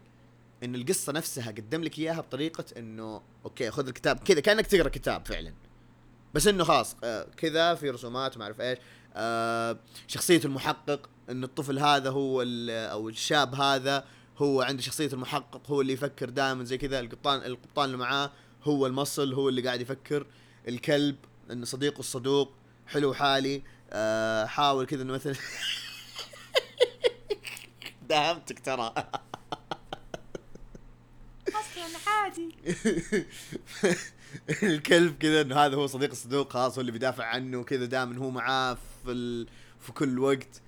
إن 0.62 0.74
القصة 0.74 1.12
نفسها 1.12 1.50
قدم 1.50 1.82
لك 1.82 1.98
إياها 1.98 2.20
بطريقة 2.20 2.64
إنه 2.76 3.22
أوكي 3.44 3.70
خذ 3.70 3.86
الكتاب 3.86 4.18
كذا 4.18 4.40
كأنك 4.40 4.66
تقرأ 4.66 4.88
كتاب 4.88 5.26
فعلا. 5.26 5.52
بس 6.34 6.46
إنه 6.46 6.64
خلاص 6.64 6.96
آه 7.04 7.26
كذا 7.36 7.74
في 7.74 7.90
رسومات 7.90 8.36
وما 8.36 8.44
أعرف 8.44 8.60
إيش. 8.60 8.78
آه 9.14 9.78
شخصية 10.06 10.40
المحقق 10.44 11.08
إن 11.30 11.44
الطفل 11.44 11.78
هذا 11.78 12.10
هو 12.10 12.42
أو 12.70 13.08
الشاب 13.08 13.54
هذا 13.54 14.04
هو 14.38 14.62
عنده 14.62 14.82
شخصية 14.82 15.06
المحقق 15.12 15.70
هو 15.70 15.80
اللي 15.80 15.92
يفكر 15.92 16.30
دائما 16.30 16.64
زي 16.64 16.78
كذا 16.78 17.00
القبطان 17.00 17.46
القبطان 17.46 17.84
اللي 17.84 17.96
معاه 17.96 18.30
هو 18.62 18.86
المصلي 18.86 19.34
هو 19.34 19.48
اللي 19.48 19.62
قاعد 19.62 19.80
يفكر 19.80 20.26
الكلب 20.68 21.16
انه 21.50 21.64
صديقه 21.64 22.00
الصدوق 22.00 22.52
حلو 22.86 23.14
حالي 23.14 23.62
آه 23.90 24.46
حاول 24.46 24.86
كذا 24.86 25.02
إنه 25.02 25.12
مثلا 25.12 25.34
داهمتك 28.08 28.58
ترى 28.58 28.94
أصلا 31.48 31.84
عادي 32.06 32.54
الكلب 34.62 35.18
كذا 35.18 35.40
إنه 35.40 35.56
هذا 35.56 35.76
هو 35.76 35.86
صديق 35.86 36.10
الصدوق 36.10 36.52
خلاص 36.52 36.74
هو 36.74 36.80
اللي 36.80 36.92
بيدافع 36.92 37.24
عنه 37.24 37.64
كذا 37.64 37.84
دائما 37.84 38.18
هو 38.18 38.30
معاه 38.30 38.74
في 39.04 39.10
ال... 39.10 39.46
في 39.80 39.92
كل 39.92 40.18
وقت. 40.18 40.62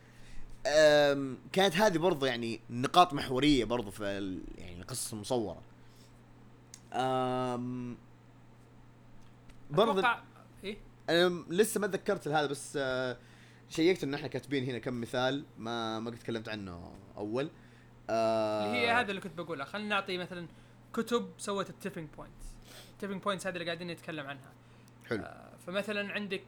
كانت 1.53 1.77
هذه 1.77 1.99
برضو 1.99 2.27
يعني 2.27 2.61
نقاط 2.71 3.13
محورية 3.15 3.65
برضو 3.65 3.91
في. 3.91 4.05
يعني 4.59 4.81
القصص 4.81 5.13
المصورة. 5.13 5.63
أم... 6.93 7.97
برضو 9.71 9.91
أتوقع 9.91 10.23
إيه؟ 10.65 10.77
أنا 11.11 11.45
لسه 11.49 11.81
ما 11.81 11.87
تذكرت 11.87 12.29
هذا 12.29 12.47
بس 12.47 12.79
آه، 12.81 13.17
شيكت 13.69 14.05
إن 14.05 14.15
إحنا 14.15 14.29
كاتبين 14.29 14.65
هنا 14.65 14.79
كم 14.79 15.01
مثال 15.01 15.45
ما 15.59 16.01
ما 16.01 16.11
قد 16.11 16.19
تكلمت 16.19 16.49
عنه 16.49 16.93
أول. 17.17 17.51
آه 18.11 18.67
اللي 18.67 18.79
هي 18.79 18.91
هذا 18.91 19.11
اللي 19.11 19.21
كنت 19.21 19.39
بقولها 19.39 19.65
خلينا 19.65 19.89
نعطي 19.89 20.19
مثلا 20.19 20.47
كتب 20.93 21.31
سوت 21.39 21.71
ال 21.71 21.75
tipping 21.75 22.09
point 22.17 22.33
ال 22.93 22.96
tipping 22.96 23.23
points 23.23 23.47
هذه 23.47 23.55
اللي 23.55 23.65
قاعدين 23.65 23.89
نتكلم 23.89 24.27
عنها. 24.27 24.53
حلو. 25.09 25.23
آه، 25.23 25.57
فمثلا 25.67 26.13
عندك 26.13 26.43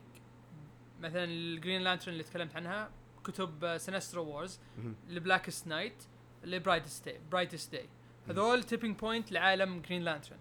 مثلا 1.00 1.24
الجرين 1.24 1.82
لانترن 1.82 2.12
اللي 2.12 2.24
تكلمت 2.24 2.56
عنها. 2.56 2.90
كتب 3.28 3.76
سينسترو 3.78 4.24
wars 4.24 4.60
مهم. 4.78 4.94
ال 5.08 5.15
Blackest 5.15 5.66
Night 5.66 6.04
ال 6.44 6.50
Brightest 6.50 7.04
Day 7.04 7.20
Brightest 7.30 7.72
Day 7.72 7.88
هذول 8.28 8.64
tipping 8.64 8.98
point 8.98 9.32
لعالم 9.32 9.80
جرين 9.80 10.02
لانترن 10.02 10.38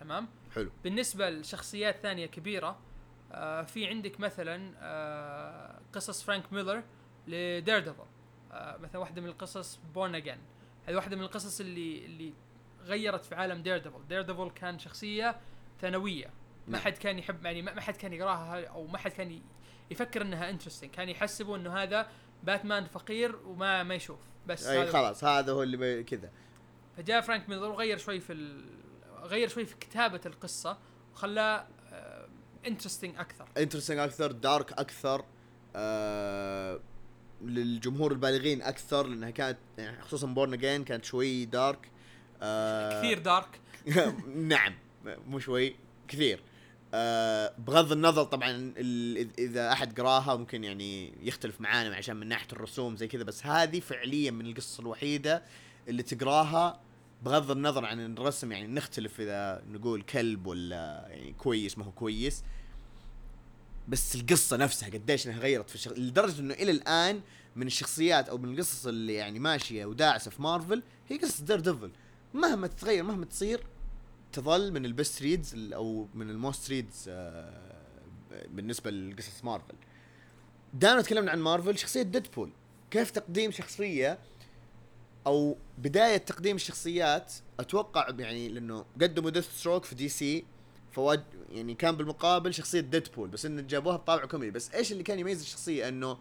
تمام؟ 0.00 0.28
حلو. 0.54 0.70
بالنسبة 0.84 1.30
لشخصيات 1.30 1.96
ثانية 1.96 2.26
كبيرة 2.26 2.78
آه 3.32 3.62
في 3.62 3.86
عندك 3.86 4.20
مثلا 4.20 4.72
آه 4.78 5.80
قصص 5.92 6.22
فرانك 6.22 6.52
ميلر 6.52 6.82
لدير 7.26 7.78
ديفل 7.78 8.04
آه 8.52 8.76
مثلا 8.76 9.00
واحدة 9.00 9.22
من 9.22 9.28
القصص 9.28 9.80
Born 9.94 10.14
Again 10.14 10.38
هذه 10.86 10.94
واحدة 10.96 11.16
من 11.16 11.22
القصص 11.22 11.60
اللي 11.60 12.04
اللي 12.04 12.32
غيرت 12.82 13.24
في 13.24 13.34
عالم 13.34 13.62
دير 13.62 13.78
ديفل 13.78 14.08
دير 14.08 14.22
ديفل 14.22 14.50
كان 14.50 14.78
شخصية 14.78 15.36
ثانوية. 15.80 16.26
ما 16.26 16.72
نعم. 16.72 16.80
حد 16.82 16.92
كان 16.92 17.18
يحب 17.18 17.44
يعني 17.44 17.62
ما 17.62 17.80
حد 17.80 17.96
كان 17.96 18.12
يقراها 18.12 18.66
أو 18.66 18.86
ما 18.86 18.98
حد 18.98 19.10
كان 19.10 19.40
يفكر 19.90 20.22
إنها 20.22 20.50
interesting 20.50 20.90
كان 20.90 21.08
يحسبوا 21.08 21.56
إنه 21.56 21.76
هذا 21.76 22.06
باتمان 22.42 22.84
فقير 22.86 23.36
وما 23.46 23.82
ما 23.82 23.94
يشوف. 23.94 24.18
بس 24.46 24.66
أي 24.66 24.82
هذا 24.82 24.92
خلاص 24.92 25.24
هذا 25.24 25.52
هو 25.52 25.62
اللي 25.62 25.76
بي- 25.76 26.02
كذا. 26.02 26.30
فجاء 26.96 27.20
فرانك 27.20 27.48
ميلر 27.48 27.64
وغير 27.70 27.98
شوي 27.98 28.20
في 28.20 28.32
ال... 28.32 28.64
غير 29.22 29.48
شوي 29.48 29.64
في 29.66 29.74
كتابة 29.80 30.20
القصة 30.26 30.78
وخلاه 31.14 31.66
interesting 32.66 33.16
أكثر. 33.18 33.48
interesting 33.58 33.98
أكثر 33.98 34.32
dark 34.32 34.72
أكثر 34.72 35.24
آه 35.76 36.80
للجمهور 37.42 38.12
البالغين 38.12 38.62
أكثر 38.62 39.06
لأنها 39.06 39.30
كانت 39.30 39.58
يعني 39.78 40.02
خصوصا 40.02 40.26
Born 40.26 40.52
Again 40.52 40.84
كانت 40.84 41.04
شوي 41.04 41.44
dark 41.44 41.90
آه 42.42 42.98
كثير 43.00 43.18
dark 43.18 43.60
نعم 44.36 44.74
مو 45.04 45.38
شوي 45.38 45.76
كثير. 46.08 46.42
آه 46.94 47.52
بغض 47.58 47.92
النظر 47.92 48.24
طبعا 48.24 48.74
إذا 49.38 49.72
أحد 49.72 50.00
قراها 50.00 50.36
ممكن 50.36 50.64
يعني 50.64 51.12
يختلف 51.22 51.60
معانا 51.60 51.96
عشان 51.96 52.16
من 52.16 52.26
ناحية 52.26 52.48
الرسوم 52.52 52.96
زي 52.96 53.08
كذا 53.08 53.22
بس 53.22 53.46
هذه 53.46 53.80
فعليا 53.80 54.30
من 54.30 54.46
القصص 54.46 54.80
الوحيدة 54.80 55.42
اللي 55.88 56.02
تقراها 56.02 56.80
بغض 57.22 57.50
النظر 57.50 57.84
عن 57.84 58.00
الرسم 58.00 58.52
يعني 58.52 58.66
نختلف 58.66 59.20
إذا 59.20 59.62
نقول 59.70 60.02
كلب 60.02 60.46
ولا 60.46 61.06
يعني 61.10 61.32
كويس 61.32 61.78
ما 61.78 61.84
هو 61.84 61.92
كويس. 61.92 62.42
بس 63.88 64.14
القصة 64.16 64.56
نفسها 64.56 64.88
قديش 64.88 65.26
إنها 65.26 65.38
غيرت 65.38 65.68
في 65.68 65.74
الشخص 65.74 65.98
لدرجة 65.98 66.40
إنه 66.40 66.54
إلى 66.54 66.70
الآن 66.70 67.20
من 67.56 67.66
الشخصيات 67.66 68.28
أو 68.28 68.38
من 68.38 68.54
القصص 68.54 68.86
اللي 68.86 69.14
يعني 69.14 69.38
ماشية 69.38 69.84
وداعسة 69.84 70.30
في 70.30 70.42
مارفل 70.42 70.82
هي 71.08 71.18
قصة 71.18 71.44
دير 71.44 71.60
ديفل 71.60 71.90
مهما 72.34 72.66
تتغير 72.66 73.02
مهما 73.02 73.24
تصير 73.24 73.60
تظل 74.32 74.72
من 74.72 74.84
ال 74.84 74.92
best 74.92 75.22
reads 75.22 75.72
أو 75.74 76.08
من 76.14 76.30
ال 76.30 76.38
most 76.38 76.70
reads 76.70 77.10
بالنسبة 78.48 78.90
لقصص 78.90 79.44
مارفل. 79.44 79.74
دائما 80.74 81.02
تكلمنا 81.02 81.30
عن 81.30 81.40
مارفل 81.40 81.78
شخصية 81.78 82.02
ديدبول 82.02 82.50
كيف 82.90 83.10
تقديم 83.10 83.50
شخصية 83.50 84.18
أو 85.26 85.56
بداية 85.78 86.16
تقديم 86.16 86.56
الشخصيات؟ 86.56 87.32
أتوقع 87.60 88.08
يعني 88.18 88.48
لأنه 88.48 88.84
قدموا 89.00 89.30
ديث 89.30 89.58
ستروك 89.58 89.84
في 89.84 89.94
دي 89.94 90.08
سي 90.08 90.44
فواج 90.92 91.22
يعني 91.52 91.74
كان 91.74 91.96
بالمقابل 91.96 92.54
شخصية 92.54 92.80
ديدبول 92.80 93.28
بس 93.28 93.46
انه 93.46 93.62
جابوها 93.62 93.96
بطابع 93.96 94.24
كوميدي. 94.24 94.50
بس 94.50 94.70
إيش 94.70 94.92
اللي 94.92 95.02
كان 95.02 95.18
يميز 95.18 95.40
الشخصية؟ 95.40 95.88
إنه 95.88 96.18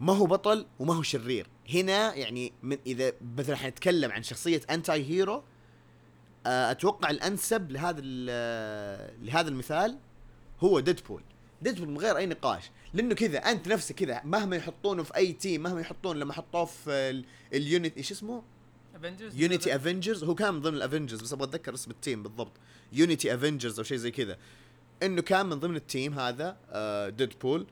ما 0.00 0.12
هو 0.12 0.26
بطل 0.26 0.66
وما 0.78 0.94
هو 0.94 1.02
شرير. 1.02 1.46
هنا 1.74 2.14
يعني 2.14 2.52
من 2.62 2.78
إذا 2.86 3.12
مثلا 3.36 3.56
حنتكلم 3.56 4.12
عن 4.12 4.22
شخصية 4.22 4.60
anti 4.70 5.04
hero 5.10 5.34
آه، 5.34 5.42
أتوقع 6.46 7.10
الأنسب 7.10 7.70
لهذا 7.70 8.00
ال- 8.04 9.26
لهذا 9.26 9.48
المثال 9.48 9.98
هو 10.60 10.80
ديدبول 10.80 11.22
ديدبول 11.62 11.88
من 11.88 11.98
غير 11.98 12.16
أي 12.16 12.26
نقاش. 12.26 12.70
لأنه 12.94 13.14
كذا 13.14 13.38
أنت 13.38 13.68
نفسك 13.68 13.94
كذا 13.94 14.20
مهما 14.24 14.56
يحطونه 14.56 15.02
في 15.02 15.16
أي 15.16 15.32
team 15.32 15.62
مهما 15.62 15.80
يحطون 15.80 16.16
لما 16.16 16.32
حطوه 16.32 16.64
في 16.64 16.90
ال- 16.90 17.24
ال 17.54 17.62
unit 17.62 17.96
إيش 17.96 18.10
اسمه؟ 18.12 18.42
Avengers 18.96 19.36
Unity 19.40 19.76
Avengers 19.76 20.24
هو 20.24 20.34
كان 20.34 20.54
من 20.54 20.60
ضمن 20.60 20.74
ال 20.76 20.81
Avengers 20.81 21.20
بس 21.20 21.32
أبغى 21.32 21.48
أتذكر 21.48 21.74
اسم 21.74 21.90
ال 21.90 21.96
team 21.96 22.22
بالضبط. 22.22 22.52
Unity 22.92 23.34
Avengers 23.34 23.78
أو 23.78 23.84
شيء 23.84 23.96
زي 23.96 24.10
كذا. 24.10 24.36
إنه 25.02 25.22
كان 25.22 25.46
من 25.46 25.60
ضمن 25.60 25.76
ال 25.76 25.84
team 25.84 26.18
هذا 26.18 26.56
آه 26.70 27.08
ديدبول 27.08 27.66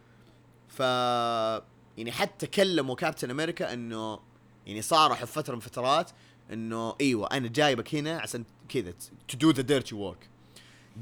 ف 0.69 0.81
يعني 0.81 2.12
حتى 2.12 2.47
كلموا 2.47 2.95
كابتن 2.95 3.31
أمريكا 3.31 3.73
إنه 3.73 4.21
يعني 4.66 4.83
صارحوا 4.83 5.27
في 5.27 5.33
فتره 5.33 5.55
من 5.55 5.61
فترات. 5.61 6.11
إنه 6.53 6.95
إيوه 7.01 7.27
أنا 7.27 7.49
جايبك 7.49 7.95
هنا 7.95 8.19
عشان 8.19 8.45
كذا 8.69 8.93
to 9.29 9.39
do 9.39 9.51
the 9.51 9.62
dirty 9.62 9.95
work 9.95 10.29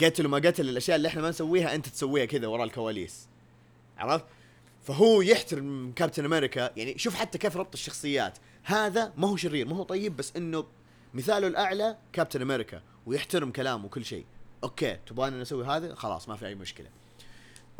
قتل 0.04 0.26
وما 0.26 0.38
قتل 0.38 0.68
الأشياء 0.68 0.96
اللي 0.96 1.08
إحنا 1.08 1.22
ما 1.22 1.28
نسويها 1.28 1.74
أنت 1.74 1.88
تسويها 1.88 2.24
كذا 2.24 2.46
ورا 2.46 2.64
الكواليس. 2.64 3.28
عرفت؟ 3.98 4.24
فهو 4.82 5.22
يحترم 5.22 5.92
كابتن 5.96 6.24
أمريكا 6.24 6.70
يعني 6.76 6.98
شوف 6.98 7.14
حتى 7.14 7.38
كيف 7.38 7.56
ربط 7.56 7.74
الشخصيات. 7.74 8.38
هذا 8.62 9.12
ما 9.16 9.28
هو 9.28 9.36
شرير 9.36 9.68
ما 9.68 9.76
هو 9.76 9.82
طيب 9.82 10.16
بس 10.16 10.36
إنه 10.36 10.66
مثاله 11.14 11.46
الأعلى 11.46 11.96
كابتن 12.12 12.42
أمريكا 12.42 12.82
ويحترم 13.06 13.50
كلامه 13.52 13.84
وكل 13.84 14.04
شيء. 14.04 14.26
أوكي 14.64 14.98
تبغانا 15.06 15.40
نسوي 15.40 15.64
هذا؟ 15.66 15.94
خلاص 15.94 16.28
ما 16.28 16.36
في 16.36 16.46
أي 16.46 16.54
مشكلة. 16.54 16.88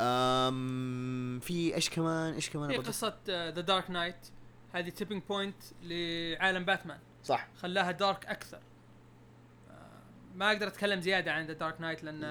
أم 0.01 1.39
في 1.39 1.75
إيش 1.75 1.89
كمان؟ 1.89 2.33
إيش 2.33 2.49
كمان 2.49 2.71
أبغى- 2.71 2.87
قصة 2.87 3.17
The 3.27 3.49
Dark 3.49 3.89
Knight 3.89 4.27
هذه 4.73 4.89
tipping 4.89 5.23
point 5.29 5.55
لعالم 5.83 6.65
باتمان 6.65 6.99
صح. 7.23 7.47
خلاها 7.61 7.91
dark 7.91 8.25
أكثر. 8.25 8.59
آه، 9.71 10.01
ما 10.35 10.47
أقدر 10.51 10.67
أتكلم 10.67 11.01
زيادة 11.01 11.31
عن 11.33 11.45
The 11.47 11.53
Dark 11.53 11.81
Knight 11.81 12.03
لأن 12.03 12.21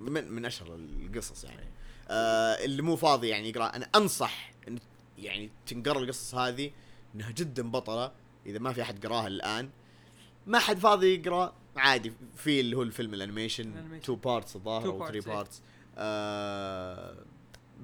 من 0.00 0.32
من 0.32 0.44
أشهر 0.44 0.74
القصص 0.74 1.44
يعني. 1.44 1.66
آه 2.10 2.64
اللي 2.64 2.82
مو 2.82 2.96
فاضي 2.96 3.28
يعني 3.28 3.48
يقرأ. 3.48 3.66
أنا 3.76 3.88
أنصح 3.94 4.52
إن 4.68 4.78
يعني 5.18 5.50
تنقرأ 5.66 5.98
القصص 5.98 6.34
هذه 6.34 6.70
إنها 7.14 7.30
جدا 7.30 7.70
بطلة. 7.70 8.12
إذا 8.46 8.58
ما 8.58 8.72
في 8.72 8.82
أحد 8.82 9.06
قراها 9.06 9.26
الآن. 9.26 9.70
ما 10.46 10.58
حد 10.58 10.78
فاضي 10.78 11.14
يقرأ. 11.14 11.54
عادي. 11.76 12.12
في 12.36 12.60
اللي 12.60 12.76
هو 12.76 12.82
الفيلم 12.82 13.14
ال 13.14 13.22
animation. 13.22 14.00
two 14.00 14.14
parts 14.14 14.56
الظاهر 14.56 14.86
أو 14.86 14.98
3 15.06 15.10
parts، 15.24 15.28
إيه. 15.28 15.34
parts 15.34 15.62
آه 15.98 17.16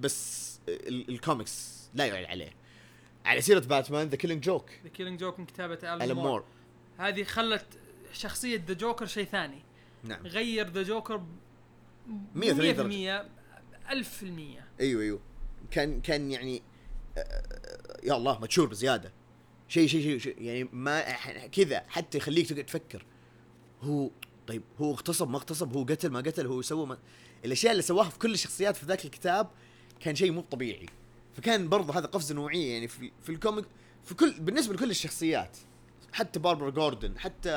بس 0.01 0.59
ال- 0.69 1.09
الكوميكس 1.09 1.81
لا 1.95 2.07
يعلى 2.07 2.27
عليه. 2.27 2.53
على 3.25 3.41
سيرة 3.41 3.61
باتمان 3.61 4.09
The 4.09 4.17
Killing 4.17 4.43
Joke 4.43 4.71
The 4.85 4.89
Killing 4.89 5.21
Joke 5.21 5.39
من 5.39 5.47
كتابة 5.47 5.95
الان 5.95 6.13
مور 6.13 6.45
هذه 6.99 7.25
خلت 7.25 7.67
شخصية 8.13 8.65
the 8.69 8.75
Joker 8.75 9.07
شيء 9.07 9.25
ثاني. 9.25 9.63
نعم. 10.05 10.27
غير 10.27 10.71
the 10.71 10.83
Joker 10.83 11.23
180 12.35 13.23
100% 13.23 13.25
1000% 13.91 14.81
أيوه 14.81 15.03
أيوه. 15.03 15.21
كان 15.71 16.01
كان 16.01 16.31
يعني 16.31 16.63
آه، 17.19 18.01
يا 18.03 18.17
الله 18.17 18.41
متشور 18.41 18.67
بزيادة. 18.67 19.13
شيء 19.69 19.87
شيء 19.87 20.03
شيء 20.03 20.19
شيء 20.19 20.43
يعني 20.43 20.69
ما 20.73 21.13
كذا 21.47 21.85
حتى 21.89 22.19
يخليك 22.19 22.49
تقعد 22.49 22.65
تفكر. 22.65 23.05
هو 23.83 24.11
طيب 24.47 24.63
هو 24.81 24.93
اغتصب 24.93 25.31
ما 25.31 25.37
اغتصب 25.37 25.77
هو 25.77 25.85
قتل 25.85 26.11
ما 26.11 26.21
قتل 26.21 26.47
هو 26.47 26.63
سوى 26.63 26.87
ما 26.87 26.99
الأشياء 27.45 27.73
اللي 27.73 27.83
سواها 27.83 28.09
في 28.09 28.19
كل 28.19 28.33
الشخصيات 28.35 28.77
في 28.77 28.87
ذاك 28.87 29.05
الكتاب 29.05 29.51
كان 30.01 30.15
شيء 30.15 30.31
مو 30.31 30.41
طبيعي. 30.41 30.87
فكان 31.35 31.69
برضه 31.69 31.99
هذا 31.99 32.07
قفزة 32.07 32.35
نوعية 32.35 32.73
يعني 32.73 32.89
في 32.89 33.13
في 33.23 33.33
الكوميك 33.33 33.65
في 34.05 34.15
كل 34.15 34.41
بالنسبة 34.41 34.75
لكل 34.75 34.91
الشخصيات 34.91 35.57
حتى 36.13 36.39
باربرا 36.39 36.71
جوردن 36.71 37.19
حتى 37.19 37.51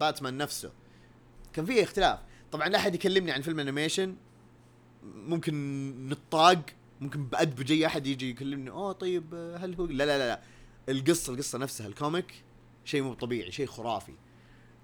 باتمان 0.00 0.36
نفسه 0.38 0.72
كان 1.52 1.64
فيه 1.64 1.82
اختلاف 1.82 2.18
طبعا 2.52 2.68
لا 2.68 2.78
أحد 2.78 2.94
يكلمني 2.94 3.32
عن 3.32 3.42
فيلم 3.42 3.60
انيميشن 3.60 4.16
ممكن 5.02 6.08
نطاق 6.08 6.60
ممكن 7.00 7.26
بأدب 7.26 7.64
جاي 7.64 7.86
أحد 7.86 8.06
يجي 8.06 8.30
يكلمني 8.30 8.70
أوه 8.70 8.92
طيب 8.92 9.34
هل 9.34 9.74
هو 9.74 9.86
لا 9.86 10.04
لا 10.04 10.18
لا, 10.18 10.28
لا. 10.28 10.40
القصة 10.88 11.32
القصة 11.32 11.58
نفسها 11.58 11.86
ال 11.86 11.96
comic 11.96 12.44
شيء 12.84 13.02
مو 13.02 13.14
طبيعي 13.14 13.52
شيء 13.52 13.66
خرافي 13.66 14.12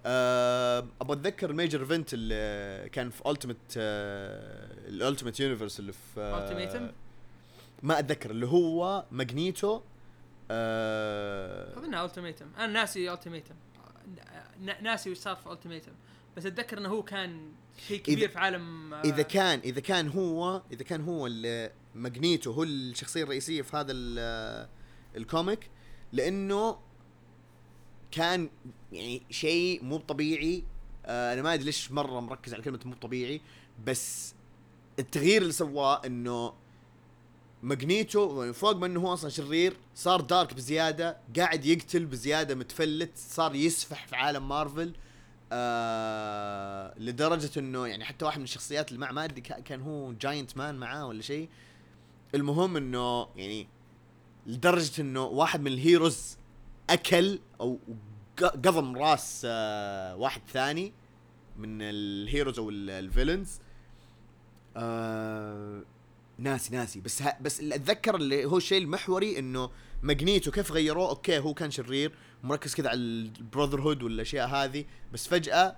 أه 0.07 0.87
أبغى 1.01 1.17
أتذكر 1.17 1.51
ال 1.51 1.56
major 1.56 1.81
event 1.81 2.15
اللي 2.15 2.89
كان 2.93 3.11
في 3.11 3.31
Ultimate 3.31 3.57
ال 3.77 3.95
Ultimate 3.95 5.41
Universe 5.41 5.81
اللي 5.81 5.93
في 5.93 6.33
Ultimatum؟ 6.33 7.12
ما 7.83 7.99
أتذكر 7.99 8.31
اللي 8.31 8.47
هو 8.47 9.05
Magneto 9.11 9.81
أه 10.51 11.79
اظنها 11.79 12.05
Ultimatum. 12.05 12.47
أنا 12.59 12.67
ناسي 12.67 13.13
Ultimatum. 13.13 13.55
ناسي 14.83 15.11
وش 15.11 15.17
صار 15.19 15.37
في 15.37 15.53
Ultimatum. 15.53 15.93
بس 16.37 16.47
أتذكر 16.47 16.79
إنه 16.79 16.89
هو 16.89 17.03
كان 17.03 17.53
شيء 17.89 18.01
كبير 18.03 18.29
إذا- 18.29 18.33
في 18.33 18.39
عالم 18.39 18.95
آه، 18.95 19.01
إذا 19.05 19.23
كان 19.23 19.59
إذا 19.59 19.81
كان 19.81 20.09
هو 20.09 20.63
إذا 20.73 20.83
كان 20.83 21.01
هو 21.05 21.27
اللي 21.27 21.73
Magneto 21.95 22.53
هو 22.53 22.63
الشخصية 22.63 23.23
الرئيسية 23.23 23.63
في 23.63 23.77
هذا 23.77 23.93
ال- 23.93 24.69
ال 25.17 25.26
comic 25.26 25.71
لأنه 26.13 26.79
كان 28.11 28.51
يعني 28.93 29.23
شيء 29.31 29.85
مو 29.85 29.99
طبيعي. 29.99 30.65
آه 31.07 31.33
أنا 31.35 31.43
ما 31.43 31.55
أدري 31.55 31.65
ليش 31.65 31.93
مرة 31.93 32.21
مركز 32.21 32.55
على 32.55 32.63
كلمة 32.63 32.81
مو 32.85 32.95
طبيعي 32.95 33.41
بس 33.87 34.35
التغيير 34.99 35.43
اللي 35.43 35.53
سواه 35.53 36.07
إنه 36.07 36.55
Magneto 37.63 38.53
فوق 38.53 38.77
ما 38.77 38.87
إنه 38.87 39.01
هو 39.01 39.13
أصلا 39.13 39.31
شرير 39.31 39.77
صار 39.95 40.21
dark 40.21 40.55
بزيادة 40.55 41.17
قاعد 41.37 41.65
يقتل 41.67 42.07
بزيادة 42.07 42.55
متفلت 42.55 43.11
صار 43.17 43.55
يسفح 43.55 44.07
في 44.07 44.17
عالم 44.17 44.49
مارفل 44.49 44.93
آه 45.53 46.95
لدرجة 46.99 47.51
إنه 47.59 47.87
يعني 47.87 48.05
حتى 48.05 48.25
واحد 48.25 48.39
من 48.39 48.45
الشخصيات 48.45 48.89
اللي 48.89 49.01
معه 49.01 49.13
ما 49.13 49.25
أدري 49.25 49.41
كا- 49.41 49.61
كان 49.61 49.81
هو 49.81 50.13
Giant 50.13 50.57
Man 50.57 50.75
معاه 50.75 51.07
ولا 51.07 51.23
شيء. 51.23 51.49
المهم 52.35 52.77
إنه 52.77 53.27
يعني 53.37 53.67
لدرجة 54.47 55.01
إنه 55.01 55.25
واحد 55.25 55.61
من 55.61 55.67
ال 55.73 55.82
heroes 55.82 56.37
أكل 56.91 57.39
أو 57.61 57.79
قضم 58.39 58.97
راس 58.99 59.43
آه 59.45 60.17
واحد 60.17 60.41
ثاني 60.53 60.93
من 61.59 61.79
ال 61.83 61.93
heroes 61.93 62.59
أو 62.59 62.71
ال- 62.71 62.91
ال 62.91 62.98
villains 62.98 63.59
آه 64.77 65.83
ناسي 66.43 66.77
ناسي. 66.77 67.01
بس 67.01 67.23
ها 67.23 67.39
بس 67.41 67.61
اللي 67.61 67.75
أتذكر 67.75 68.17
اللي 68.17 68.45
هو 68.45 68.57
الشيء 68.57 68.83
المحوري 68.83 69.39
إنه 69.39 69.71
Magneto 70.03 70.51
كيف 70.51 70.73
غيروه؟ 70.73 71.09
أوكي 71.09 71.39
هو 71.39 71.55
كان 71.55 71.71
شرير 71.71 72.13
مركز 72.43 72.75
كذا 72.75 72.89
على 72.89 72.99
ال 72.99 73.81
Brotherhood 73.81 74.03
والأشياء 74.03 74.49
هذه 74.49 74.85
بس 75.13 75.29
فجأة 75.29 75.77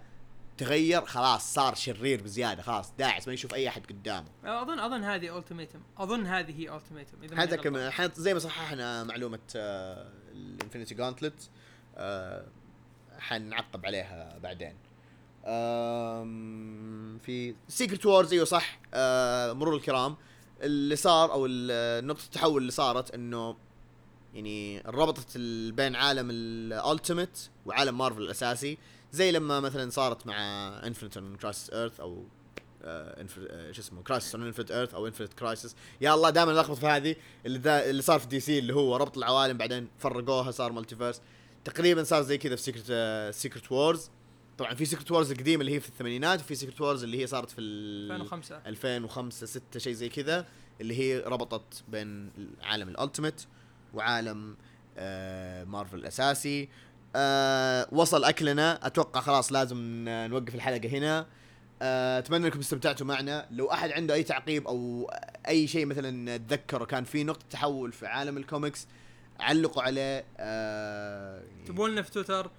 تغير 0.58 1.04
خلاص 1.04 1.54
صار 1.54 1.74
شرير 1.74 2.22
بزيادة 2.22 2.62
خلاص 2.62 2.92
داعس 2.98 3.28
ما 3.28 3.34
يشوف 3.34 3.54
أي 3.54 3.68
أحد 3.68 3.86
قدامه. 3.86 4.26
أظن 4.44 4.78
أظن 4.78 5.04
هذه 5.04 5.38
Ultimatum 5.38 5.78
أظن 5.98 6.26
هذه 6.26 6.60
هي 6.60 6.76
Ultimatum 6.76 7.22
إذا 7.22 7.42
غلطان. 7.42 7.58
كمان 7.58 8.10
زي 8.14 8.34
ما 8.34 8.40
صححنا 8.40 9.04
معلومة 9.04 9.38
ال 10.32 10.39
Infinity 10.39 10.94
Gauntlet 10.94 11.50
حنعقب 13.18 13.86
عليها 13.86 14.38
بعدين. 14.38 14.74
في 17.18 17.54
Secret 17.68 18.06
Wars 18.06 18.32
إيوه 18.32 18.44
صح 18.44 18.80
آه، 18.94 19.52
مرور 19.52 19.76
الكرام. 19.76 20.16
اللي 20.62 20.96
صار 20.96 21.32
أو 21.32 21.46
نقطة 22.06 22.24
التحول 22.24 22.62
اللي 22.62 22.72
صارت 22.72 23.14
إنه 23.14 23.56
يعني 24.34 24.80
ربطت 24.86 25.38
بين 25.74 25.96
عالم 25.96 26.28
ال 26.30 26.42
Ultimate 26.42 27.38
وعالم 27.66 27.98
مارفل 27.98 28.22
الأساسي. 28.22 28.78
زي 29.12 29.32
لما 29.32 29.60
مثلا 29.60 29.90
صارت 29.90 30.26
مع 30.26 30.36
Infinite 30.86 31.18
Crisis 31.40 31.70
Earth 31.70 32.00
أو 32.00 32.24
آه، 32.84 33.26
آه، 33.50 33.72
شو 33.72 33.80
اسمه 33.80 34.02
Crisis 34.02 34.34
on 34.34 34.46
Infinite 34.46 34.70
Earths 34.70 34.94
أو 34.94 35.06
Infinite 35.06 35.32
Crisis 35.32 35.76
يا 36.00 36.14
الله 36.14 36.30
دائما 36.30 36.52
الخبط 36.52 36.76
في 36.76 36.86
هذه 36.86 37.16
اللي 37.46 37.90
اللي 37.90 38.02
صار 38.02 38.20
في 38.20 38.26
DC 38.26 38.58
اللي 38.58 38.74
هو 38.74 38.96
ربط 38.96 39.18
العوالم 39.18 39.58
بعدين 39.58 39.88
فرقوها 39.98 40.50
صار 40.50 40.72
multiverse 40.72 41.20
تقريبا 41.64 42.04
صار 42.04 42.22
زي 42.22 42.38
كذا 42.38 42.56
في 42.56 42.62
Secret 42.62 43.34
Secret 43.34 43.72
Wars 43.72 44.10
طبعا 44.58 44.74
في 44.74 44.84
Secret 44.84 45.10
Wars 45.10 45.30
القديمة 45.30 45.60
اللي 45.60 45.74
هي 45.74 45.80
في 45.80 45.88
الثمانينات 45.88 46.40
وفي 46.40 46.54
Secret 46.54 46.80
Wars 46.80 47.04
اللي 47.04 47.22
هي 47.22 47.26
صارت 47.26 47.50
في 47.50 47.60
ال 47.60 48.12
2005 48.12 48.60
2005 48.66 49.46
6 49.46 49.78
شيء 49.78 49.92
زي 49.92 50.08
كذا 50.08 50.46
اللي 50.80 50.98
هي 50.98 51.18
ربطت 51.18 51.84
بين 51.88 52.30
عالم 52.62 52.88
ال 52.88 52.94
Ultimate 52.94 53.42
وعالم 53.94 54.56
آه 54.98 55.64
مارفل 55.64 55.98
الأساسي. 55.98 56.68
آه 57.16 57.88
وصل 57.92 58.24
أكلنا. 58.24 58.86
أتوقع 58.86 59.20
خلاص 59.20 59.52
لازم 59.52 60.04
نوقف 60.08 60.54
الحلقة 60.54 60.88
هنا. 60.88 61.26
آه، 61.82 62.18
أتمنى 62.18 62.46
أنكم 62.46 62.58
استمتعتوا 62.58 63.06
معنا. 63.06 63.46
لو 63.50 63.72
أحد 63.72 63.90
عنده 63.90 64.14
أي 64.14 64.22
تعقيب 64.22 64.66
أو 64.66 65.10
أي 65.48 65.66
شيء 65.66 65.86
مثلا 65.86 66.36
تذكره 66.36 66.84
كان 66.84 67.04
في 67.04 67.24
نقطة 67.24 67.46
تحول 67.50 67.92
في 67.92 68.06
عالم 68.06 68.36
الكوميكس 68.36 68.86
علقوا 69.40 69.82
عليه. 69.82 70.24
آه 70.38 71.42
اكتبوا 71.66 71.90
لنا 71.90 72.02
في 72.02 72.10
تويتر 72.10 72.50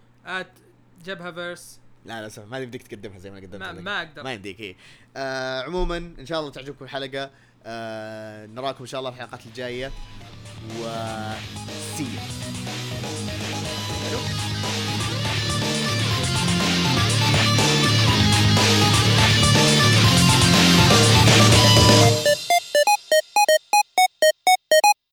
جبهه 1.05 1.31
فيرس 1.31 1.79
لا 2.05 2.21
لا 2.21 2.29
سمح 2.29 2.45
ما 2.45 2.57
يمديك 2.59 2.87
تقدمها 2.87 3.19
زي 3.19 3.31
ما 3.31 3.37
قدمتها 3.37 3.71
ما. 3.73 3.81
ما 3.81 4.01
أقدر 4.01 4.23
ما 4.23 4.33
يمديك 4.33 4.59
إيه. 4.59 4.75
آه 5.17 5.61
عموما 5.61 5.97
إن 5.97 6.25
شاء 6.25 6.39
الله 6.39 6.51
تعجبكم 6.51 6.85
الحلقة 6.85 7.31
آه 7.65 8.45
نراكم 8.45 8.79
إن 8.83 8.87
شاء 8.87 8.99
الله 8.99 9.11
في 9.11 9.17
الحلقات 9.17 9.45
الجاية 9.45 9.91
و 10.79 10.85
سي 11.97 12.07